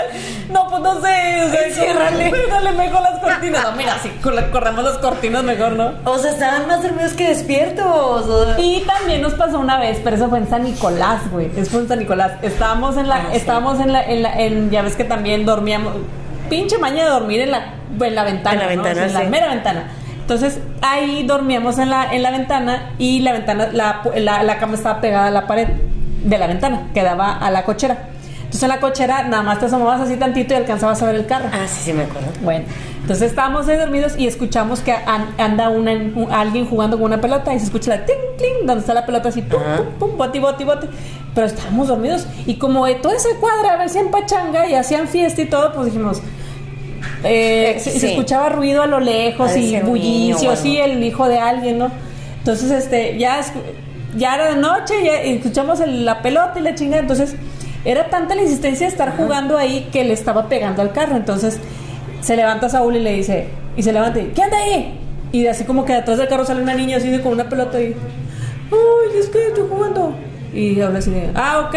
[0.51, 1.45] No, pues no sé.
[1.45, 2.33] O sea, Enciérrale.
[2.51, 3.63] Dale mejor las cortinas.
[3.65, 5.93] No, mira, si cor- corremos las cortinas mejor, ¿no?
[6.05, 7.85] O sea, estaban más dormidos que despiertos.
[8.27, 8.47] o.
[8.59, 11.51] Y también nos pasó una vez, pero eso fue en San Nicolás, güey.
[11.57, 12.33] Eso fue en San Nicolás.
[12.43, 13.37] Estábamos en la, Ah, sí.
[13.37, 15.93] estábamos en la, en la, en, ya ves que también dormíamos,
[16.49, 18.83] pinche maña de dormir en la, en la ventana, En la ¿no?
[18.83, 19.85] ventana, O sea, en la mera ventana.
[20.21, 24.75] Entonces ahí dormíamos en la, en la ventana y la ventana, la, la, la cama
[24.75, 25.69] estaba pegada a la pared
[26.25, 27.99] de la ventana, que daba a la cochera.
[28.39, 31.27] Entonces en la cochera nada más te asomabas así tantito y alcanzabas a ver el
[31.27, 31.47] carro.
[31.53, 32.29] Ah, sí, sí, me acuerdo.
[32.41, 32.65] Bueno,
[33.01, 37.21] entonces estábamos ahí dormidos y escuchamos que an- anda una, un- alguien jugando con una
[37.21, 39.61] pelota y se escucha la ting, ting, donde está la pelota así, pum,
[39.99, 40.87] pum, pum, boti, boti, boti.
[41.35, 45.47] Pero estábamos dormidos y como de toda esa cuadra hacían pachanga y hacían fiesta y
[45.47, 46.21] todo, pues dijimos.
[47.23, 48.01] eh, se, Sí.
[48.01, 51.79] se escuchaba ruido a lo lejos y bullicio, niño o sí, el hijo de alguien,
[51.79, 51.91] ¿no?
[52.39, 53.41] Entonces, este, ya,
[54.17, 57.35] ya era de noche, ya escuchamos el- la pelota y la chingada, entonces
[57.85, 61.59] era tanta la insistencia de estar jugando ahí que le estaba pegando al carro, entonces
[62.21, 64.99] se levanta Saúl y le dice, y se levanta y, ¿qué anda ahí?
[65.33, 67.81] Y así como que detrás del carro sale una niña así de con una pelota
[67.81, 67.87] y,
[68.71, 70.15] ¡ay, es que estoy jugando!
[70.55, 71.75] Y habla así de, ah, ok,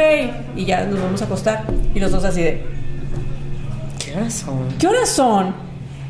[0.56, 1.64] y ya nos vamos a acostar,
[1.96, 2.64] y los dos así de,
[4.04, 4.78] ¿Qué horas son?
[4.80, 5.56] ¿qué horas son?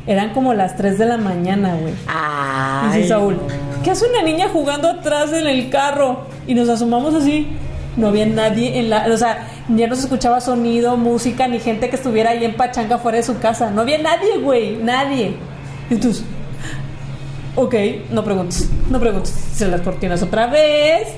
[0.06, 1.94] Eran como las 3 de la mañana, güey.
[2.06, 2.98] Ay.
[2.98, 3.82] Dice Saúl, no.
[3.82, 6.26] ¿qué hace una niña jugando atrás en el carro?
[6.46, 7.46] Y nos asomamos así.
[7.96, 9.06] No había nadie en la.
[9.12, 12.96] O sea, ya no se escuchaba sonido, música, ni gente que estuviera ahí en pachanga
[12.98, 13.70] fuera de su casa.
[13.70, 14.76] No había nadie, güey.
[14.76, 15.34] Nadie.
[15.90, 16.24] Y Entonces,
[17.56, 17.74] ok,
[18.10, 18.70] no preguntes.
[18.88, 19.34] No preguntes.
[19.52, 21.08] Se las cortinas otra vez.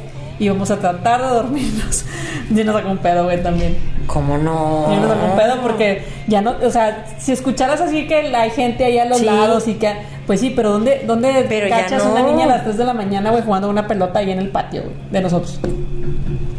[0.41, 2.05] Y vamos a tratar de dormirnos.
[2.51, 3.77] Y nos sacó un pedo, güey, también.
[4.09, 4.89] ¿Cómo no?
[4.93, 8.51] Y nos sacó un pedo porque ya no, o sea, si escucharas así que hay
[8.51, 9.25] gente ahí a los Sí.
[9.27, 9.93] lados y que,
[10.27, 12.11] pues sí, pero ¿dónde, dónde Pero cachas no.
[12.13, 14.49] una niña a las 3 de la mañana, güey, jugando una pelota ahí en el
[14.49, 15.61] patio, güey, de nosotros?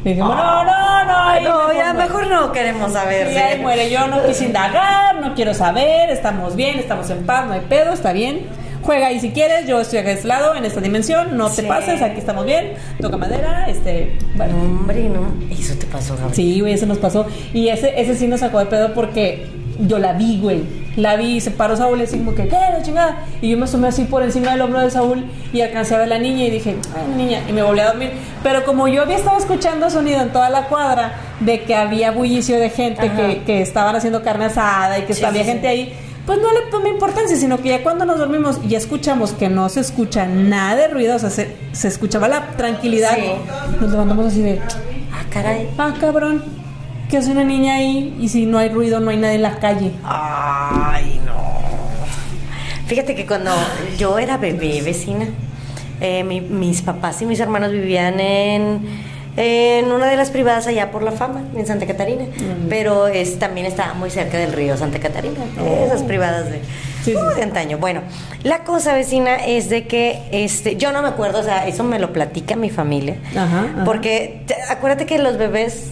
[0.05, 3.29] Y dijimos, no, no, no, ahí No, ya mejor no queremos saber.
[3.31, 3.37] ¿sí?
[3.37, 3.89] ahí muere.
[3.91, 7.91] Yo no quise indagar, no quiero saber, estamos bien, estamos en paz, no hay pedo,
[7.93, 8.47] está bien.
[8.81, 12.01] Juega ahí si quieres, yo estoy de este lado, en esta dimensión, no te pases,
[12.01, 14.53] aquí estamos bien, toca madera, este, bueno.
[14.57, 15.33] No, hombre, no.
[15.51, 16.35] Eso te pasó, Gabriel.
[16.35, 17.25] Sí, güey, eso nos pasó.
[17.53, 19.47] Y ese, ese sí nos sacó de pedo porque
[19.79, 20.63] yo la vi, güey.
[20.97, 22.55] La vi, se paró Saúl y así como que, ¿qué?
[22.55, 23.25] La chingada.
[23.41, 26.07] Y yo me asomé así por encima del hombro de Saúl y alcancé a ver
[26.07, 28.11] a la niña y dije, ay, niña, y me volví a dormir.
[28.43, 32.59] Pero como yo había estado escuchando sonido en toda la cuadra de que había bullicio
[32.59, 35.93] de gente que, que estaban haciendo carne asada y que Sí, había sí, gente ahí,
[36.25, 39.67] pues no le tomé importancia, sino que ya cuando nos dormimos y escuchamos que no
[39.69, 43.31] se escucha nada de ruido, o sea, se, se escuchaba la tranquilidad, Sí.
[43.81, 44.59] nos levantamos así de,
[45.11, 45.69] Ah, caray.
[45.77, 46.43] ah, cabrón,
[47.09, 48.15] ¿qué hace una niña ahí?
[48.19, 49.91] Y si no hay ruido, no hay nadie en la calle.
[50.03, 51.41] Ay, no.
[52.87, 53.51] Fíjate que cuando
[53.97, 55.25] yo era bebé, vecina,
[56.01, 58.81] eh, mi- mis papás y mis hermanos vivían en,
[59.37, 62.25] en una de las privadas allá por la fama, en Santa Catarina.
[62.69, 65.35] Pero es, también estaba muy cerca del río Santa Catarina.
[65.85, 66.59] Esas privadas de,
[67.03, 67.35] Sí, sí.
[67.35, 67.77] de antaño.
[67.77, 68.01] Bueno,
[68.43, 71.97] la cosa, vecina, es de que este, yo no me acuerdo, o sea, eso me
[71.97, 73.15] lo platica mi familia.
[73.35, 73.83] Ajá, ajá.
[73.85, 75.91] Porque te- acuérdate que los bebés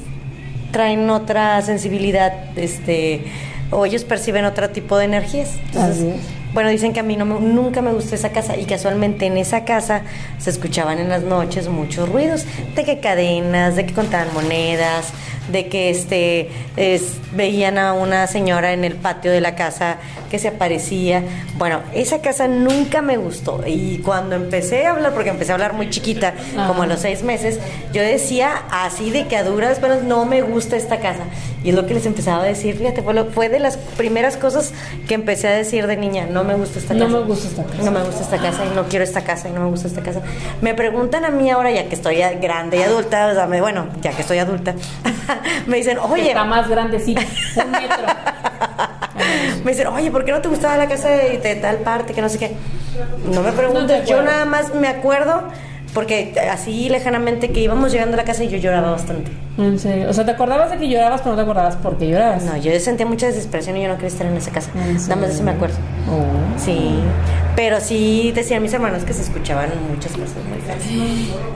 [0.71, 3.23] traen otra sensibilidad, este,
[3.71, 5.55] o ellos perciben otro tipo de energías.
[5.65, 6.38] Entonces, Así es.
[6.53, 9.37] Bueno, dicen que a mí no me- nunca me gustó esa casa y casualmente en
[9.37, 10.01] esa casa
[10.39, 12.45] se escuchaban en las noches muchos ruidos,
[12.75, 15.09] de que cadenas, de que contaban monedas,
[15.51, 19.97] de que este es- veían a una señora en el patio de la casa
[20.31, 21.23] que se aparecía.
[21.57, 25.73] Bueno, esa casa nunca me gustó y cuando empecé a hablar, porque empecé a hablar
[25.73, 26.33] muy chiquita,
[26.67, 27.59] como a los seis meses,
[27.93, 31.23] yo decía así de que a duras penas no me gusta esta casa.
[31.63, 34.37] Y es lo que les empezaba a decir, fíjate, fue, lo- fue de las primeras
[34.37, 34.71] cosas
[35.07, 37.17] que empecé a decir de niña, no me gusta esta No casa.
[37.19, 37.83] me gusta esta casa.
[37.83, 40.01] No me gusta esta casa y no quiero esta casa y no me gusta esta
[40.01, 40.21] casa.
[40.61, 43.87] Me preguntan a mí ahora, ya que estoy grande y adulta, o sea, me- bueno,
[44.01, 44.73] ya que estoy adulta,
[45.67, 47.97] me dicen, oye, Está más grande, sí, un metro.
[49.63, 52.13] me dicen, oye, ¿por qué no te gustaba la casa de, de tal parte?
[52.13, 52.55] Que no sé qué.
[53.31, 55.43] No me preguntes, No te yo nada más me acuerdo
[55.93, 59.31] Porque así lejanamente que íbamos llegando a la casa y yo lloraba bastante.
[59.57, 60.09] En serio.
[60.09, 62.43] O sea, ¿te acordabas de que llorabas, pero no te acordabas por qué llorabas?
[62.43, 64.71] No, yo sentía mucha desesperación y yo no quería estar en esa casa.
[64.75, 65.75] ¿En Nada más de eso me acuerdo.
[66.09, 66.59] Oh.
[66.59, 66.99] Sí.
[67.55, 70.79] Pero sí decían mis hermanos que se escuchaban muchas cosas muy feas.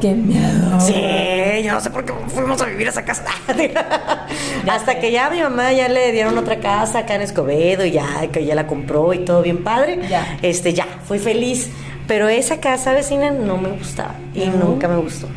[0.02, 0.82] ¡Qué miedo!
[0.82, 3.24] Sí, yo no sé por qué fuimos a vivir a esa casa.
[4.70, 7.92] Hasta que ya a mi mamá ya le dieron otra casa acá en Escobedo y
[7.92, 10.00] ya que ya la compró y todo bien padre.
[10.10, 10.40] Ya.
[10.42, 11.70] Este, ya, fui feliz.
[12.08, 15.28] Pero esa casa vecina no me gustaba y nunca me gustó.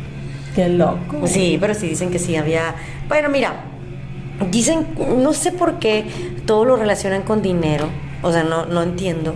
[0.55, 1.25] ¡Qué loco!
[1.25, 2.75] Sí, pero sí dicen que sí había.
[3.07, 3.53] Bueno, mira,
[4.51, 4.87] dicen,
[5.17, 6.05] no sé por qué
[6.45, 7.87] todo lo relacionan con dinero.
[8.21, 9.35] O sea, no, no entiendo.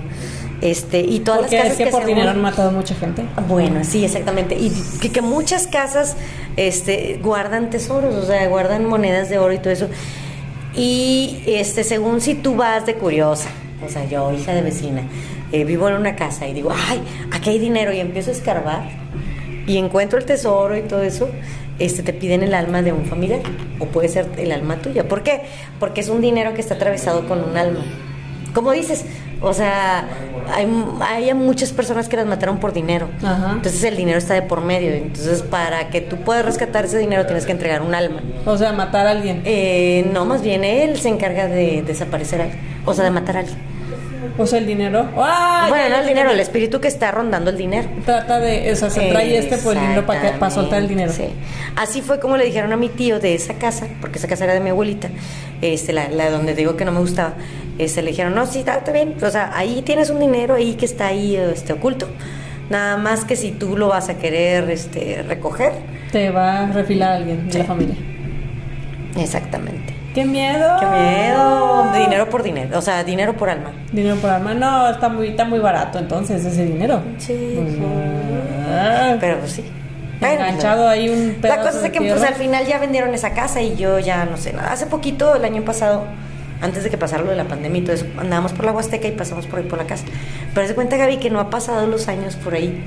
[0.61, 2.95] Este, y todas Porque las es casas que por según- dinero han matado a mucha
[2.95, 3.23] gente.
[3.47, 4.55] bueno, sí, exactamente.
[4.55, 6.17] Y que, que muchas casas
[6.57, 9.87] este, guardan tesoros, o sea, guardan monedas de oro y todo eso.
[10.75, 13.49] Y este, según si tú vas de curiosa,
[13.85, 15.01] o sea, yo, hija de vecina,
[15.51, 18.83] eh, vivo en una casa y digo, ay, aquí hay dinero y empiezo a escarbar
[19.67, 21.29] y encuentro el tesoro y todo eso,
[21.79, 23.41] este, te piden el alma de un familiar
[23.79, 25.07] o puede ser el alma tuya.
[25.07, 25.41] ¿Por qué?
[25.79, 27.83] Porque es un dinero que está atravesado con un alma.
[28.53, 29.05] Como dices,
[29.41, 30.05] o sea,
[30.53, 30.67] hay,
[30.99, 33.07] hay muchas personas que las mataron por dinero.
[33.23, 33.53] Ajá.
[33.53, 34.91] Entonces el dinero está de por medio.
[34.91, 38.21] Entonces para que tú puedas rescatar ese dinero tienes que entregar un alma.
[38.45, 39.41] O sea, matar a alguien.
[39.45, 42.47] Eh, no, más bien él se encarga de desaparecer a.
[42.85, 43.70] O sea, de matar a alguien.
[44.37, 45.07] O sea, el dinero.
[45.17, 45.65] ¡Ah!
[45.69, 47.87] bueno, no el dinero, el espíritu que está rondando el dinero.
[48.05, 48.71] Trata de.
[48.71, 51.11] O sea, se trae este por el dinero para, que- para soltar el dinero.
[51.11, 51.25] Sí.
[51.75, 54.53] Así fue como le dijeron a mi tío de esa casa, porque esa casa era
[54.53, 55.09] de mi abuelita,
[55.61, 57.33] este, la, la donde digo que no me gustaba.
[57.77, 59.15] Este, le dijeron, no, sí, está, está bien.
[59.21, 62.07] O sea, ahí tienes un dinero ahí que está ahí este, oculto.
[62.69, 65.73] Nada más que si tú lo vas a querer este, recoger.
[66.11, 67.57] Te va a refilar a alguien de Sí.
[67.59, 67.95] la familia.
[69.17, 69.93] Exactamente.
[70.13, 70.77] ¡Qué miedo!
[70.79, 71.91] Qué miedo.
[71.93, 72.77] Dinero por dinero.
[72.77, 73.71] O sea, dinero por alma.
[73.91, 74.53] Dinero por alma.
[74.53, 77.01] No, está muy, está muy barato entonces ese dinero.
[77.17, 77.57] Sí.
[78.69, 79.65] Ah, Pero pues sí.
[80.21, 83.33] Enganchado ahí un La pedazo cosa es de que pues, al final ya vendieron esa
[83.33, 84.71] casa y yo ya no sé nada.
[84.71, 86.03] Hace poquito, el año pasado,
[86.61, 89.07] antes de que pasara lo de la pandemia y todo eso, andábamos por la Huasteca
[89.07, 90.03] y pasamos por ahí por la casa.
[90.53, 92.83] Pero se cuenta, Gaby, que no ha pasado los años por ahí.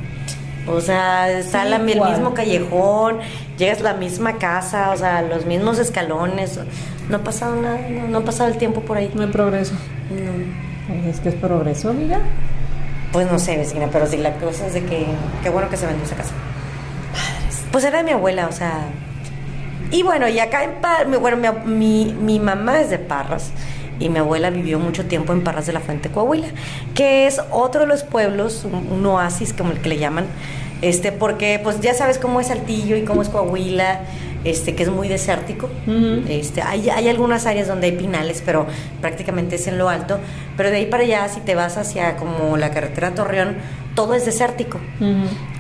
[0.69, 3.19] O sea, está Sí, la- el mismo callejón,
[3.59, 6.59] llegas a la misma casa, o sea, los mismos escalones.
[7.09, 9.11] No ha pasado nada, no, no ha pasado el tiempo por ahí.
[9.15, 9.75] No hay progreso.
[10.11, 11.09] No.
[11.09, 12.19] Es que es progreso, amiga.
[13.13, 15.07] Pues no sé, vecina, pero sí, la cosa es de que
[15.43, 16.35] qué bueno que se vendió esa casa.
[17.71, 18.87] Pues era de mi abuela, o sea.
[19.91, 23.53] Y bueno, y acá en Parras, bueno, mi, mi, mi mamá es de Parras
[24.01, 26.49] y mi abuela vivió mucho tiempo en Parras de la Fuente, Coahuila,
[26.95, 30.27] que es otro de los pueblos, un, un oasis como el que le llaman,
[30.83, 34.01] este, porque pues ya sabes cómo es Saltillo y cómo es Coahuila,
[34.45, 35.69] este, que es muy desértico.
[36.29, 38.67] Este, hay, hay algunas áreas donde hay pinales, pero
[39.01, 40.19] prácticamente es en lo alto.
[40.57, 43.57] Pero de ahí para allá, si te vas hacia como la carretera Torreón,
[43.95, 44.79] todo es desértico.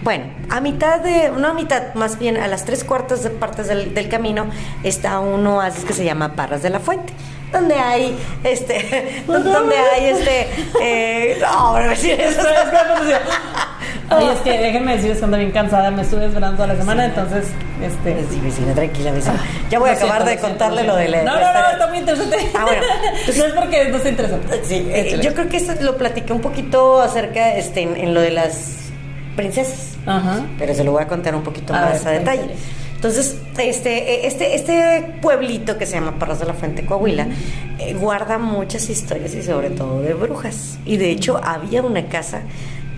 [0.02, 3.68] Bueno, a mitad de, no a mitad, más bien a las tres cuartas de partes
[3.68, 4.46] del, del camino
[4.82, 7.12] está un oasis que se llama Parras de la Fuente.
[7.52, 10.48] Donde hay, este, donde hay, este,
[10.82, 13.20] eh, no, hombre, me siento- Esto es como decía,
[14.10, 17.06] Ay, es que déjenme decirles que ando bien cansada, me estuve esperando toda la semana,
[17.06, 17.46] entonces,
[17.82, 18.24] este...
[18.30, 19.40] Sí, vecina, tranquila, vecina.
[19.70, 21.22] Ya voy a siento, acabar de contarle lo lo de la.
[21.22, 22.36] No, no, no, está muy interesante.
[22.54, 22.82] Ah, bueno.
[23.38, 24.60] no es porque no sea interesante.
[24.64, 28.20] Sí, eh, yo creo que esto lo platiqué un poquito acerca este, en, en lo
[28.20, 28.90] de las
[29.36, 30.44] princesas, Ajá.
[30.58, 32.54] pero se lo voy a contar un poquito A más ver, a detalle.
[33.04, 37.26] Entonces, este, eh, este, este pueblito que se llama Parras de la Fuente, Coahuila,
[37.78, 40.78] eh, guarda muchas historias y sobre todo de brujas.
[40.86, 42.40] Y de hecho había una casa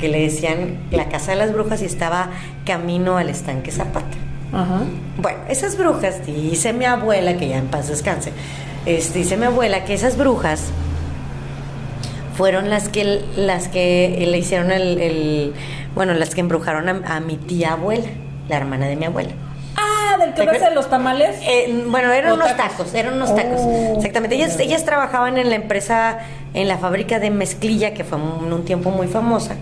[0.00, 2.30] que le decían la casa de las brujas y estaba
[2.64, 4.16] camino al estanque Zapata.
[4.52, 4.80] Ajá.
[5.18, 8.32] Bueno, esas brujas, dice mi abuela, que ya en paz descanse,
[8.86, 10.64] este, dice mi abuela que esas brujas
[12.36, 15.54] fueron las que las que le hicieron el, el-
[15.94, 18.06] bueno, las que embrujaron a, a mi tía abuela,
[18.48, 19.30] la hermana de mi abuela.
[20.16, 21.36] Ah, del que ¿Te no hace los tamales.
[21.42, 22.76] Eh, bueno, eran ¿O unos tacos?
[22.78, 23.60] tacos, eran unos tacos.
[23.62, 24.36] Oh, Exactamente.
[24.36, 26.18] Ellas, ellas trabajaban en la empresa,
[26.54, 29.56] en la fábrica de mezclilla, que fue un, un tiempo muy famosa,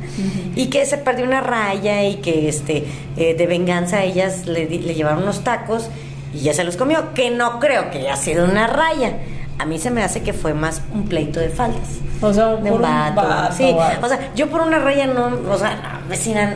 [0.54, 2.84] y que se perdió una raya y que este
[3.16, 5.88] eh, de venganza ellas le, llevaron unos tacos
[6.32, 9.12] y ya se los comió, que no creo que haya sido una raya.
[9.58, 11.98] A mí se me hace que fue más un pleito de faldas.
[12.20, 13.16] O sea, De por un un vato.
[13.22, 13.64] vato sí,
[14.02, 16.54] o sea, yo por una raya no, o sea, vecina,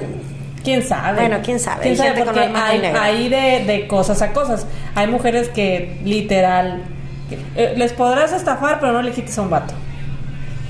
[0.69, 1.21] ¿Quién sabe?
[1.21, 1.83] Bueno, quién sabe.
[1.83, 2.25] ¿Quién sabe?
[2.25, 4.67] Porque hay, de, de cosas a cosas.
[4.95, 6.83] Hay mujeres que literal
[7.57, 9.73] eh, les podrás estafar, pero no le quites a un vato.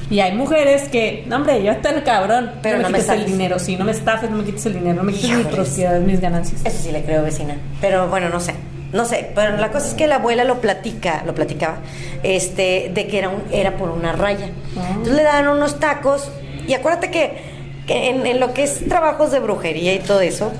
[0.08, 2.98] Y hay mujeres que, no, hombre, yo estoy el cabrón, Pero no no me me
[3.00, 5.30] quites el dinero, sí, no me estafes, no me quites el dinero, no me quites
[5.30, 5.54] mi Híjoles.
[5.54, 6.60] propiedad, mis ganancias.
[6.64, 7.56] Eso sí le creo, vecina.
[7.80, 8.54] Pero bueno, no sé.
[8.92, 11.78] No sé, pero la cosa es que la abuela lo platica, lo platicaba,
[12.22, 14.46] este, de que era un, era por una raya.
[14.78, 14.86] Ah.
[14.92, 16.30] Entonces le daban unos tacos
[16.66, 17.57] y acuérdate que,
[17.88, 20.52] que en, en lo que es trabajos de brujería y todo eso,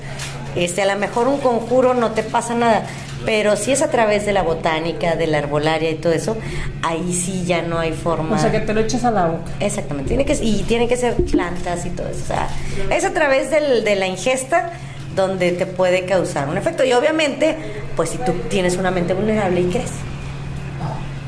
[0.55, 2.87] Este, a lo mejor un conjuro no te pasa nada,
[3.23, 6.35] pero si es a través de la botánica, de la herbolaria y todo eso,
[6.81, 8.35] ahí sí ya no hay forma.
[8.35, 9.51] O sea, que te lo eches a la boca.
[9.59, 12.21] Exactamente, tiene que, y tiene que ser plantas y todo eso.
[12.23, 12.47] O sea,
[12.89, 14.71] es a través del- de la ingesta
[15.15, 16.83] donde te puede causar un efecto.
[16.83, 17.55] Y obviamente,
[17.95, 19.91] pues si tú tienes una mente vulnerable y crees.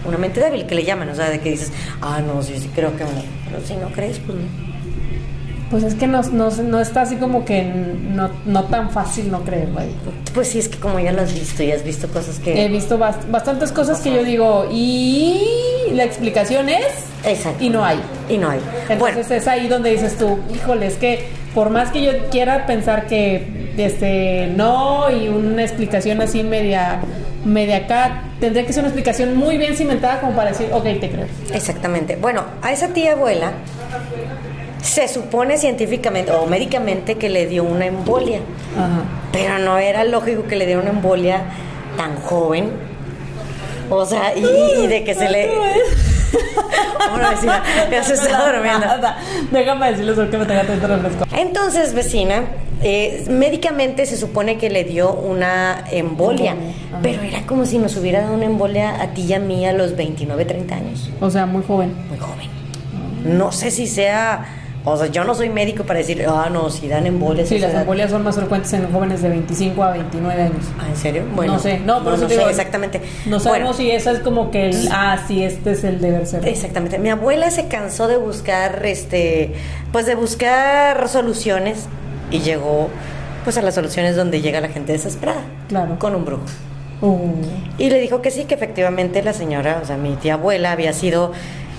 [0.03, 1.71] Una mente débil que le llaman, o sea, de que dices,
[2.01, 3.21] ah, no, sí, sí creo que me...
[3.51, 4.80] Pero si no crees, pues no.
[5.71, 9.41] Pues es que no, no, no está así como que no, no tan fácil no
[9.45, 9.91] creer, vaya.
[10.33, 12.65] Pues sí, es que como ya lo has visto y has visto cosas que...
[12.65, 15.39] He visto bast- bastantes cosas que yo digo, y
[15.93, 16.85] la explicación es,
[17.25, 17.63] Exacto.
[17.63, 17.99] y no hay.
[18.29, 18.59] Y no hay.
[18.89, 22.65] Entonces bueno, es ahí donde dices tú, híjole, es que por más que yo quiera
[22.65, 26.99] pensar que este no y una explicación así media
[27.45, 31.09] media acá, tendría que ser una explicación muy bien cimentada como para decir, ok, te
[31.09, 31.25] creo.
[31.53, 32.15] exactamente.
[32.17, 33.53] Bueno, a esa tía abuela
[34.81, 38.39] se supone científicamente o médicamente que le dio una embolia.
[38.75, 39.03] Ajá.
[39.31, 41.43] Pero no era lógico que le diera una embolia
[41.97, 42.71] tan joven.
[43.89, 45.49] O sea, y, y de que se le.
[47.11, 47.61] Bueno, vecina,
[47.91, 48.85] ya se está durmiendo.
[49.51, 51.25] Déjame decirles qué me tenga tanto refresco.
[51.35, 52.43] Entonces, vecina,
[52.81, 56.55] eh, médicamente se supone que le dio una embolia.
[57.01, 59.73] Pero era como si nos hubiera dado una embolia a ti y a mí a
[59.73, 61.09] los 29, 30 años.
[61.19, 61.93] O sea, muy joven.
[62.07, 62.47] Muy joven.
[63.25, 64.60] No sé si sea.
[64.83, 67.47] O sea, yo no soy médico para decir, ah, no, si dan embolias.
[67.49, 67.81] Sí, las edad".
[67.81, 70.65] embolias son más frecuentes en jóvenes de 25 a 29 años.
[70.79, 71.23] Ah, ¿en serio?
[71.35, 72.99] Bueno, no sé, no, por eso no te sé exactamente.
[73.27, 76.25] No sabemos Bueno, si esa es como que el, ah, sí, este es el deber
[76.25, 76.47] ser.
[76.47, 76.97] Exactamente.
[76.97, 79.53] Mi abuela se cansó de buscar, este,
[79.91, 81.85] pues de buscar soluciones
[82.31, 82.89] y llegó,
[83.43, 85.41] pues a las soluciones donde llega la gente desesperada.
[85.67, 85.99] Claro.
[85.99, 86.43] Con un brujo.
[87.01, 87.19] Uh,
[87.77, 90.93] Y le dijo que sí, que efectivamente la señora, o sea, mi tía abuela había
[90.93, 91.31] sido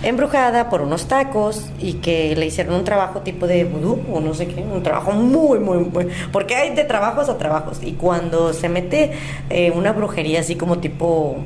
[0.03, 4.35] embrujada por unos tacos y que le hicieron un trabajo tipo de vudú o no
[4.35, 6.09] sé qué, un trabajo muy, muy, muy...
[6.33, 9.13] Porque hay de trabajos a trabajos y cuando se mete
[9.51, 11.37] eh, una brujería así como tipo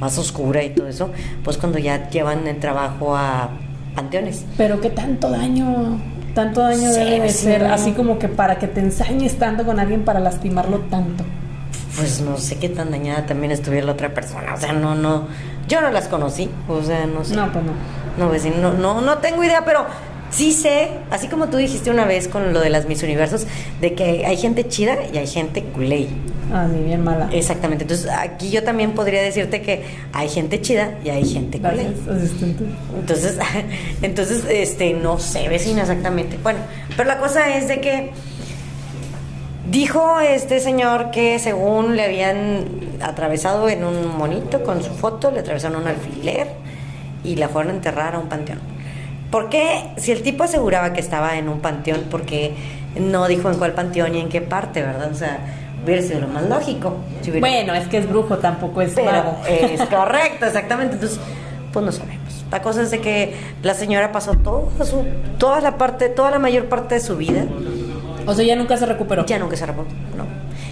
[0.00, 1.10] más oscura y todo eso,
[1.44, 3.50] pues cuando ya llevan el trabajo a
[3.94, 4.44] panteones.
[4.56, 5.98] pero qué tanto daño,
[6.34, 7.72] tanto daño Sí, debe de ser, no.
[7.74, 11.22] así como que para que te ensañes tanto con alguien para lastimarlo tanto.
[11.96, 15.26] Pues no sé qué tan dañada también estuviera la otra persona, o sea, no, no,
[15.68, 17.34] yo no las conocí, o sea, no sé.
[17.36, 17.72] No, pues no.
[18.18, 19.86] No, vecino, no, no, no tengo idea, pero
[20.30, 23.46] sí sé, así como tú dijiste una vez con lo de las Miss Universos,
[23.80, 26.08] de que hay gente chida y hay gente culé.
[26.52, 27.28] Ah, ni bien mala.
[27.32, 27.84] Exactamente.
[27.84, 31.88] Entonces, aquí yo también podría decirte que hay gente chida y hay gente culé.
[32.10, 32.64] Asistente.
[32.98, 33.38] Entonces,
[34.02, 36.38] entonces, este, no sé, vecina, exactamente.
[36.42, 36.60] Bueno,
[36.96, 38.10] pero la cosa es de que
[39.70, 42.64] dijo este señor que según le habían
[43.00, 46.48] atravesado en un monito con su foto, le atravesaron un alfiler
[47.24, 48.58] y la fueron a enterrar a un panteón.
[49.30, 49.84] ¿Por qué?
[49.96, 52.54] Si el tipo aseguraba que estaba en un panteón, porque
[52.98, 55.10] no dijo en cuál panteón y en qué parte, verdad?
[55.12, 55.38] O sea,
[55.84, 56.96] hubiera sido lo más lógico.
[57.22, 59.38] si hubiera- Bueno, es que es brujo, tampoco es pero mago.
[59.48, 60.94] es correcto, exactamente.
[60.94, 61.20] Entonces,
[61.72, 62.20] pues no sabemos.
[62.50, 65.04] La cosa es de que la señora pasó toda su,
[65.38, 67.44] toda la parte, toda la mayor parte de su vida,
[68.26, 69.24] O sea, ya nunca se recuperó.
[69.26, 70.24] ya nunca se reportó, no.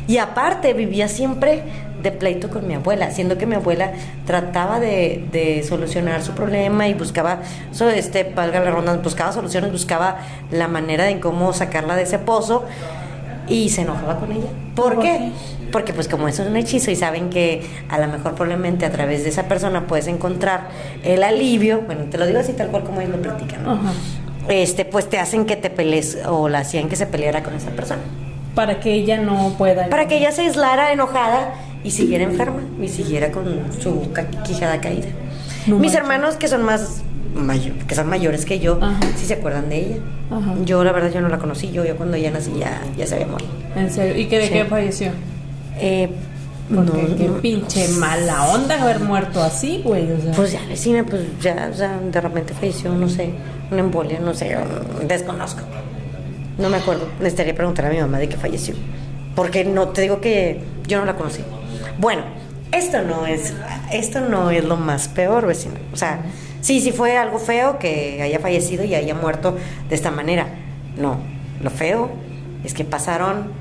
[0.08, 1.62] Y aparte vivía siempre
[2.02, 3.92] de pleito con mi abuela, siendo que mi abuela
[4.26, 7.40] trataba de, de solucionar su problema y buscaba,
[7.72, 10.18] so, este, valga la ronda, buscaba soluciones, buscaba
[10.50, 12.64] la manera de cómo sacarla de ese pozo
[13.48, 14.48] y se enojaba con ella.
[14.74, 15.18] ¿Por, ¿Por qué?
[15.18, 15.32] qué?
[15.70, 18.90] Porque pues como eso es un hechizo y saben que a lo mejor probablemente a
[18.90, 20.68] través de esa persona puedes encontrar
[21.04, 23.78] el alivio, bueno, te lo digo así tal cual como ellos lo platican, ¿no?
[24.48, 27.70] Este, pues te hacen que te pelees o la hacían que se peleara con esa
[27.70, 28.00] persona.
[28.58, 29.88] Para que ella no pueda.
[29.88, 31.54] Para que ella se aislara enojada
[31.84, 33.44] y siguiera enferma y siguiera con
[33.80, 34.10] su
[34.44, 35.06] quijada caída.
[35.68, 37.02] No Mis hermanos que son más
[37.86, 38.98] que son mayores que yo, Ajá.
[39.16, 39.96] sí se acuerdan de ella.
[40.32, 40.54] Ajá.
[40.64, 43.14] Yo la verdad yo no la conocí, yo, yo cuando ella nací ya, ya se
[43.14, 43.46] había muerto.
[43.76, 44.20] En serio.
[44.20, 44.52] ¿Y que de Sí.
[44.52, 45.12] qué falleció?
[45.78, 46.08] Eh,
[46.74, 47.34] Porque no, qué no.
[47.40, 50.10] pinche mala onda haber muerto así, güey.
[50.10, 50.32] O sea.
[50.32, 53.30] Pues ya, vecina, pues ya, sea, de repente falleció, no sé,
[53.70, 54.56] una embolia, no sé,
[55.06, 55.60] desconozco.
[56.58, 57.08] No me acuerdo.
[57.18, 58.74] Necesitaría preguntar a mi mamá de qué falleció.
[59.34, 61.42] Porque no, te digo que yo no la conocí.
[61.98, 62.22] Bueno,
[62.72, 63.54] esto no es,
[63.92, 65.76] esto no es lo más peor, vecina.
[65.92, 66.20] O sea,
[66.60, 69.56] sí, sí fue algo feo que haya fallecido y haya muerto
[69.88, 70.48] de esta manera.
[70.96, 71.18] No,
[71.62, 72.10] lo feo
[72.64, 73.52] es que pasaron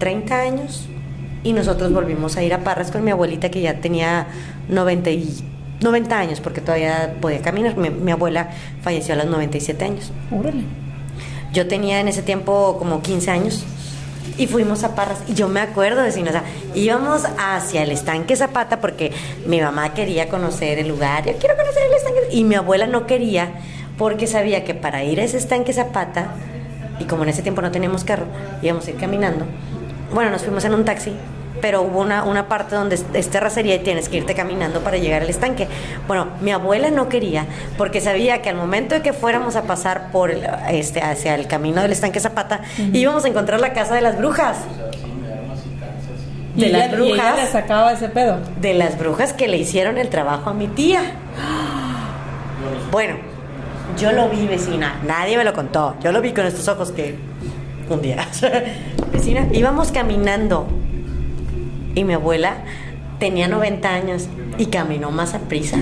[0.00, 0.88] 30 años
[1.44, 4.26] y nosotros volvimos a ir a Parras con mi abuelita que ya tenía
[4.68, 5.44] 90, y,
[5.80, 7.76] 90 años porque todavía podía caminar.
[7.76, 8.50] Mi, mi abuela
[8.82, 10.12] falleció a los 97 años.
[10.32, 10.81] Órale.
[11.52, 13.64] Yo tenía en ese tiempo como 15 años
[14.38, 15.18] y fuimos a Parras.
[15.28, 16.44] Y yo me acuerdo, vecino, o sea,
[16.74, 19.12] íbamos hacia el estanque Zapata porque
[19.46, 21.26] mi mamá quería conocer el lugar.
[21.26, 22.20] Yo quiero conocer el estanque.
[22.30, 23.52] Y mi abuela no quería
[23.98, 26.34] porque sabía que para ir a ese estanque Zapata,
[26.98, 28.26] y como en ese tiempo no teníamos carro,
[28.62, 29.44] íbamos a ir caminando,
[30.14, 31.12] bueno, nos fuimos en un taxi,
[31.62, 35.22] pero hubo una, una parte donde es, terracería y tienes que irte caminando para llegar
[35.22, 35.68] al estanque.
[36.06, 37.46] Bueno, mi abuela no quería,
[37.78, 41.46] porque sabía que al momento de que fuéramos a pasar por el, este, hacia el
[41.46, 42.60] camino del estanque Zapata,
[42.92, 44.58] íbamos a encontrar la casa de las brujas.
[46.54, 47.36] Y De las ella- y ella brujas.
[47.36, 48.38] le sacaba ese pedo.
[48.60, 51.00] De las brujas que le hicieron el trabajo a mi tía.
[52.90, 53.14] Bueno,
[53.98, 54.96] yo lo vi, vecina.
[55.06, 55.96] Nadie me lo contó.
[56.02, 57.14] Yo lo vi con estos ojos que
[57.88, 58.26] un día.
[59.12, 60.66] vecina, íbamos caminando
[61.94, 62.56] y mi abuela
[63.18, 64.28] tenía 90 años
[64.58, 65.78] y caminó más a prisa.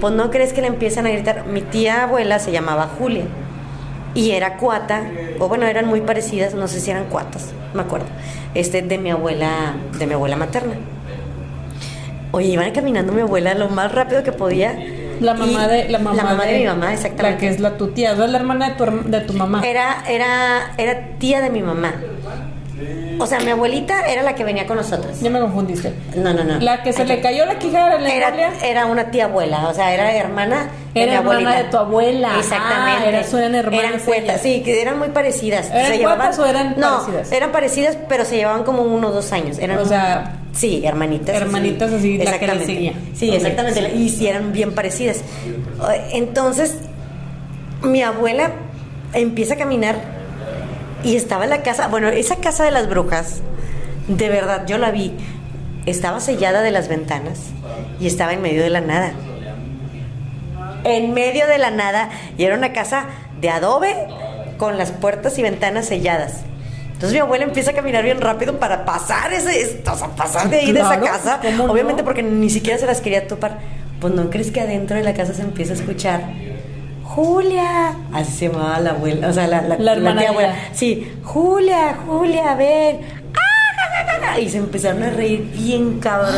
[0.00, 1.46] Pues no crees que le empiezan a gritar.
[1.46, 3.24] Mi tía abuela se llamaba Julia
[4.14, 5.04] y era cuata,
[5.38, 8.06] o bueno, eran muy parecidas, no sé si eran cuatas, me acuerdo.
[8.54, 10.74] Este de mi abuela, de mi abuela materna.
[12.32, 14.76] Oye, iban caminando mi abuela lo más rápido que podía.
[15.20, 17.22] La mamá de la mamá, de, mi mamá, exactamente.
[17.22, 19.62] La que es la tu tía, es la hermana de tu, de tu mamá.
[19.64, 21.94] Era, era, era tía de mi mamá.
[23.18, 25.20] O sea, mi abuelita era la que venía con nosotros.
[25.20, 25.92] Ya me confundiste.
[26.16, 26.58] No, no, no.
[26.60, 27.12] La que se Aquí.
[27.12, 28.50] le cayó la quijada en la era, Italia.
[28.64, 31.62] era una tía abuela, o sea, era hermana de Era mi hermana abuelita.
[31.62, 32.38] de tu abuela.
[32.38, 33.00] Exactamente.
[33.04, 35.70] Ah, era- eran hermanas Eran cuetas, sí, que eran muy parecidas.
[35.70, 37.32] ¿Eran cuatas o eran no, parecidas?
[37.32, 39.58] eran parecidas, pero se llevaban como uno o dos años.
[39.58, 41.36] Eran, O sea, sí, hermanitas.
[41.36, 42.66] hermanitas así, la que le Exactamente.
[42.66, 42.92] seguía.
[43.14, 43.94] Sí, exactamente.
[43.94, 45.20] Y sí, eran bien parecidas.
[46.12, 46.76] Entonces,
[47.82, 48.50] mi abuela
[49.14, 49.96] empieza a caminar
[51.04, 53.40] y estaba la casa, bueno, esa casa de las brujas,
[54.08, 55.12] de verdad, yo la vi,
[55.86, 57.38] estaba sellada de las ventanas
[58.00, 59.12] y estaba en medio de la nada.
[60.84, 63.06] En medio de la nada, y era una casa
[63.40, 63.94] de adobe
[64.58, 66.40] con las puertas y ventanas selladas.
[66.86, 70.58] Entonces mi abuela empieza a caminar bien rápido para pasar ese, o sea, pasar de
[70.58, 73.58] ahí de esa casa, obviamente porque ni siquiera se las quería topar.
[74.00, 76.22] Pues no crees que adentro de la casa se empieza a escuchar
[77.14, 80.54] Julia, así se llamaba la abuela, o sea, la, la, La hermana tía de abuela.
[80.72, 83.00] Sí, Julia, Julia, ven.
[83.34, 84.38] ¡Ah!
[84.40, 86.32] Y se empezaron a reír bien cabrón.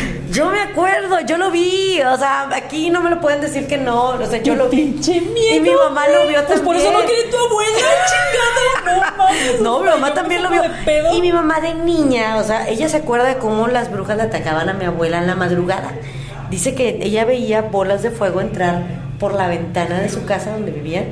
[0.32, 3.78] Yo me acuerdo, yo lo vi, o sea, aquí no me lo pueden decir que
[3.78, 4.76] no, o sea, yo lo vi.
[4.82, 5.54] pinche miedo.
[5.56, 6.64] Y mi mamá lo vio Pues también.
[6.64, 7.78] por eso no quiere tu abuela,
[8.84, 9.12] chingada.
[9.16, 9.60] No mames.
[9.62, 10.62] No, mi mamá también me lo vio.
[11.14, 14.24] Y mi mamá de niña, o sea, ella se acuerda de cómo las brujas le
[14.24, 15.92] atacaban a mi abuela en la madrugada.
[16.50, 18.82] Dice que ella veía bolas de fuego entrar
[19.18, 21.04] por la ventana de su casa donde vivían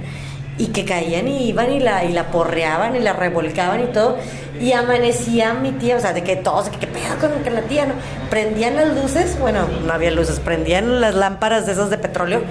[0.57, 4.16] y que caían y iban y la, y la porreaban y la revolcaban y todo.
[4.61, 7.62] Y amanecía mi tía, o sea, de que todos, que qué pedo con, con la
[7.62, 7.94] tía, ¿no?
[8.30, 12.42] Prendían las luces, bueno, no había luces, prendían las lámparas de esas de petróleo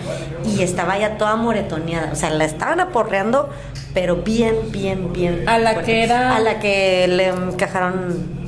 [0.45, 2.11] y estaba ya toda moretoneada.
[2.11, 3.49] O sea, la estaban aporreando,
[3.93, 5.47] pero bien, bien, bien.
[5.47, 5.91] A la fuerte.
[5.93, 8.42] que era- A la que le encajaron.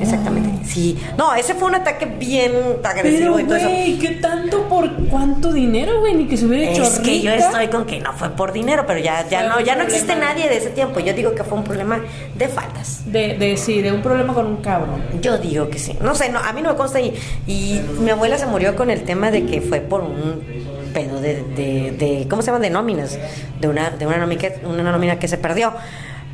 [0.00, 0.98] Exactamente, sí.
[1.16, 2.52] No, ese fue un ataque bien
[2.84, 3.68] agresivo Pero, y todo eso.
[3.68, 6.14] güey, ¿qué tanto por cuánto dinero, güey?
[6.14, 8.84] Ni que se hubiera hecho Es que yo estoy con que no fue por dinero,
[8.86, 10.32] pero ya, ya Fue no, ya no existe problema.
[10.34, 11.00] nadie de ese tiempo.
[11.00, 12.00] Yo digo que fue un problema
[12.34, 13.02] de faltas.
[13.10, 15.02] De, de, sí, de un problema con un cabrón.
[15.22, 15.96] Yo digo que sí.
[16.02, 17.00] No sé, no, a mí no me consta.
[17.00, 17.14] Y,
[17.46, 20.42] y mi abuela se murió con el tema de que fue por un
[20.92, 22.58] pedo de, de, de- ¿cómo se llama?
[22.60, 23.18] De nóminas.
[23.60, 25.72] De una, de una nómina, una nómina que se perdió.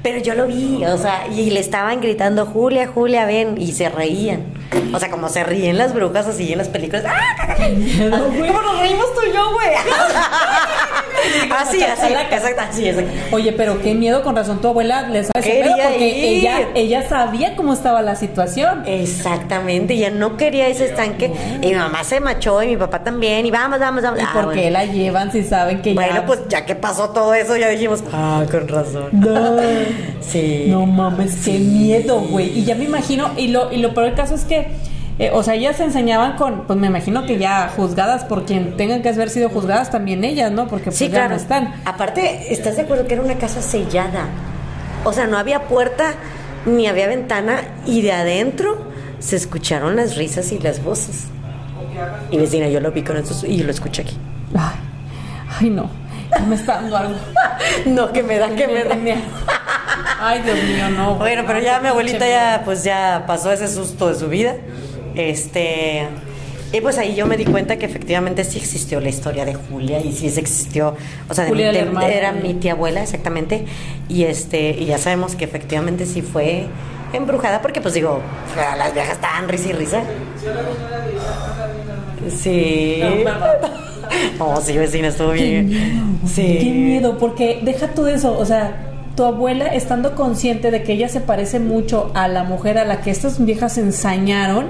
[0.03, 3.89] Pero yo lo vi, o sea, y le estaban gritando, Julia, Julia, ven, y se
[3.89, 4.45] reían.
[4.93, 7.05] O sea, como se ríen las brujas así en las películas.
[7.07, 7.55] ¡Ah!
[7.57, 9.69] ¿Cómo nos reímos tú y yo, güey?
[11.57, 12.37] así, así, Chachalaca.
[12.37, 13.11] exacto, así, exacto.
[13.33, 16.39] Oye, pero qué miedo con razón tu abuela le sabe ese Quería pedo porque ir.
[16.39, 18.83] ella, ella sabía cómo estaba la situación.
[18.87, 21.31] Exactamente, ella no quería ese estanque.
[21.63, 23.47] Y mi mamá se machó y mi papá también.
[23.47, 24.21] Y vamos, vamos, vamos.
[24.21, 24.61] ¿Y Ah, por bueno.
[24.61, 26.27] qué la llevan si saben que Bueno, ya...
[26.27, 29.09] pues ya que pasó todo eso, ya dijimos, ah, con razón.
[29.13, 29.57] No,
[30.21, 30.67] Sí.
[30.69, 32.59] no mames, qué miedo, güey.
[32.59, 34.69] Y ya me imagino, y lo, y lo peor del caso es que,
[35.19, 38.77] eh, o sea, ellas se enseñaban con, pues me imagino que ya juzgadas por quien
[38.77, 40.67] tengan que haber sido juzgadas también ellas, ¿no?
[40.69, 41.31] Porque pues Sí, ya claro.
[41.31, 41.75] no están.
[41.85, 44.27] Aparte, ¿estás de acuerdo que era una casa sellada?
[45.05, 46.15] O sea, no había puerta
[46.65, 48.87] ni había ventana y de adentro
[49.19, 51.25] se escucharon las risas y las voces.
[52.31, 54.17] Y vecina, yo lo vi con eso y yo lo escuché aquí.
[54.57, 54.77] Ay,
[55.61, 55.91] ay no,
[56.49, 57.15] me está dando algo.
[57.87, 58.97] No, que me da, que me da.
[60.21, 61.15] Ay, Dios mío, no.
[61.17, 64.55] Bueno, pero ya mi abuelita ya pues ya pasó ese susto de su vida.
[65.15, 66.07] Este
[66.73, 70.01] y pues ahí yo me di cuenta que efectivamente sí existió la historia de Julia
[70.01, 70.97] y sí existió,
[71.29, 72.09] o sea, de Julia, mi- de- hermana.
[72.09, 73.67] era mi tía abuela exactamente
[74.09, 76.65] y este y ya sabemos que efectivamente sí fue
[77.13, 78.21] embrujada porque pues digo,
[78.79, 80.03] las viejas estaban risa y risa.
[82.31, 83.01] Sí.
[84.39, 84.45] No.
[84.47, 85.69] Oh, sí, vecina, estuvo Qué bien.
[85.69, 86.59] miedo, güey, Sí.
[86.61, 91.09] Qué miedo, porque deja tú eso, o sea, tu abuela estando consciente de que ella
[91.09, 94.69] se parece mucho a la mujer a la que estas viejas ensañaron,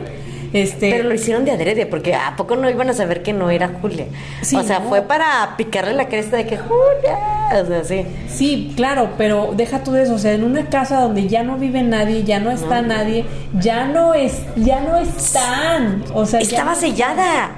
[0.52, 3.48] Este, Pero lo hicieron de adrede, porque ¿a poco no iban a saber que no
[3.50, 4.06] era Julia?
[4.42, 4.88] Sí, o sea, no.
[4.90, 7.62] fue para picarle la cresta de que Julia.
[7.62, 8.06] O sea, sí.
[8.28, 11.56] Sí, claro, pero deja tú de eso, o sea, en una casa donde ya no
[11.56, 13.24] vive nadie, ya no está nadie,
[13.60, 17.50] ya no es, ya no están, o sea, ya Estaba no- sellada.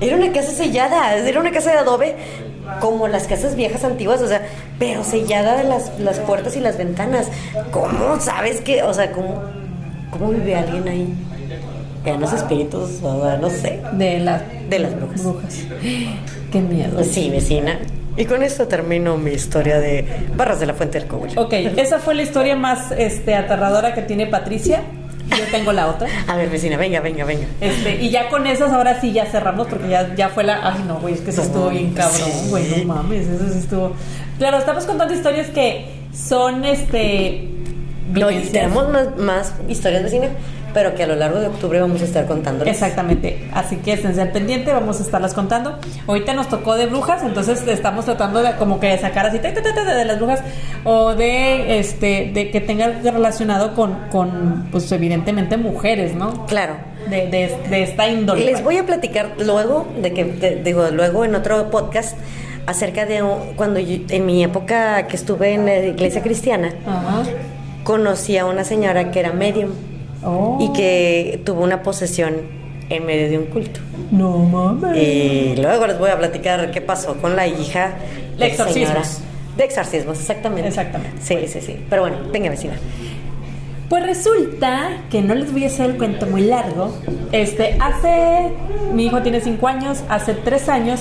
[0.00, 1.14] Era una casa sellada.
[1.16, 2.16] Era una casa de adobe
[2.80, 4.40] como las casas viejas antiguas, o sea,
[4.78, 7.28] pero sellada de las, las puertas y las ventanas.
[7.70, 9.42] ¿Cómo sabes que, o sea, cómo,
[10.10, 11.14] cómo vive alguien ahí?
[12.04, 15.22] Eran los espíritus, o no sé, de las de las brujas.
[15.22, 15.58] brujas.
[16.52, 16.94] Qué miedo.
[16.94, 17.78] Pues Sí, vecina.
[18.16, 20.04] Y con esto termino mi historia de
[20.36, 21.32] Barras de la Fuente del Cobre.
[21.36, 24.82] Ok, esa fue la historia más este, aterradora que tiene Patricia.
[25.30, 26.08] Yo tengo la otra.
[26.26, 27.46] A ver, vecina, venga, venga, venga.
[27.60, 30.58] Este, y ya con esas ahora sí ya cerramos porque ya, ya fue la.
[30.72, 32.48] Ay, no, güey, es que eso estuvo bien cabrón, Sí.
[32.50, 33.92] güey, no mames, eso sí estuvo.
[34.38, 37.48] Claro, estamos contando historias que son este.
[38.12, 40.30] No, y tenemos más, más historias vecina,
[40.72, 42.72] pero que a lo largo de octubre vamos a estar contándoles.
[42.74, 45.78] Exactamente, así que estén al pendiente, vamos a estarlas contando.
[46.06, 49.52] Ahorita nos tocó de brujas, entonces estamos tratando de como que de sacar así ta,
[49.52, 50.40] ta, ta, ta, de las brujas
[50.84, 56.46] o de este de que tenga relacionado con, con pues evidentemente mujeres, ¿no?
[56.46, 56.74] Claro.
[57.08, 58.44] De, de, de esta índole.
[58.44, 62.16] Les voy a platicar luego, de que de- digo, luego en otro podcast,
[62.66, 63.24] acerca de
[63.56, 67.22] cuando yo- en mi época que estuve en la iglesia cristiana, Ajá.
[67.84, 69.70] conocí a una señora que era medium
[70.22, 70.58] Oh.
[70.60, 72.34] y que tuvo una posesión
[72.90, 73.80] en medio de un culto.
[74.10, 74.96] No mames.
[74.96, 77.94] Y luego les voy a platicar qué pasó con la hija
[78.38, 79.06] De exorcismos.
[79.06, 79.30] señora.
[79.56, 80.68] De exorcismos, exactamente.
[80.68, 81.16] Exactamente.
[81.22, 81.76] Sí, sí, sí.
[81.88, 82.74] Pero bueno, venga, vecina.
[83.88, 86.94] Pues resulta que no les voy a hacer el cuento muy largo.
[87.32, 88.50] Este, hace.
[88.94, 91.00] Mi hijo tiene cinco años, hace tres años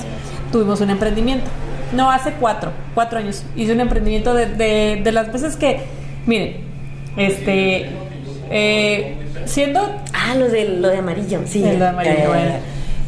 [0.52, 1.50] tuvimos un emprendimiento.
[1.94, 3.44] No, hace cuatro, cuatro años.
[3.56, 5.82] Hice un emprendimiento de, de, de las veces que.
[6.26, 6.58] Miren,
[7.18, 7.90] este.
[8.50, 9.80] Eh, siendo
[10.14, 11.64] Ah, lo de, lo de amarillo, sí.
[11.64, 12.52] el de amarillo, Eh, bueno.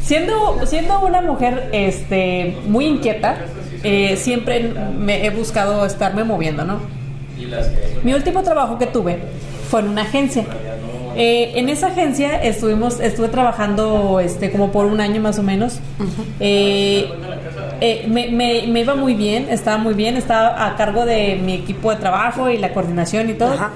[0.03, 3.37] Siendo, siendo una mujer este, muy inquieta,
[3.83, 6.79] eh, siempre me he buscado estarme moviendo, ¿no?
[8.03, 9.19] Mi último trabajo que tuve
[9.69, 10.45] fue en una agencia.
[11.15, 15.79] Eh, en esa agencia estuvimos, estuve trabajando este, como por un año más o menos.
[16.39, 17.07] Eh,
[17.81, 21.53] eh, me, me- me iba muy bien, estaba muy bien, estaba a cargo de mi
[21.53, 23.53] equipo de trabajo y la coordinación y todo.
[23.53, 23.69] Ajá.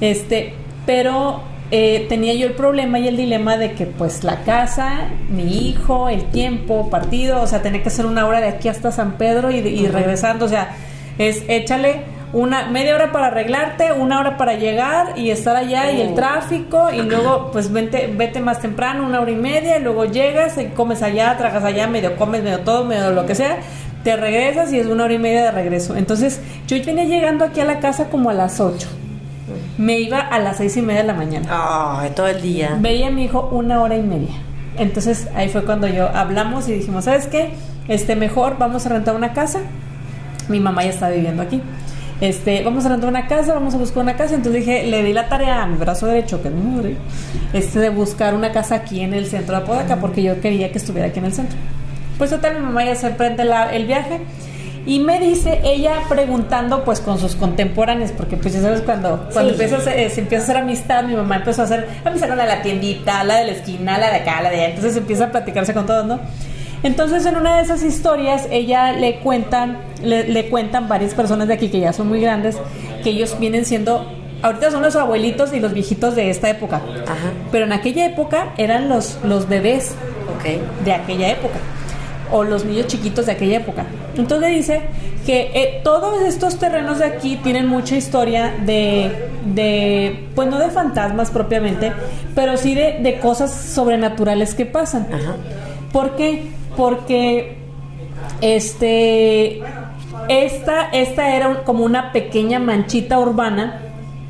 [0.00, 0.54] Este,
[0.88, 5.68] pero eh, tenía yo el problema y el dilema de que pues la casa, mi
[5.68, 9.18] hijo, el tiempo, partido, o sea, tenía que hacer una hora de aquí hasta San
[9.18, 10.70] Pedro y, regresando, o sea,
[11.18, 16.00] es échale una media hora para arreglarte, una hora para llegar y estar allá y
[16.00, 16.14] el Oh.
[16.14, 20.56] tráfico y luego pues vente, vete más temprano, una hora y media y luego llegas
[20.56, 23.58] y comes allá, tragas allá, medio comes, medio todo, medio lo que sea,
[24.04, 25.96] te regresas y es una hora y media de regreso.
[25.96, 28.88] Entonces yo venía llegando aquí a la casa como a las 8.
[29.78, 31.46] Me iba a las seis y media de la mañana.
[32.00, 32.76] Ay, todo el día.
[32.80, 34.34] Veía a mi hijo una hora y media.
[34.76, 37.50] Entonces ahí fue cuando yo hablamos y dijimos, ¿sabes qué?
[37.88, 39.60] Este mejor vamos a rentar una casa.
[40.48, 41.60] Mi mamá ya está viviendo aquí.
[42.20, 44.34] Este, vamos a rentar una casa, vamos a buscar una casa.
[44.34, 46.96] Entonces dije, le di la tarea a mi brazo derecho, que es mi madre,
[47.52, 50.78] este, de buscar una casa aquí en el centro de Apodaca, porque yo quería que
[50.78, 51.56] estuviera aquí en el centro.
[52.18, 54.20] Pues total, mi mamá ya se emprende la- el viaje.
[54.88, 59.52] Y me dice ella preguntando pues con sus contemporáneos, porque pues ya sabes cuando, cuando
[59.54, 59.60] Sí.
[59.62, 62.44] empiezas, eh, se empieza a hacer amistad, mi mamá empezó a hacer amistad con la
[62.44, 65.24] de la tiendita, la de la esquina, la de acá, la de allá, entonces empieza
[65.26, 66.18] a platicarse con todos, ¿no?
[66.82, 71.54] Entonces en una de esas historias ella le cuentan, le, le cuentan varias personas de
[71.54, 72.56] aquí que ya son muy grandes,
[73.04, 74.10] que ellos vienen siendo,
[74.40, 77.32] ahorita son los abuelitos y los viejitos de esta época, Ajá.
[77.52, 79.94] pero en aquella época eran los, los bebés
[80.84, 81.58] de aquella época
[82.32, 83.86] o los niños chiquitos de aquella época.
[84.16, 84.82] Entonces dice
[85.26, 90.70] que eh, todos estos terrenos de aquí tienen mucha historia de, de, pues no de
[90.70, 91.92] fantasmas propiamente,
[92.34, 95.06] pero sí de, de cosas sobrenaturales que pasan.
[95.12, 95.36] Ajá.
[95.92, 96.48] ¿Por qué?
[96.76, 97.58] Porque
[98.40, 99.62] este
[100.28, 103.80] esta, esta era como una pequeña manchita urbana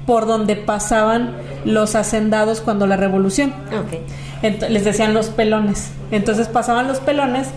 [0.07, 1.35] por donde pasaban
[1.65, 3.53] los hacendados cuando la revolución.
[3.73, 3.99] Ok.
[4.43, 5.91] Ent- les decían los pelones.
[6.11, 7.49] Entonces pasaban los pelones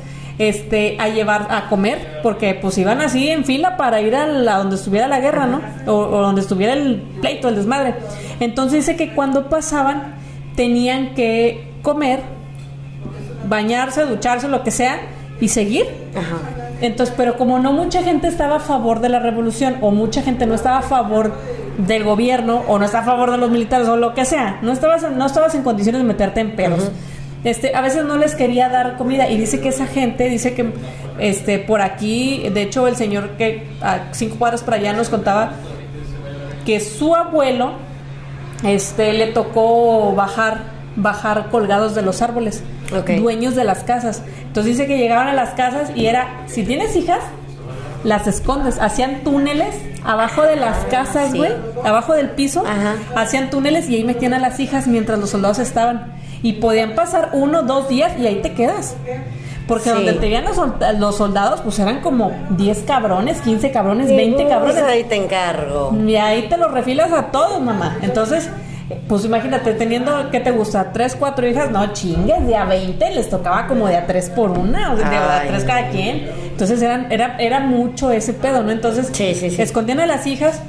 [0.49, 4.57] este a llevar a comer porque pues iban así en fila para ir a, la,
[4.57, 5.61] donde estuviera la guerra, ¿no?
[5.87, 7.95] O, o donde estuviera el pleito, el desmadre.
[8.39, 10.15] Entonces dice que cuando pasaban
[10.55, 12.21] tenían que comer,
[13.47, 14.99] bañarse, ducharse, lo que sea
[15.39, 15.85] y seguir.
[16.15, 16.61] Ajá.
[16.81, 20.45] Entonces, pero como no mucha gente estaba a favor de la revolución o mucha gente
[20.47, 21.31] no estaba a favor
[21.77, 24.71] del gobierno o no estaba a favor de los militares o lo que sea, no
[24.71, 26.91] estabas no estabas en condiciones de meterte en pedos.
[27.43, 30.71] Este, a veces no les quería dar comida y dice que esa gente dice que
[31.19, 35.53] este por aquí, de hecho el señor que a cinco cuadras para allá nos contaba
[36.65, 37.73] que su abuelo
[38.63, 42.63] este le tocó bajar bajar colgados de los árboles,
[43.17, 44.23] dueños de las casas.
[44.41, 47.19] Entonces dice que llegaban a las casas y era, si tienes hijas,
[48.03, 51.37] las escondes, hacían túneles abajo de las casas, sí.
[51.37, 51.51] güey,
[51.85, 52.95] abajo del piso, Ajá.
[53.15, 56.13] hacían túneles y ahí metían a las hijas mientras los soldados estaban.
[56.43, 58.95] Y podían pasar uno, dos días y ahí te quedas.
[59.67, 59.95] Porque Sí.
[59.95, 64.47] donde te veían los, solda- los soldados, pues eran como 10 cabrones, 15 cabrones, 20
[64.47, 64.75] cabrones.
[64.79, 65.95] Pues ahí te encargo.
[66.05, 67.97] Y ahí te los refilas a todos, mamá.
[68.01, 68.49] Entonces,
[69.07, 70.91] pues imagínate, teniendo, ¿qué te gusta?
[70.91, 71.71] ¿Tres, cuatro hijas?
[71.71, 75.09] No, chingues, de a 20 les tocaba como de a tres por una, o sea,
[75.09, 76.27] de a tres cada quien.
[76.49, 78.71] Entonces, eran, era, era mucho ese pedo, ¿no?
[78.71, 79.61] Entonces, Sí, sí, sí.
[79.61, 80.59] escondían a las hijas.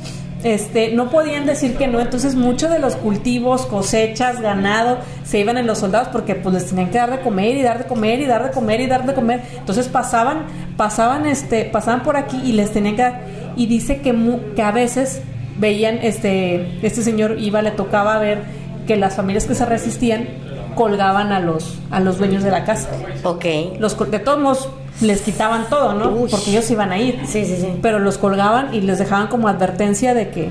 [0.44, 5.56] Este, no podían decir que no, entonces muchos de los cultivos, cosechas, ganado, se iban
[5.56, 8.18] en los soldados porque pues les tenían que dar de comer y dar de comer
[8.20, 9.42] y dar de comer y dar de comer.
[9.56, 13.20] Entonces pasaban, pasaban, este, pasaban por aquí y les tenían que dar.
[13.54, 15.22] Y dice que, mu- que a veces
[15.58, 18.40] veían, este, este señor iba, le tocaba ver
[18.88, 20.26] que las familias que se resistían
[20.74, 22.88] colgaban a los, a los dueños de la casa.
[23.22, 23.44] Ok.
[23.78, 24.68] Los, de todos modos
[25.00, 26.10] les quitaban todo, ¿no?
[26.10, 26.28] Uy.
[26.30, 27.78] Porque ellos iban a ir Sí, sí, sí.
[27.82, 30.50] pero los colgaban y les dejaban como advertencia de que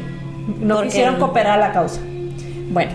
[0.59, 2.01] no Porque- quisieron cooperar a la causa.
[2.71, 2.91] Bueno.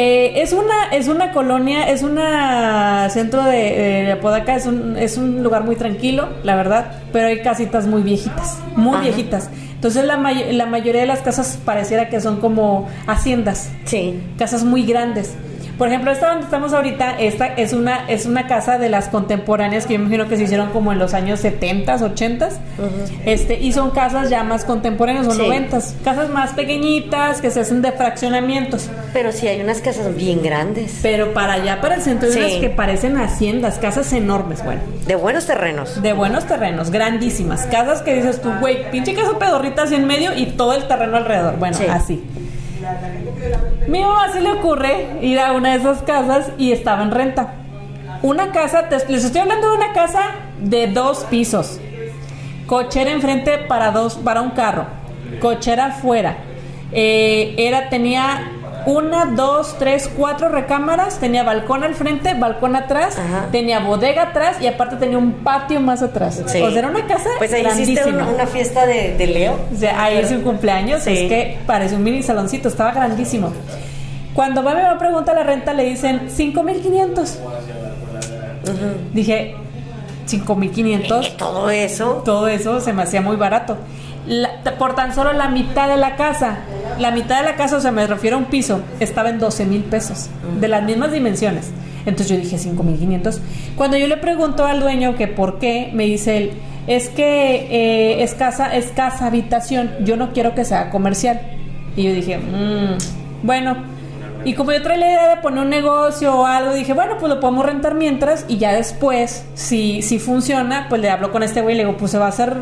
[0.00, 5.18] Eh, es una es una colonia, es una centro de, de Apodaca, es un, es
[5.18, 9.02] un lugar muy tranquilo, la verdad, pero hay casitas muy viejitas, muy Ajá.
[9.02, 9.50] viejitas.
[9.74, 14.20] Entonces la, may- la mayoría de las casas pareciera que son como haciendas Sí.
[14.38, 15.34] casas muy grandes.
[15.78, 19.86] Por ejemplo, esta donde estamos ahorita, esta es una, es una casa de las contemporáneas
[19.86, 22.48] que yo imagino que se hicieron como en los años 70, 80
[23.24, 25.38] este, y son casas ya más contemporáneas o Sí.
[25.38, 28.90] 90 casas más pequeñitas que se hacen de fraccionamientos.
[29.12, 30.98] Pero sí hay unas casas bien grandes.
[31.00, 32.40] Pero para allá, para el centro, hay Sí.
[32.40, 36.02] unas que parecen haciendas, casas enormes, bueno, De buenos terrenos.
[36.02, 37.66] de buenos terrenos, grandísimas.
[37.66, 41.18] Casas que dices tú, güey, pinche casa pedorrita así en medio y todo el terreno
[41.18, 41.56] alrededor.
[41.56, 41.84] Bueno, Sí.
[41.88, 42.24] así.
[43.88, 47.54] Mi mamá se le ocurre ir a una de esas casas y estaba en renta.
[48.22, 51.80] Una casa, les estoy hablando de una casa de dos pisos.
[52.66, 54.84] Cochera enfrente para dos, para un carro.
[55.40, 56.36] Cochera afuera.
[56.92, 58.52] Eh, era, tenía
[58.86, 61.18] una, dos, tres, cuatro recámaras.
[61.18, 63.18] Tenía balcón al frente, balcón atrás.
[63.18, 63.46] Ajá.
[63.52, 66.42] Tenía bodega atrás y aparte tenía un patio más atrás.
[66.46, 66.60] Sí.
[66.62, 68.22] O sea, era una casa Pues ahí hiciste grandísima.
[68.24, 69.58] una, una fiesta de, de Leo.
[69.74, 71.10] O sea, ahí hice un cumpleaños, Sí.
[71.12, 73.52] es que parece un mini saloncito, estaba grandísimo.
[74.34, 77.38] Cuando va mi mamá pregunta la renta, le dicen 5500.
[79.12, 79.54] Dije,
[80.26, 82.22] 5500, Eh, Todo eso.
[82.24, 83.76] todo eso se me hacía muy barato.
[84.78, 86.58] Por tan solo la mitad de la casa,
[86.98, 89.64] la mitad de la casa, o sea, me refiero a un piso, estaba en 12
[89.64, 90.28] mil pesos,
[90.60, 91.70] de las mismas dimensiones.
[92.04, 93.40] Entonces yo dije 5500.
[93.76, 96.52] Cuando yo le pregunto al dueño que por qué, me dice él,
[96.86, 101.40] es que eh, es casa, es casa habitación, yo no quiero que sea comercial.
[101.96, 103.76] Y yo dije, "Mm, bueno.
[104.44, 107.28] Y como yo traía la idea de poner un negocio o algo, dije, bueno, pues
[107.28, 111.60] lo podemos rentar mientras y ya después, si, si funciona, pues le hablo con este
[111.60, 112.56] güey y le digo, pues se va a hacer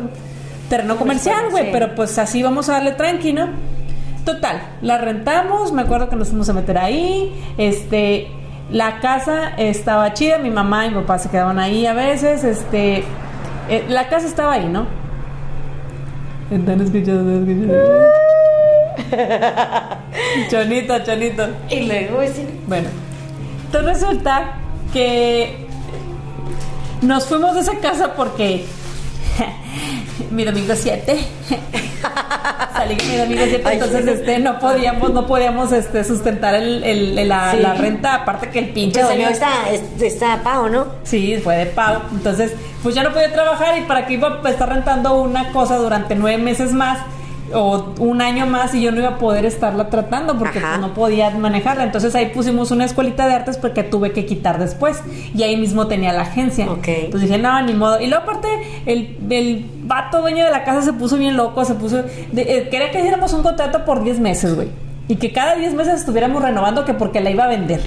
[0.69, 1.69] terreno comercial, güey, Sí.
[1.71, 3.47] pero pues así vamos a darle tranqui, ¿no?
[4.25, 8.27] Total, la rentamos, me acuerdo que nos fuimos a meter ahí, este,
[8.71, 13.03] la casa estaba chida, mi mamá y mi papá se quedaban ahí a veces, este,
[13.69, 14.85] eh, la casa estaba ahí, ¿no?
[16.51, 18.07] Están escuchando, están escuchando.
[20.49, 21.47] Chonito, chonito.
[21.69, 22.89] Y luego decir, Bueno,
[23.65, 24.53] entonces resulta
[24.93, 25.67] que
[27.01, 28.65] nos fuimos de esa casa porque
[30.31, 31.17] mi domingo 7
[32.73, 36.83] salí con mi domingo 7 Ay, entonces este no podíamos no podíamos este sustentar el,
[36.83, 37.57] el- el- la, Sí.
[37.59, 40.87] la renta aparte que el pinche pinche dueño señor está, es- está pago, ¿no?
[41.03, 42.01] Sí, fue de pago.
[42.11, 45.77] Entonces, pues ya no podía trabajar y para qué iba a estar rentando una cosa
[45.77, 46.99] durante nueve meses más
[47.53, 50.93] o un año más y yo no iba a poder estarla tratando porque pues, no
[50.93, 51.83] podía manejarla.
[51.83, 55.01] Entonces ahí pusimos una escuelita de artes porque tuve que quitar después
[55.35, 56.69] y ahí mismo tenía la agencia.
[56.71, 56.87] Ok.
[56.87, 57.99] Entonces dije, no, ni modo.
[58.01, 58.47] Y luego aparte,
[58.85, 61.97] el, el vato dueño de la casa se puso bien loco, se puso...
[62.31, 64.67] de- eh, quería que hiciéramos un contrato por 10 meses, güey.
[65.09, 67.79] Y que cada 10 meses estuviéramos renovando que porque la iba a vender.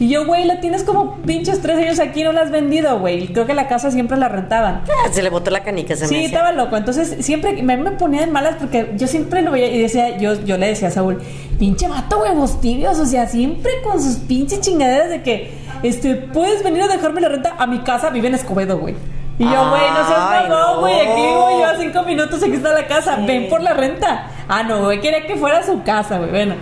[0.00, 3.24] Y yo, güey, la tienes como pinches tres años aquí, no la has vendido, güey.
[3.24, 4.82] Y Creo que la casa siempre la rentaban.
[4.86, 6.76] Ah, Se le botó la canica, se me Sí, estaba loco.
[6.76, 10.34] Entonces, siempre me, me ponía de malas porque yo siempre lo veía y decía, yo,
[10.44, 11.20] yo le decía a Saúl,
[11.58, 12.98] pinche vato, huevos tibios.
[13.00, 17.28] O sea, siempre con sus pinches chingaderas de que, este, puedes venir a dejarme la
[17.28, 18.94] renta a mi casa, vive en Escobedo, güey.
[19.40, 21.26] Y yo, güey, no seas mamón, güey, aquí no.
[21.28, 23.22] vivo yo a cinco minutos, aquí está la casa, Sí.
[23.26, 24.26] ven por la renta.
[24.48, 26.30] Ah, no, güey, quería que fuera su casa, güey.
[26.30, 26.54] Bueno,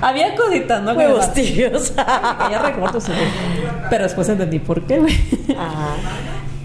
[0.00, 0.92] había cositas, ¿no?
[0.92, 1.92] Huevos Que.
[1.96, 3.18] Ya recuerdo, güey.
[3.90, 5.16] Pero después entendí por qué, güey.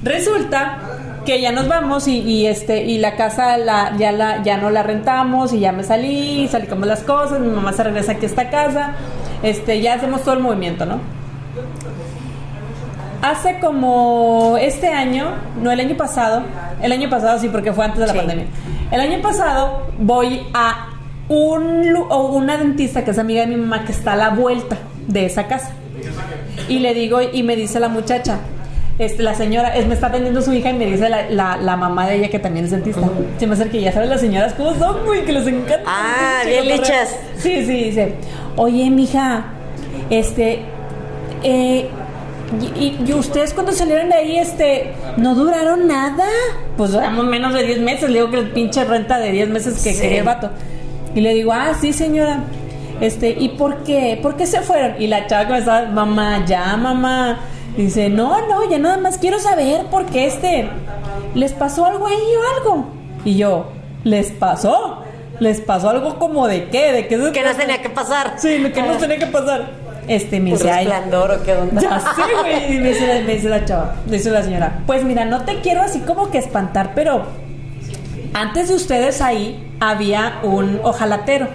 [0.03, 0.77] Resulta
[1.25, 4.69] que ya nos vamos y, y, este y la casa la, ya la ya no
[4.69, 8.29] la rentamos y ya me salí, como las cosas, mi mamá se regresa aquí a
[8.29, 8.91] esta casa.
[9.41, 10.99] este, ya hacemos todo el movimiento, ¿no?
[13.23, 16.43] Hace como este año, no el año pasado,
[16.81, 18.19] el año pasado sí, porque fue antes de la Sí.
[18.19, 18.45] pandemia.
[18.91, 20.89] El año pasado voy a
[21.29, 24.77] un, o una dentista que es amiga de mi mamá que está a la vuelta
[25.07, 25.71] de esa casa.
[26.69, 28.39] Y le digo, y me dice la muchacha,
[28.99, 31.75] este, la señora, es, me está atendiendo su hija y me dice la, la, la
[31.75, 33.01] mamá de ella que también es dentista.
[33.39, 35.81] Se me acerca y ya sabes las señoras cómo son, güey, que les encanta.
[35.85, 37.15] Ah, Sí, bien lichas.
[37.37, 38.13] Sí, sí, dice,
[38.55, 39.45] oye, mija,
[40.09, 40.59] este,
[41.43, 41.89] eh,
[42.61, 46.25] y, y- y ustedes cuando salieron de ahí, este, no duraron nada.
[46.77, 48.09] Pues duramos menos de 10 meses.
[48.09, 50.01] Le digo que el pinche renta de 10 meses que Sí.
[50.01, 50.51] quería el vato.
[51.15, 52.43] Y le digo, ah, sí, señora.
[53.01, 54.19] Este, ¿y por qué?
[54.21, 55.01] ¿Por qué se fueron?
[55.01, 57.39] Y la chava estaba, mamá, ya, mamá.
[57.75, 60.69] Dice, no, no, ya nada más quiero saber por qué este,
[61.33, 62.85] ¿les pasó algo ahí o algo?
[63.25, 63.71] Y yo,
[64.03, 65.03] ¿les pasó?
[65.39, 66.93] ¿Les pasó algo como de qué?
[66.93, 68.33] ¿De qué se Que no trata?" tenía que pasar.
[68.37, 69.71] Sí, que no tenía que pasar.
[70.07, 71.81] Este, me Un dice, ay, o qué onda.
[71.81, 72.75] ya sé, güey.
[72.75, 75.59] Y me dice, me dice la chava, me dice la señora, pues mira, no te
[75.61, 77.23] quiero así como que espantar, pero
[78.33, 81.47] antes de ustedes ahí había un ojalatero.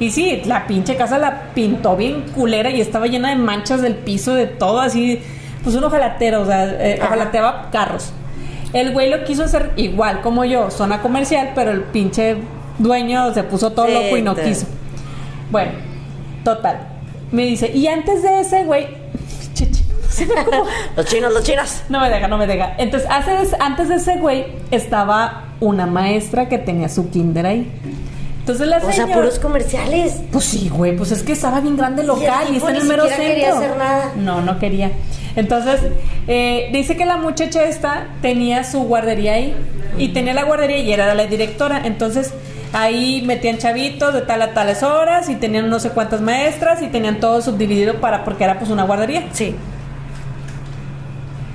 [0.00, 3.94] Y sí, la pinche casa la pintó bien culera y estaba llena de manchas del
[3.94, 5.20] piso, de todo así.
[5.62, 8.12] Pues un ojalatero, o sea, eh, ojalateaba carros.
[8.72, 12.36] El güey lo quiso hacer igual como yo, zona comercial, pero el pinche
[12.78, 14.66] dueño se puso todo Sí, loco y no quiso.
[15.50, 15.72] Bueno,
[16.42, 16.80] total.
[17.30, 18.88] Me dice, y antes de ese güey,
[20.44, 20.64] como-
[20.96, 21.82] Los chinos, los chinos.
[21.88, 22.74] no me deja, no me deja.
[22.78, 27.70] Entonces, hace- antes de ese güey estaba una maestra que tenía su kinder ahí.
[28.40, 29.14] Entonces la O sea, señora...
[29.14, 30.20] puros comerciales.
[30.30, 32.84] Pues sí, güey, pues es que estaba bien grande el local y, está en el
[32.84, 33.24] mero centro.
[33.24, 34.12] quería hacer nada.
[34.16, 34.90] No, no quería.
[35.34, 35.80] Entonces,
[36.28, 39.54] eh, dice que la muchacha esta tenía su guardería ahí
[39.96, 41.80] y tenía la guardería y era la directora.
[41.86, 42.34] Entonces,
[42.74, 46.88] ahí metían chavitos de tal a tales horas y tenían no sé cuántas maestras y
[46.88, 49.24] tenían todo subdividido para porque era pues una guardería.
[49.32, 49.56] Sí.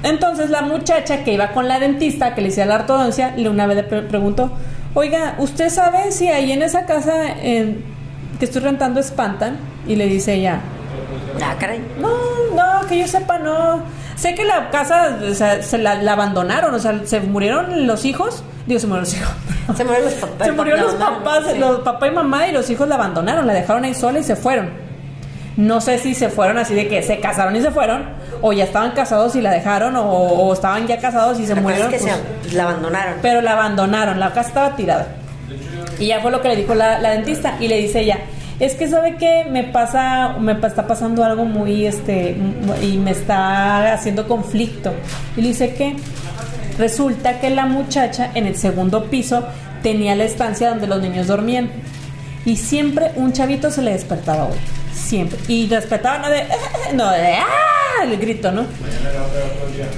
[0.04, 3.68] Entonces la muchacha que iba con la dentista que le hacía la ortodoncia, le una
[3.68, 4.52] vez le pre- preguntó,
[4.94, 7.78] oiga, ¿usted sabe si ahí en esa casa eh,
[8.40, 9.58] que estoy rentando espantan?
[9.88, 10.60] Y le dice ella,
[11.44, 11.82] Ah, caray.
[12.00, 12.10] no,
[12.56, 13.82] no, que yo sepa, no.
[14.16, 18.04] Sé que la casa o sea, se la, la abandonaron, o sea, se murieron los
[18.06, 18.44] hijos.
[18.68, 19.34] Digo, se murieron los hijos.
[19.78, 20.46] Se murieron los papás.
[20.48, 23.46] Se murieron los No, no, papás, los papá y mamá y los hijos la abandonaron,
[23.48, 24.70] la dejaron ahí sola y se fueron.
[25.60, 28.04] No sé si se fueron así de que se casaron y se fueron,
[28.42, 31.60] o ya estaban casados y la dejaron, o, o estaban ya casados y se La
[31.62, 31.94] murieron.
[31.94, 33.16] es que pues, se la abandonaron.
[33.22, 35.08] pero la abandonaron, la casa estaba tirada.
[36.00, 37.58] Y ya fue lo que le dijo la, la dentista.
[37.60, 38.20] Y le dice ella,
[38.62, 42.38] es que sabe que me pasa, me está pasando algo muy, este,
[42.82, 44.94] y me está haciendo conflicto.
[45.36, 45.98] Y le dice que
[46.78, 49.44] resulta que la muchacha en el segundo piso
[49.84, 51.70] tenía la estancia donde los niños dormían.
[52.46, 54.56] Y siempre un chavito se le despertaba hoy.
[55.00, 55.40] Siempre.
[55.48, 56.44] Y despertaba no de,
[56.94, 58.04] no de, ¡ah!
[58.04, 58.66] El grito, ¿no?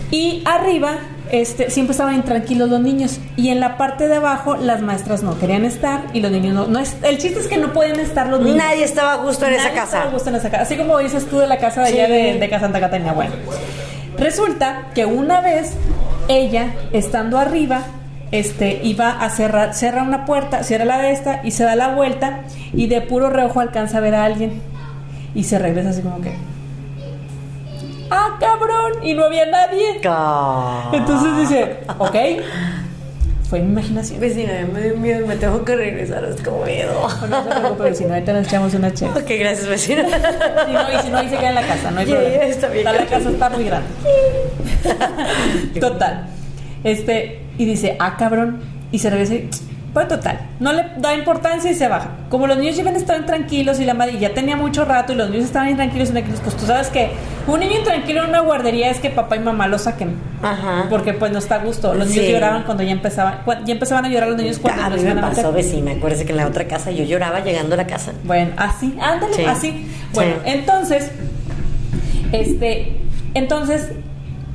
[0.10, 0.98] Y arriba,
[1.32, 3.20] este, siempre estaban intranquilos los niños.
[3.36, 6.68] Y en la parte de abajo, las maestras no querían estar y los niños no.
[6.68, 8.58] no es, el chiste es que no pueden estar los niños.
[8.58, 10.14] Nadie estaba a gusto en esa Nadie estaba a casa.
[10.14, 10.64] gusto en esa casa.
[10.64, 13.14] Así como dices tú de la casa de allá de, de Casa Santa Catarina.
[13.14, 13.34] Bueno,
[14.18, 15.74] resulta que una vez
[16.28, 17.84] ella, estando arriba,
[18.32, 21.90] este, iba a cerrar, cierra una puerta, cierra la de esta y se da la
[21.90, 22.42] vuelta
[22.74, 24.62] y de puro reojo alcanza a ver a alguien
[25.36, 26.34] y se regresa así como que.
[28.10, 29.04] ¡Ah, cabrón!
[29.04, 30.02] Y no había nadie.
[30.94, 32.16] Entonces dice, ok,
[33.50, 34.20] fue mi imaginación.
[34.20, 36.94] Vecina, me dio miedo, me tengo que regresar, es como miedo.
[37.30, 39.12] No se preocupe, vecino, ahorita nos echamos una chela.
[39.14, 40.04] Ok, gracias, vecina.
[40.06, 42.44] Si no, y si no, ahí se queda en la casa, no hay Ya, problema.
[42.44, 42.84] está bien.
[42.86, 43.88] La casa está muy grande.
[45.80, 46.28] Total.
[46.84, 48.62] Este, y dice, ah, cabrón.
[48.92, 49.50] Y se regresa y.
[49.94, 52.12] Pues total, no le da importancia y se baja.
[52.30, 55.30] Como los niños llevan estaban tranquilos y la madre ya tenía mucho rato y los
[55.30, 57.12] niños estaban intranquilos y tranquilos, pues tú sabes que
[57.46, 60.16] un niño intranquilo en una guardería es que papá y mamá lo saquen.
[60.42, 60.86] Ajá.
[60.90, 61.94] Porque pues no está a gusto.
[61.94, 62.32] Los niños Sí.
[62.32, 65.20] lloraban cuando ya empezaban, ya empezaban a llorar los niños cuando a los mí me
[65.20, 65.92] a pasó, vecina.
[65.92, 68.14] Acuérdese que en la otra casa yo lloraba llegando a la casa.
[68.24, 69.44] Bueno, así, ándale, Sí.
[69.46, 69.88] así.
[70.14, 70.52] Bueno, Sí.
[70.52, 71.12] entonces,
[72.32, 72.98] este,
[73.34, 73.92] entonces,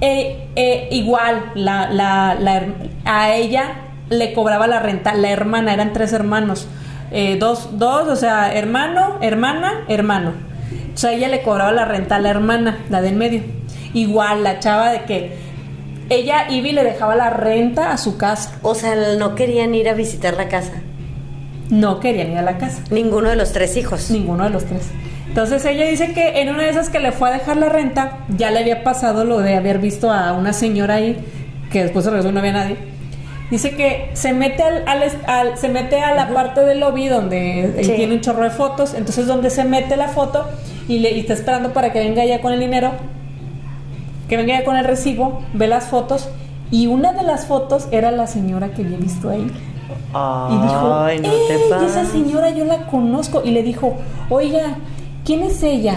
[0.00, 2.62] eh, eh, igual, la, la, la
[3.04, 6.68] a ella le cobraba la renta, la hermana, eran tres hermanos,
[7.10, 10.32] eh, dos, dos, o sea, hermano, hermana, hermano.
[10.94, 13.42] O sea, ella le cobraba la renta a la hermana, la del medio.
[13.92, 15.36] Igual, la chava de que
[16.08, 18.58] ella iba y le dejaba la renta a su casa.
[18.62, 20.72] O sea, no querían ir a visitar la casa.
[21.68, 22.82] No querían ir a la casa.
[22.90, 24.10] Ninguno de los tres hijos.
[24.10, 24.90] Ninguno de los tres.
[25.28, 28.20] Entonces ella dice que en una de esas que le fue a dejar la renta,
[28.28, 31.18] ya le había pasado lo de haber visto a una señora ahí,
[31.70, 32.95] que después se regresó y no había nadie.
[33.50, 34.82] Dice que se mete al,
[35.26, 39.26] al, se mete a la parte del lobby donde tiene un chorro de fotos, entonces
[39.26, 40.46] donde se mete la foto
[40.88, 42.90] y le y está esperando para que venga ya con el dinero,
[44.28, 46.28] que venga ya con el recibo, ve las fotos
[46.70, 49.46] y una de las fotos era la señora que había visto ahí.
[50.50, 53.42] y dijo, no esa señora yo la conozco.
[53.44, 53.96] Y le dijo,
[54.28, 54.76] oiga,
[55.24, 55.96] ¿quién es ella?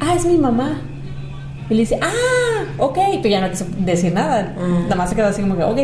[0.00, 0.82] Ah, es mi mamá.
[1.68, 2.98] Y le dice, ah, ok.
[3.22, 4.54] Pero ya no quiso decir nada.
[4.56, 4.80] Ah.
[4.84, 5.78] Nada más se quedó así como que, ok.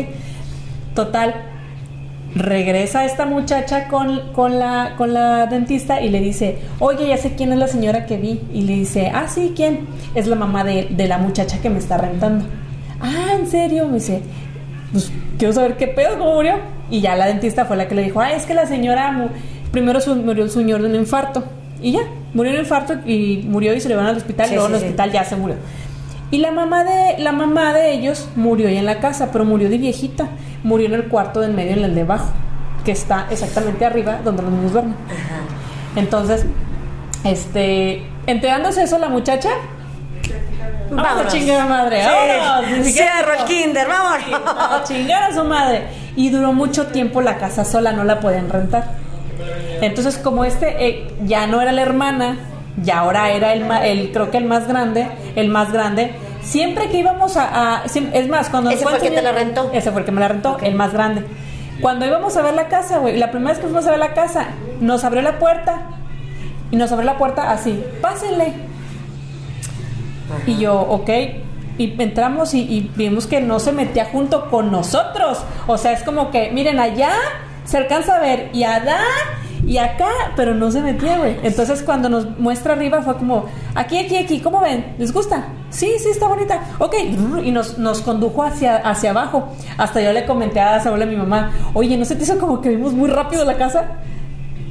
[0.95, 1.33] Total,
[2.35, 7.35] regresa esta muchacha con, con, la, con la dentista y le dice, oye, ya sé
[7.35, 8.41] quién es la señora que vi.
[8.53, 9.87] Y le dice, ah, sí, ¿quién?
[10.15, 12.45] Es la mamá de, de la muchacha que me está rentando.
[12.99, 13.87] Ah, ¿en serio?
[13.87, 14.21] Me dice,
[14.91, 16.55] pues quiero saber qué pedo, cómo murió.
[16.89, 19.29] Y ya la dentista fue la que le dijo, ah, es que la señora
[19.71, 21.43] primero murió el señor de un infarto.
[21.81, 22.01] Y ya,
[22.33, 24.75] murió de un infarto y murió y se le van al hospital y luego en
[24.75, 25.57] el hospital ya se murió.
[26.29, 29.69] Y la mamá de la mamá de ellos murió ahí en la casa, pero murió
[29.69, 30.29] de viejita
[30.63, 32.31] murió en el cuarto del medio, en el de abajo,
[32.85, 34.95] que está exactamente arriba donde los niños duermen.
[35.95, 36.45] Entonces,
[37.23, 39.49] este, enterándose eso la muchacha,
[40.89, 42.03] vamos a chingar a madre,
[42.83, 42.93] sí.
[42.93, 45.83] Cierro el kinder, vamos a chingar a su madre.
[46.15, 48.83] Y duró mucho tiempo la casa sola, no la podían rentar.
[49.81, 52.37] Entonces, como este eh, ya no era la hermana,
[52.83, 56.11] ya ahora era el, el, creo que el más grande, el más grande,
[56.41, 59.69] Siempre que íbamos a, es más, cuando ese fue el que te la rentó.
[59.73, 61.25] Ese fue el que me la rentó, el más grande.
[61.81, 64.13] Cuando íbamos a ver la casa, güey, la primera vez que fuimos a ver la
[64.13, 64.47] casa,
[64.79, 65.81] nos abrió la puerta
[66.69, 68.53] y nos abrió la puerta así, pásenle.
[70.45, 71.09] Y yo, ok,
[71.77, 75.43] y entramos y, y, vimos que no se metía junto con nosotros.
[75.67, 77.13] O sea, es como que, miren, allá
[77.65, 78.99] se alcanza a ver y allá
[79.65, 81.37] y acá, pero no se metía, güey.
[81.43, 84.95] Entonces cuando nos muestra arriba fue como, aquí, aquí, aquí, ¿cómo ven?
[84.97, 85.47] ¿Les gusta?
[85.69, 86.61] Sí, sí, está bonita.
[86.79, 86.95] Ok,
[87.43, 89.49] y nos, nos condujo hacia, hacia abajo.
[89.77, 92.61] Hasta yo le comenté a Saúl a mi mamá, oye, ¿no se te hizo como
[92.61, 93.99] que vimos muy rápido la casa?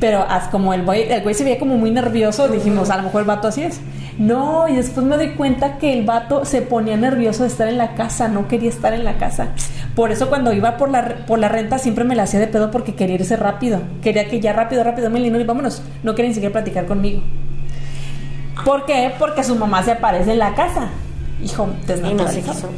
[0.01, 3.21] Pero como el güey, el güey se veía como muy nervioso, dijimos, a lo mejor
[3.21, 3.81] el vato así es.
[4.19, 7.77] No, y después me doy cuenta que el vato se ponía nervioso de estar en
[7.77, 9.49] la casa, no quería estar en la casa.
[9.95, 12.71] Por eso cuando iba por la, por la renta siempre me la hacía de pedo
[12.71, 13.81] porque quería irse rápido.
[14.03, 15.83] Quería que ya rápido, rápido, me y vámonos.
[16.03, 17.23] No quería ni siquiera platicar conmigo.
[18.65, 19.13] ¿Por qué?
[19.19, 20.89] Porque su mamá se aparece en la casa.
[21.43, 22.71] Hijo, desnaturalizado.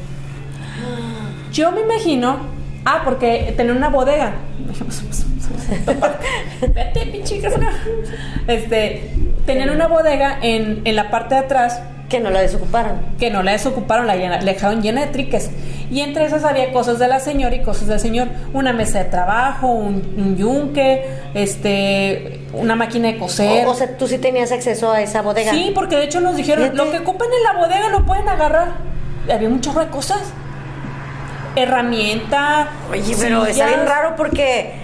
[1.52, 2.36] Yo me imagino,
[2.84, 4.32] ah, porque tenía una bodega.
[6.60, 7.40] Vete, pinche
[8.46, 9.10] Este,
[9.46, 11.80] tenían una bodega en, en la parte de atrás
[12.12, 13.00] que no la desocuparon.
[13.18, 15.50] Que no la desocuparon, la, dejaron llena de triques.
[15.90, 18.28] Y entre esas había cosas de la señora y cosas del señor.
[18.52, 23.66] Una mesa de trabajo, un, yunque, este, una máquina de coser.
[23.66, 25.52] O, sea, tú sí tenías acceso a esa bodega.
[25.52, 28.72] Sí, porque de hecho nos dijeron, lo que ocupen en la bodega lo pueden agarrar.
[29.32, 30.20] Había un chorro de cosas.
[31.56, 32.68] Herramienta.
[32.90, 34.81] Oye, pero está bien raro porque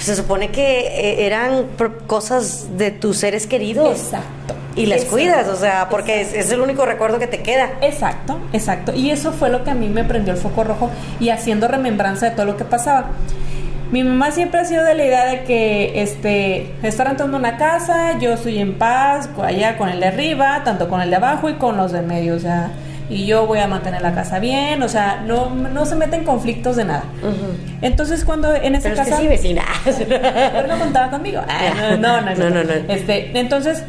[0.00, 1.66] se supone que eh, eran
[2.06, 4.00] cosas de tus seres queridos.
[4.00, 4.54] Exacto.
[4.76, 7.72] Y las cuidas, o sea, porque es, el único recuerdo que te queda.
[7.82, 8.94] Exacto, exacto.
[8.94, 12.30] Y eso fue lo que a mí me prendió el foco rojo y haciendo remembranza
[12.30, 13.10] de todo lo que pasaba.
[13.90, 18.18] Mi mamá siempre ha sido de la idea de que este estar entrando una casa,
[18.20, 21.54] yo estoy en paz, allá con el de arriba, tanto con el de abajo y
[21.54, 22.70] con los de medio, o sea,
[23.10, 26.76] y yo voy a mantener la casa bien, o sea, no, no se meten conflictos
[26.76, 27.04] de nada.
[27.82, 29.18] Entonces cuando en esa casa...
[29.18, 29.64] sí, vecina.
[29.84, 31.42] pero no contaba conmigo.
[31.46, 33.84] Ah, no, no, no, no, no, Este, entonces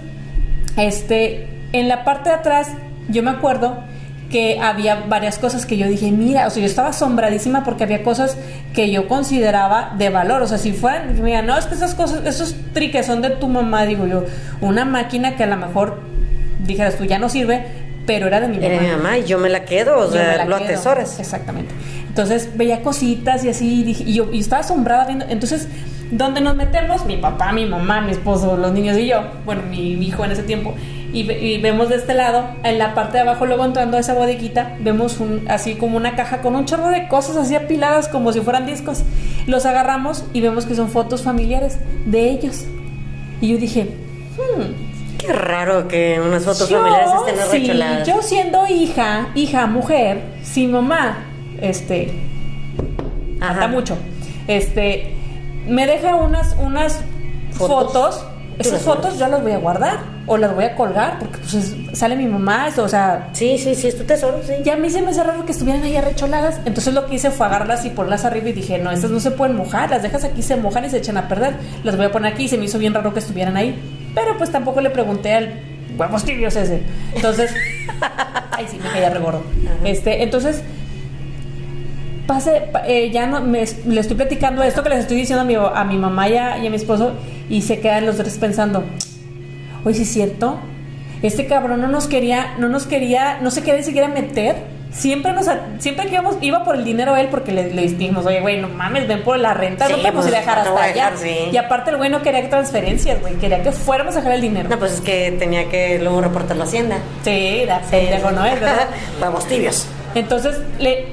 [0.75, 2.69] este, en la parte de atrás,
[3.09, 3.83] yo me acuerdo
[4.31, 8.01] que había varias cosas que yo dije, mira, o sea, yo estaba asombradísima porque había
[8.01, 8.37] cosas
[8.73, 10.41] que yo consideraba de valor.
[10.41, 13.49] O sea, si fueran, mira, no, es que esas cosas, esos triques son de tu
[13.49, 14.23] mamá, digo yo,
[14.61, 16.01] una máquina que a lo mejor
[16.65, 17.65] dijeras tú ya no sirve,
[18.11, 18.67] pero era de mi mamá.
[18.67, 21.19] Era de mi mamá y yo me la quedo, o sea, lo atesoras.
[21.19, 21.73] Exactamente.
[22.07, 25.25] Entonces veía cositas y así, y, yo y estaba asombrada viendo.
[25.29, 25.67] Entonces
[26.11, 29.93] donde nos metemos, mi papá, mi mamá, mi esposo, los niños y yo, bueno, mi,
[29.93, 30.75] hijo en ese tiempo,
[31.13, 34.75] y, vemos de este lado, en la parte de abajo, luego entrando a esa bodeguita,
[34.81, 38.41] vemos un, así como una caja con un chorro de cosas así apiladas como si
[38.41, 39.03] fueran discos.
[39.47, 42.65] Los agarramos y vemos que son fotos familiares de ellos.
[43.39, 43.87] Y yo dije,
[44.37, 44.90] hmm,
[45.21, 51.25] Qué raro que unas fotos familiares estén sí, Yo siendo hija, hija, mujer, sin mamá,
[51.61, 52.11] este,
[53.39, 53.97] hasta mucho.
[54.47, 55.15] Este,
[55.67, 57.01] me deja unas, unas
[57.51, 58.25] fotos.
[58.61, 62.15] Esas fotos yo las voy a guardar o las voy a colgar porque pues sale
[62.15, 63.29] mi mamá, o sea...
[63.33, 64.53] Sí, sí, sí, es tu tesoro, sí.
[64.63, 66.59] Ya a mí se me hace raro que estuvieran ahí arrecholadas.
[66.65, 69.31] Entonces lo que hice fue agarrarlas y ponerlas arriba y dije, no, estas no se
[69.31, 71.55] pueden mojar, las dejas aquí, se mojan y se echan a perder.
[71.83, 73.77] Las voy a poner aquí y se me hizo bien raro que estuvieran ahí.
[74.15, 75.53] Pero pues tampoco le pregunté al
[75.97, 76.81] huevos tibios ese.
[77.15, 77.51] Entonces...
[78.51, 79.43] ay, sí, me caía regordo.
[79.83, 80.61] Este, entonces
[82.27, 85.45] pase, pa- eh, ya no, me, le estoy platicando esto que les estoy diciendo a
[85.45, 87.11] mi, a mi mamá y a, y a mi esposo
[87.51, 88.83] y se quedan los tres pensando,
[89.83, 90.59] oye, sí es cierto,
[91.21, 94.81] este cabrón no nos quería, no nos quería, no se quería ni siquiera meter.
[94.91, 98.25] Siempre nos, a- siempre que íbamos, iba por el dinero él porque le, le dijimos,
[98.25, 100.83] oye, güey, no mames, ven por la renta, Sí, no a pues, dejar hasta a
[100.83, 100.93] allá.
[101.11, 101.35] dejar, sí.
[101.49, 104.67] Y aparte el güey no quería transferencias, güey, quería que fuéramos a dejar el dinero.
[104.67, 106.97] No, pues es que tenía que luego reportar la hacienda.
[107.23, 108.59] Sí, da pendejo, ¿no es?
[108.59, 108.87] ¿verdad?
[109.21, 109.87] Vamos tibios.
[110.13, 111.05] Entonces, le,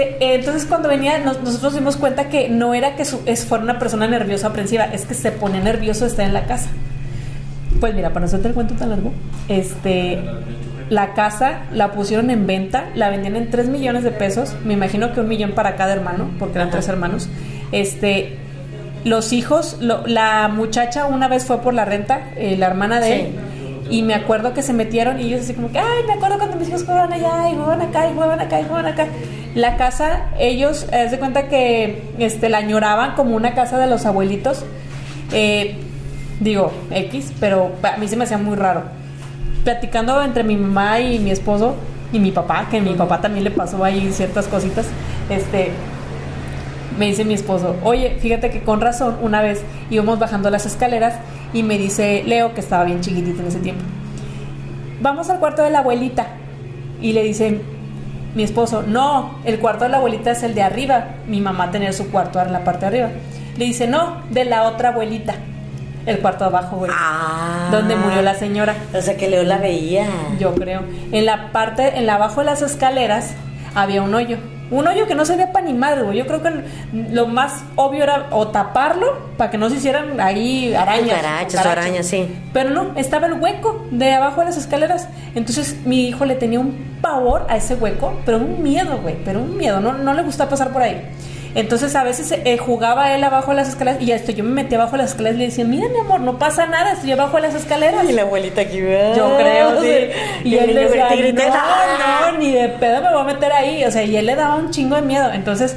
[0.00, 3.64] eh, entonces cuando venía, nos- nosotros dimos cuenta que no era que su, es, fuera
[3.64, 6.68] una persona nerviosa aprensiva, es que se ponía nervioso de estar en la casa.
[7.80, 9.12] Pues mira, para no hacerte el cuento tan largo,
[9.48, 10.20] este,
[10.88, 15.12] la casa la pusieron en venta, la vendían en 3 millones de pesos, me imagino
[15.12, 16.76] que un millón para cada hermano, porque eran Ajá.
[16.78, 17.28] tres hermanos.
[17.72, 18.36] Este,
[19.04, 23.06] los hijos, lo- la muchacha una vez fue por la renta, eh, la hermana de
[23.06, 23.12] Sí.
[23.12, 23.28] él,
[23.90, 26.56] y me acuerdo que se metieron y ellos así como que, ay, me acuerdo cuando
[26.56, 29.06] mis hijos jugaban allá y jugaban acá y jugaban acá y jugaban acá.
[29.54, 34.06] La casa, ellos, haz de cuenta que este, la añoraban como una casa de los
[34.06, 34.64] abuelitos.
[35.32, 35.76] Eh,
[36.40, 38.84] digo, X, pero a mí se me hacía muy raro.
[39.64, 41.76] Platicando entre mi mamá y mi esposo
[42.12, 44.86] y mi papá, que mi papá también le pasó ahí ciertas cositas,
[45.28, 45.70] este,
[46.98, 51.14] me dice mi esposo, oye, fíjate que con razón, una vez íbamos bajando las escaleras
[51.52, 53.82] y me dice Leo, que estaba bien chiquitito en ese tiempo,
[55.00, 56.26] vamos al cuarto de la abuelita.
[57.00, 57.60] Y le dice
[58.34, 61.04] mi esposo, no, el cuarto de la abuelita es el de arriba.
[61.26, 63.08] Mi mamá tenía su cuarto en la parte de arriba.
[63.56, 65.34] Le dice, no, de la otra abuelita.
[66.06, 66.90] El cuarto de abajo, güey.
[66.92, 67.68] Ah.
[67.70, 68.74] Donde murió la señora.
[68.94, 70.06] O sea que Leo la veía.
[70.38, 70.82] Yo creo.
[71.12, 73.34] En la parte, en la abajo de las escaleras
[73.74, 74.38] había un hoyo.
[74.72, 76.16] Un hoyo que no se veía para ni madre, güey.
[76.16, 76.50] Yo creo que
[77.10, 81.18] lo más obvio era o taparlo para que no se hicieran ahí arañas.
[81.18, 82.26] Cucarachas o arañas, sí.
[82.54, 85.08] Pero no, estaba el hueco de abajo de las escaleras.
[85.34, 89.40] Entonces mi hijo le tenía un pavor a ese hueco, pero un miedo, güey, pero
[89.40, 89.78] un miedo.
[89.80, 91.06] No, no le gustaba pasar por ahí.
[91.54, 94.50] Entonces a veces eh, jugaba él abajo de las escaleras y ya esto, yo me
[94.50, 97.12] metía abajo de las escaleras y le decía, mira mi amor, no pasa nada, estoy
[97.12, 98.08] abajo de las escaleras.
[98.08, 100.10] Y la abuelita aquí, Yo creo, sí.
[100.44, 103.84] Y, él niño decía, grita, no, no, ni de pedo me voy a meter ahí.
[103.84, 105.30] O sea, y él le daba un chingo de miedo.
[105.32, 105.76] Entonces,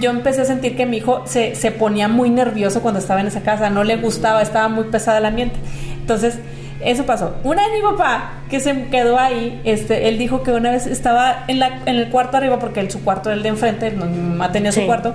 [0.00, 3.28] yo empecé a sentir que mi hijo se, se ponía muy nervioso cuando estaba en
[3.28, 3.70] esa casa.
[3.70, 5.56] No le gustaba, estaba muy pesado el ambiente.
[6.00, 6.38] Entonces,
[6.80, 7.34] eso pasó.
[7.44, 11.44] Una vez mi papá, que se quedó ahí, este, él dijo que una vez estaba
[11.48, 14.04] en, la, en el cuarto arriba, porque él, su cuarto era el de enfrente, mi
[14.04, 15.14] mamá tenía su cuarto,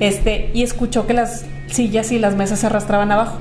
[0.00, 3.38] este, y escuchó que las sillas y las mesas se arrastraban abajo.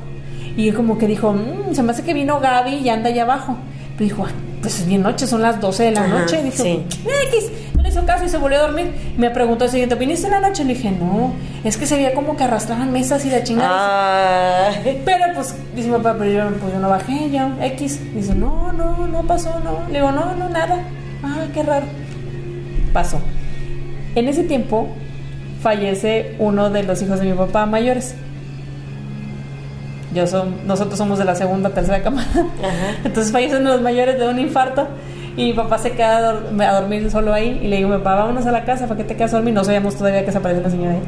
[0.57, 3.23] Y él como que dijo, "Mm, se me hace que vino Gaby y anda allá
[3.23, 3.57] abajo.
[3.98, 4.31] Pero dijo, "Ah,
[4.61, 6.39] pues es bien noche, son las 12 de la Ajá, noche.
[6.41, 6.85] Y dijo, sí.
[7.34, 7.52] X.
[7.82, 8.94] Le hizo caso y se volvió a dormir.
[9.16, 10.64] Y me preguntó el siguiente, ¿viniste en la noche?
[10.64, 11.34] Le dije, no,
[11.64, 14.70] es que se veía como que arrastraban mesas y la chingada.
[14.70, 15.02] Ay.
[15.06, 18.14] Pero pues, dice mi papá, pero yo, pues yo no bajé, yo, X.
[18.14, 19.88] Dice, no, no, no pasó, no.
[19.88, 20.84] Le digo, no, no, nada.
[21.24, 21.86] Ah, qué raro.
[22.94, 23.20] Pasó.
[24.16, 24.88] En ese tiempo
[25.62, 28.16] fallece uno de los hijos de mi papá mayores.
[30.14, 32.28] Yo son, nosotros somos de la segunda, tercera camada.
[33.06, 34.88] Entonces fallecen los mayores de un infarto
[35.38, 38.16] y mi papá se queda a, dor- a dormir solo ahí y le digo, papá,
[38.16, 39.53] vámonos a la casa, ¿para qué te quedas a dormir?
[39.53, 41.02] No sabíamos todavía que se apareció la señora ahí.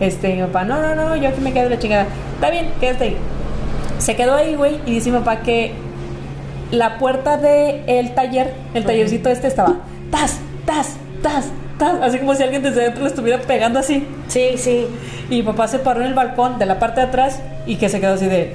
[0.00, 2.06] Este, y mi papá, no, no, no, yo aquí me quedo de la chingada.
[2.34, 3.16] Está bien, quédate ahí.
[3.98, 5.72] Se quedó ahí, güey, y dice mi papá que
[6.70, 9.76] la puerta del el taller, el tallercito este estaba,
[10.10, 11.46] tas, tas, tas,
[11.78, 14.06] tas, así como si alguien desde dentro le estuviera pegando así.
[14.28, 14.86] Sí, sí.
[15.30, 17.88] Y mi papá se paró en el balcón de la parte de atrás y que
[17.88, 18.54] se quedó así de.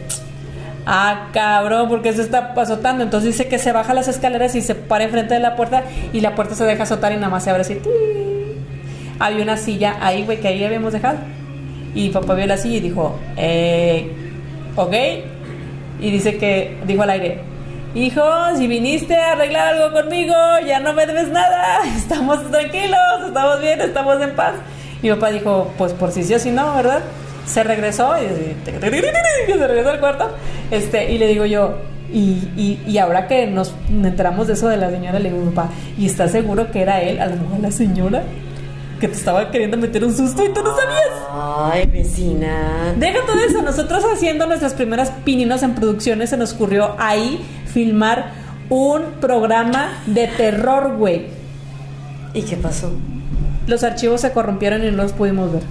[0.86, 3.04] Ah, cabrón, porque se está azotando.
[3.04, 5.84] Entonces dice que se baja las escaleras y se para enfrente de la puerta
[6.14, 7.80] y la puerta se deja azotar y nada más se abre así.
[9.20, 11.18] Había una silla ahí, güey, que ahí habíamos dejado.
[11.96, 14.12] Y papá vio la silla y dijo, eh,
[14.76, 14.94] ok.
[16.02, 17.40] Y dice que, dijo al aire,
[17.96, 18.22] hijo,
[18.58, 20.36] si viniste a arreglar algo conmigo,
[20.66, 21.80] ya no me debes nada.
[21.96, 24.56] Estamos tranquilos, estamos bien, estamos en paz.
[25.02, 27.02] Y papá dijo, pues por si sí o si no, ¿verdad?
[27.46, 28.26] Se regresó y
[28.66, 30.32] se regresó al cuarto.
[30.72, 31.78] Este, y le digo yo,
[32.12, 35.70] y, y, y ahora que nos enteramos de eso de la señora, le digo, papá,
[35.98, 37.20] ¿y estás seguro que era él?
[37.20, 38.24] A lo mejor la señora
[39.00, 41.10] que te estaba queriendo meter un susto y tú no sabías.
[41.32, 42.94] Ay, vecina.
[42.98, 43.62] Deja todo eso.
[43.62, 48.32] Nosotros haciendo nuestras primeras pininos en producciones se nos ocurrió ahí filmar
[48.70, 51.28] un programa de terror, güey.
[52.34, 52.92] ¿Y qué pasó?
[53.68, 55.64] Los archivos se corrompieron y no los pudimos ver.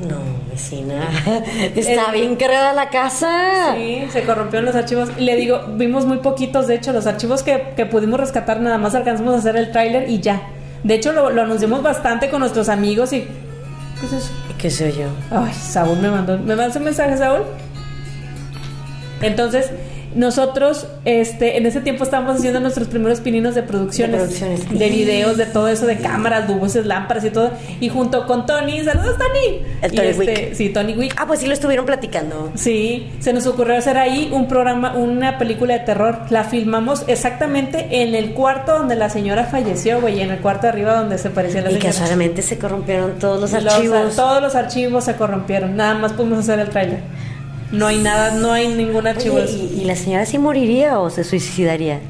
[0.00, 0.18] No,
[0.52, 1.08] vecina.
[1.74, 3.74] Está El- bien cargada la casa.
[3.74, 5.08] Sí, se corrompieron los archivos.
[5.18, 8.94] Le digo, vimos muy poquitos, de hecho, los archivos que, que pudimos rescatar, nada más
[8.94, 10.42] alcanzamos a hacer el tráiler y ya.
[10.84, 13.20] De hecho, lo, lo anunciamos bastante con nuestros amigos y...
[14.00, 14.32] ¿Qué es eso?
[14.58, 15.06] ¿Qué soy yo?
[15.30, 16.36] Ay, Saúl me mandó.
[16.38, 17.42] ¿Me mandas un mensaje, Saúl?
[19.20, 19.70] Entonces,
[20.14, 24.78] nosotros este en ese tiempo estábamos haciendo nuestros primeros pininos de producciones, De producciones.
[24.78, 27.50] de videos, de todo eso, de cámaras, luces, lámparas y todo.
[27.80, 29.62] Y junto con Tony, saludos Tony.
[29.82, 30.54] El Y Tony este, Wick.
[30.54, 31.14] Sí, Tony Wick.
[31.18, 32.50] Ah, pues sí lo estuvieron platicando.
[32.54, 36.20] Sí, se nos ocurrió hacer ahí un programa, una película de terror.
[36.30, 40.68] La filmamos exactamente en el cuarto donde la señora falleció, güey, en el cuarto de
[40.68, 41.90] arriba donde se parecía la Y señora.
[41.90, 44.16] casualmente se corrompieron todos los Los- archivos.
[44.16, 45.76] todos los archivos se corrompieron.
[45.76, 47.00] Nada más pudimos hacer el tráiler.
[47.72, 49.36] No hay nada, no hay ningún archivo.
[49.36, 49.74] Oye, de eso.
[49.76, 52.00] ¿y, y la señora sí moriría o se suicidaría?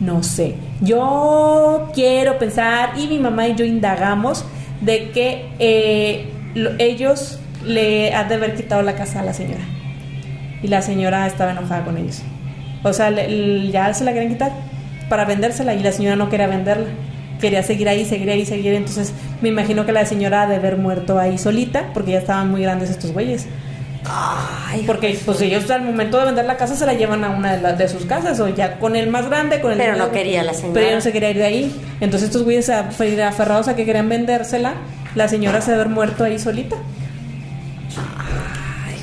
[0.00, 0.54] No sé.
[0.80, 4.44] Yo quiero pensar, y mi mamá y yo indagamos,
[4.80, 9.64] de que eh, lo- ellos le han de haber quitado la casa a la señora.
[10.62, 12.22] Y la señora estaba enojada con ellos.
[12.84, 14.52] O sea, le- le- ya se la querían quitar
[15.08, 16.86] para vendérsela y la señora no quería venderla.
[17.40, 18.74] Quería seguir ahí, seguir ahí, seguir.
[18.74, 19.12] Entonces
[19.42, 22.62] me imagino que la señora ha de haber muerto ahí solita porque ya estaban muy
[22.62, 23.46] grandes estos güeyes.
[24.06, 27.56] Ay, Porque pues ellos al momento de vender la casa se la llevan a una
[27.56, 30.10] de, las de sus casas o ya con el más grande, con el Pero no
[30.12, 30.74] quería la señora.
[30.74, 31.80] Pero ella no se quería ir de ahí.
[32.00, 34.74] Entonces estos güeyes aferrados a que querían vendérsela,
[35.14, 36.76] la señora se haber muerto ahí solita.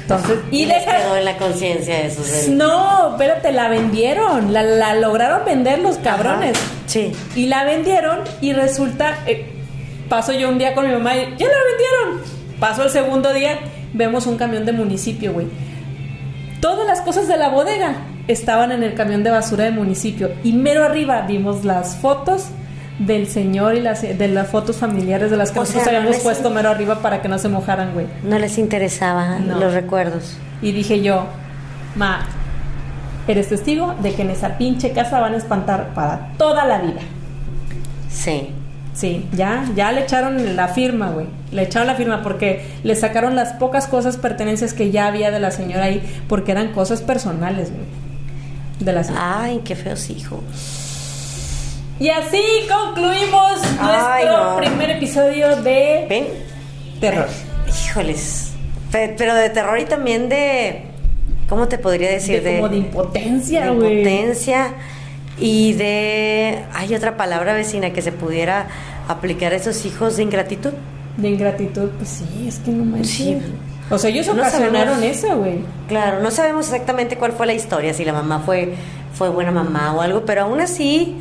[0.02, 2.24] Entonces, y y les quedó en la conciencia eso.
[2.24, 6.56] del- No, espérate, la vendieron, la, la lograron vender los cabrones.
[6.58, 7.12] Ajá, Sí.
[7.36, 9.48] Y la vendieron y resulta, eh,
[10.08, 12.22] paso yo un día con mi mamá y ya la vendieron.
[12.60, 13.58] Pasó el segundo día,
[13.96, 15.48] vemos un camión de municipio, güey.
[16.62, 17.96] Todas las cosas de la bodega
[18.28, 22.48] estaban en el camión de basura de municipio y mero arriba vimos las fotos
[23.00, 26.22] del señor y las de las fotos familiares de las que O nosotros sea, habíamos
[26.24, 28.08] puesto mero arriba para que no se mojaran, güey.
[28.24, 29.60] No les interesaban No.
[29.60, 30.38] los recuerdos.
[30.62, 31.26] Y dije yo,
[31.96, 32.26] ma,
[33.28, 37.02] eres testigo de que en esa pinche casa van a espantar para toda la vida.
[38.10, 38.50] Sí.
[38.96, 41.28] Sí, ya, ya le echaron la firma, güey.
[41.52, 45.40] Le echaron la firma porque le sacaron las pocas cosas, pertenencias que ya había de
[45.42, 47.84] la señora ahí, porque eran cosas personales, güey.
[48.80, 49.42] De la señora.
[49.44, 50.40] Ay, qué feos hijos.
[52.00, 54.58] Y así concluimos Ay, nuestro no.
[54.58, 56.26] primer episodio de ¿Ven?
[57.00, 57.28] terror.
[57.68, 58.52] Híjoles.
[58.92, 60.84] Pero de terror y también de.
[61.50, 62.42] ¿Cómo te podría decir?
[62.44, 63.98] De, como de impotencia, de güey.
[64.00, 64.74] impotencia
[65.40, 66.64] y de.
[66.74, 68.68] Hay otra palabra vecina que se pudiera
[69.08, 70.72] aplicar a esos hijos de ingratitud.
[71.18, 73.10] De ingratitud, pues sí, es que no manches.
[73.12, 73.38] Sí.
[73.90, 75.60] O sea, ellos ocasionaron eso, güey.
[75.88, 78.74] Claro, no sabemos exactamente cuál fue la historia, si la mamá fue,
[79.14, 81.18] fue buena mamá o algo, pero aún así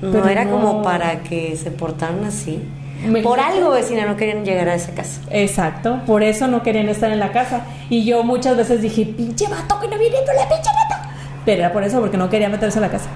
[0.00, 0.52] no Pero era no.
[0.52, 2.62] como para que se portaran así.
[3.06, 5.20] Me- Por algo vecina no querían llegar a esa casa.
[5.30, 7.60] Exacto, por eso no querían estar en la casa.
[7.90, 11.08] Y yo muchas veces dije, pinche vato que no viene por la pinche vato.
[11.44, 13.08] Pero era por eso, porque no quería meterse a la casa.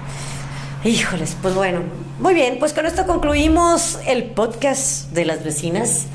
[0.85, 1.81] Híjoles, pues bueno.
[2.19, 6.07] Muy bien, pues con esto concluimos el podcast de las vecinas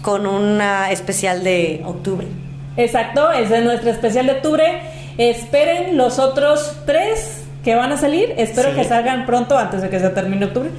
[0.00, 2.26] con una especial de octubre.
[2.76, 4.80] Exacto, es nuestro especial de octubre.
[5.18, 8.34] Esperen los otros tres que van a salir.
[8.38, 8.76] Espero Sí.
[8.76, 10.70] que salgan pronto, antes de que se termine octubre.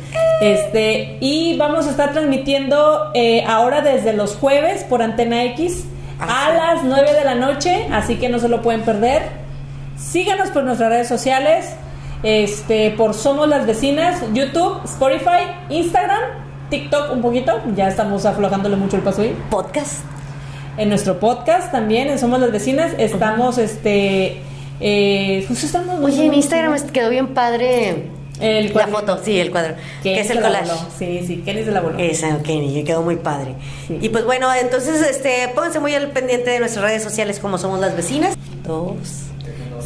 [0.42, 5.86] Este, y vamos a estar transmitiendo eh, ahora desde los jueves por Antena X
[6.20, 9.24] Ah, a las 9 de la noche, así que no se lo pueden perder.
[9.98, 11.74] Síganos por nuestras redes sociales,
[12.24, 16.22] este, por Somos las Vecinas, YouTube, Spotify, Instagram,
[16.70, 19.36] TikTok un poquito, ya estamos aflojándole mucho el paso ahí.
[19.50, 20.04] Podcast.
[20.78, 24.42] En nuestro podcast también, en Somos las Vecinas, estamos, este,
[24.80, 26.00] eh, pues estamos...
[26.02, 28.10] Oye, en Instagram quedó bien padre
[28.40, 30.72] El la foto, sí, el cuadro, que es el la collage.
[30.98, 32.00] Sí, sí, Kenny se la voló.
[32.00, 33.54] Esa, Kenny, quedó muy padre.
[33.88, 34.00] Sí.
[34.02, 37.80] Y pues bueno, entonces este, pónganse muy al pendiente de nuestras redes sociales como somos
[37.80, 38.36] las vecinas.
[38.64, 39.33] Dos.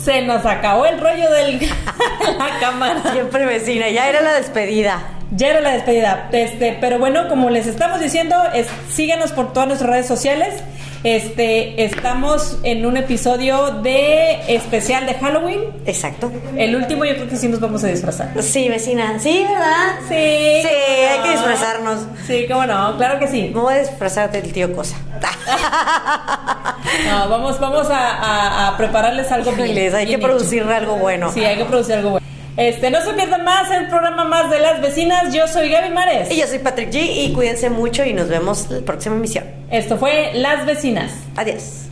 [0.03, 1.59] Se nos acabó el rollo del
[2.37, 3.01] la cámara.
[3.11, 5.01] Siempre vecina, ya era la despedida.
[5.31, 6.29] Ya era la despedida.
[6.31, 10.63] Este, pero bueno, como les estamos diciendo, es, síganos por todas nuestras redes sociales.
[11.03, 15.61] Este, estamos en un episodio de especial de Halloween.
[15.85, 16.31] Exacto.
[16.55, 18.31] El último yo creo que sí nos vamos a disfrazar.
[18.41, 19.17] Sí, vecina.
[19.19, 19.95] Sí, ¿verdad?
[20.07, 20.67] Sí.
[20.67, 20.67] Sí,
[21.09, 21.23] hay no.
[21.23, 22.07] que disfrazarnos.
[22.25, 23.51] Sí, cómo no, claro que sí.
[23.53, 24.97] Me voy a disfrazar del tío Cosa.
[27.09, 29.93] No, vamos, vamos a, a- a prepararles algo bien.
[29.95, 30.21] Hay que hecho.
[30.25, 31.31] producir algo bueno.
[31.31, 32.26] Sí, hay que producir algo bueno.
[32.57, 35.33] Este, no se pierdan más el programa más de las vecinas.
[35.33, 36.31] Yo soy Gaby Mares.
[36.31, 37.27] Y yo soy Patrick G.
[37.27, 39.45] Y cuídense mucho y nos vemos en la próxima emisión.
[39.69, 41.11] Esto fue Las Vecinas.
[41.35, 41.83] Adiós.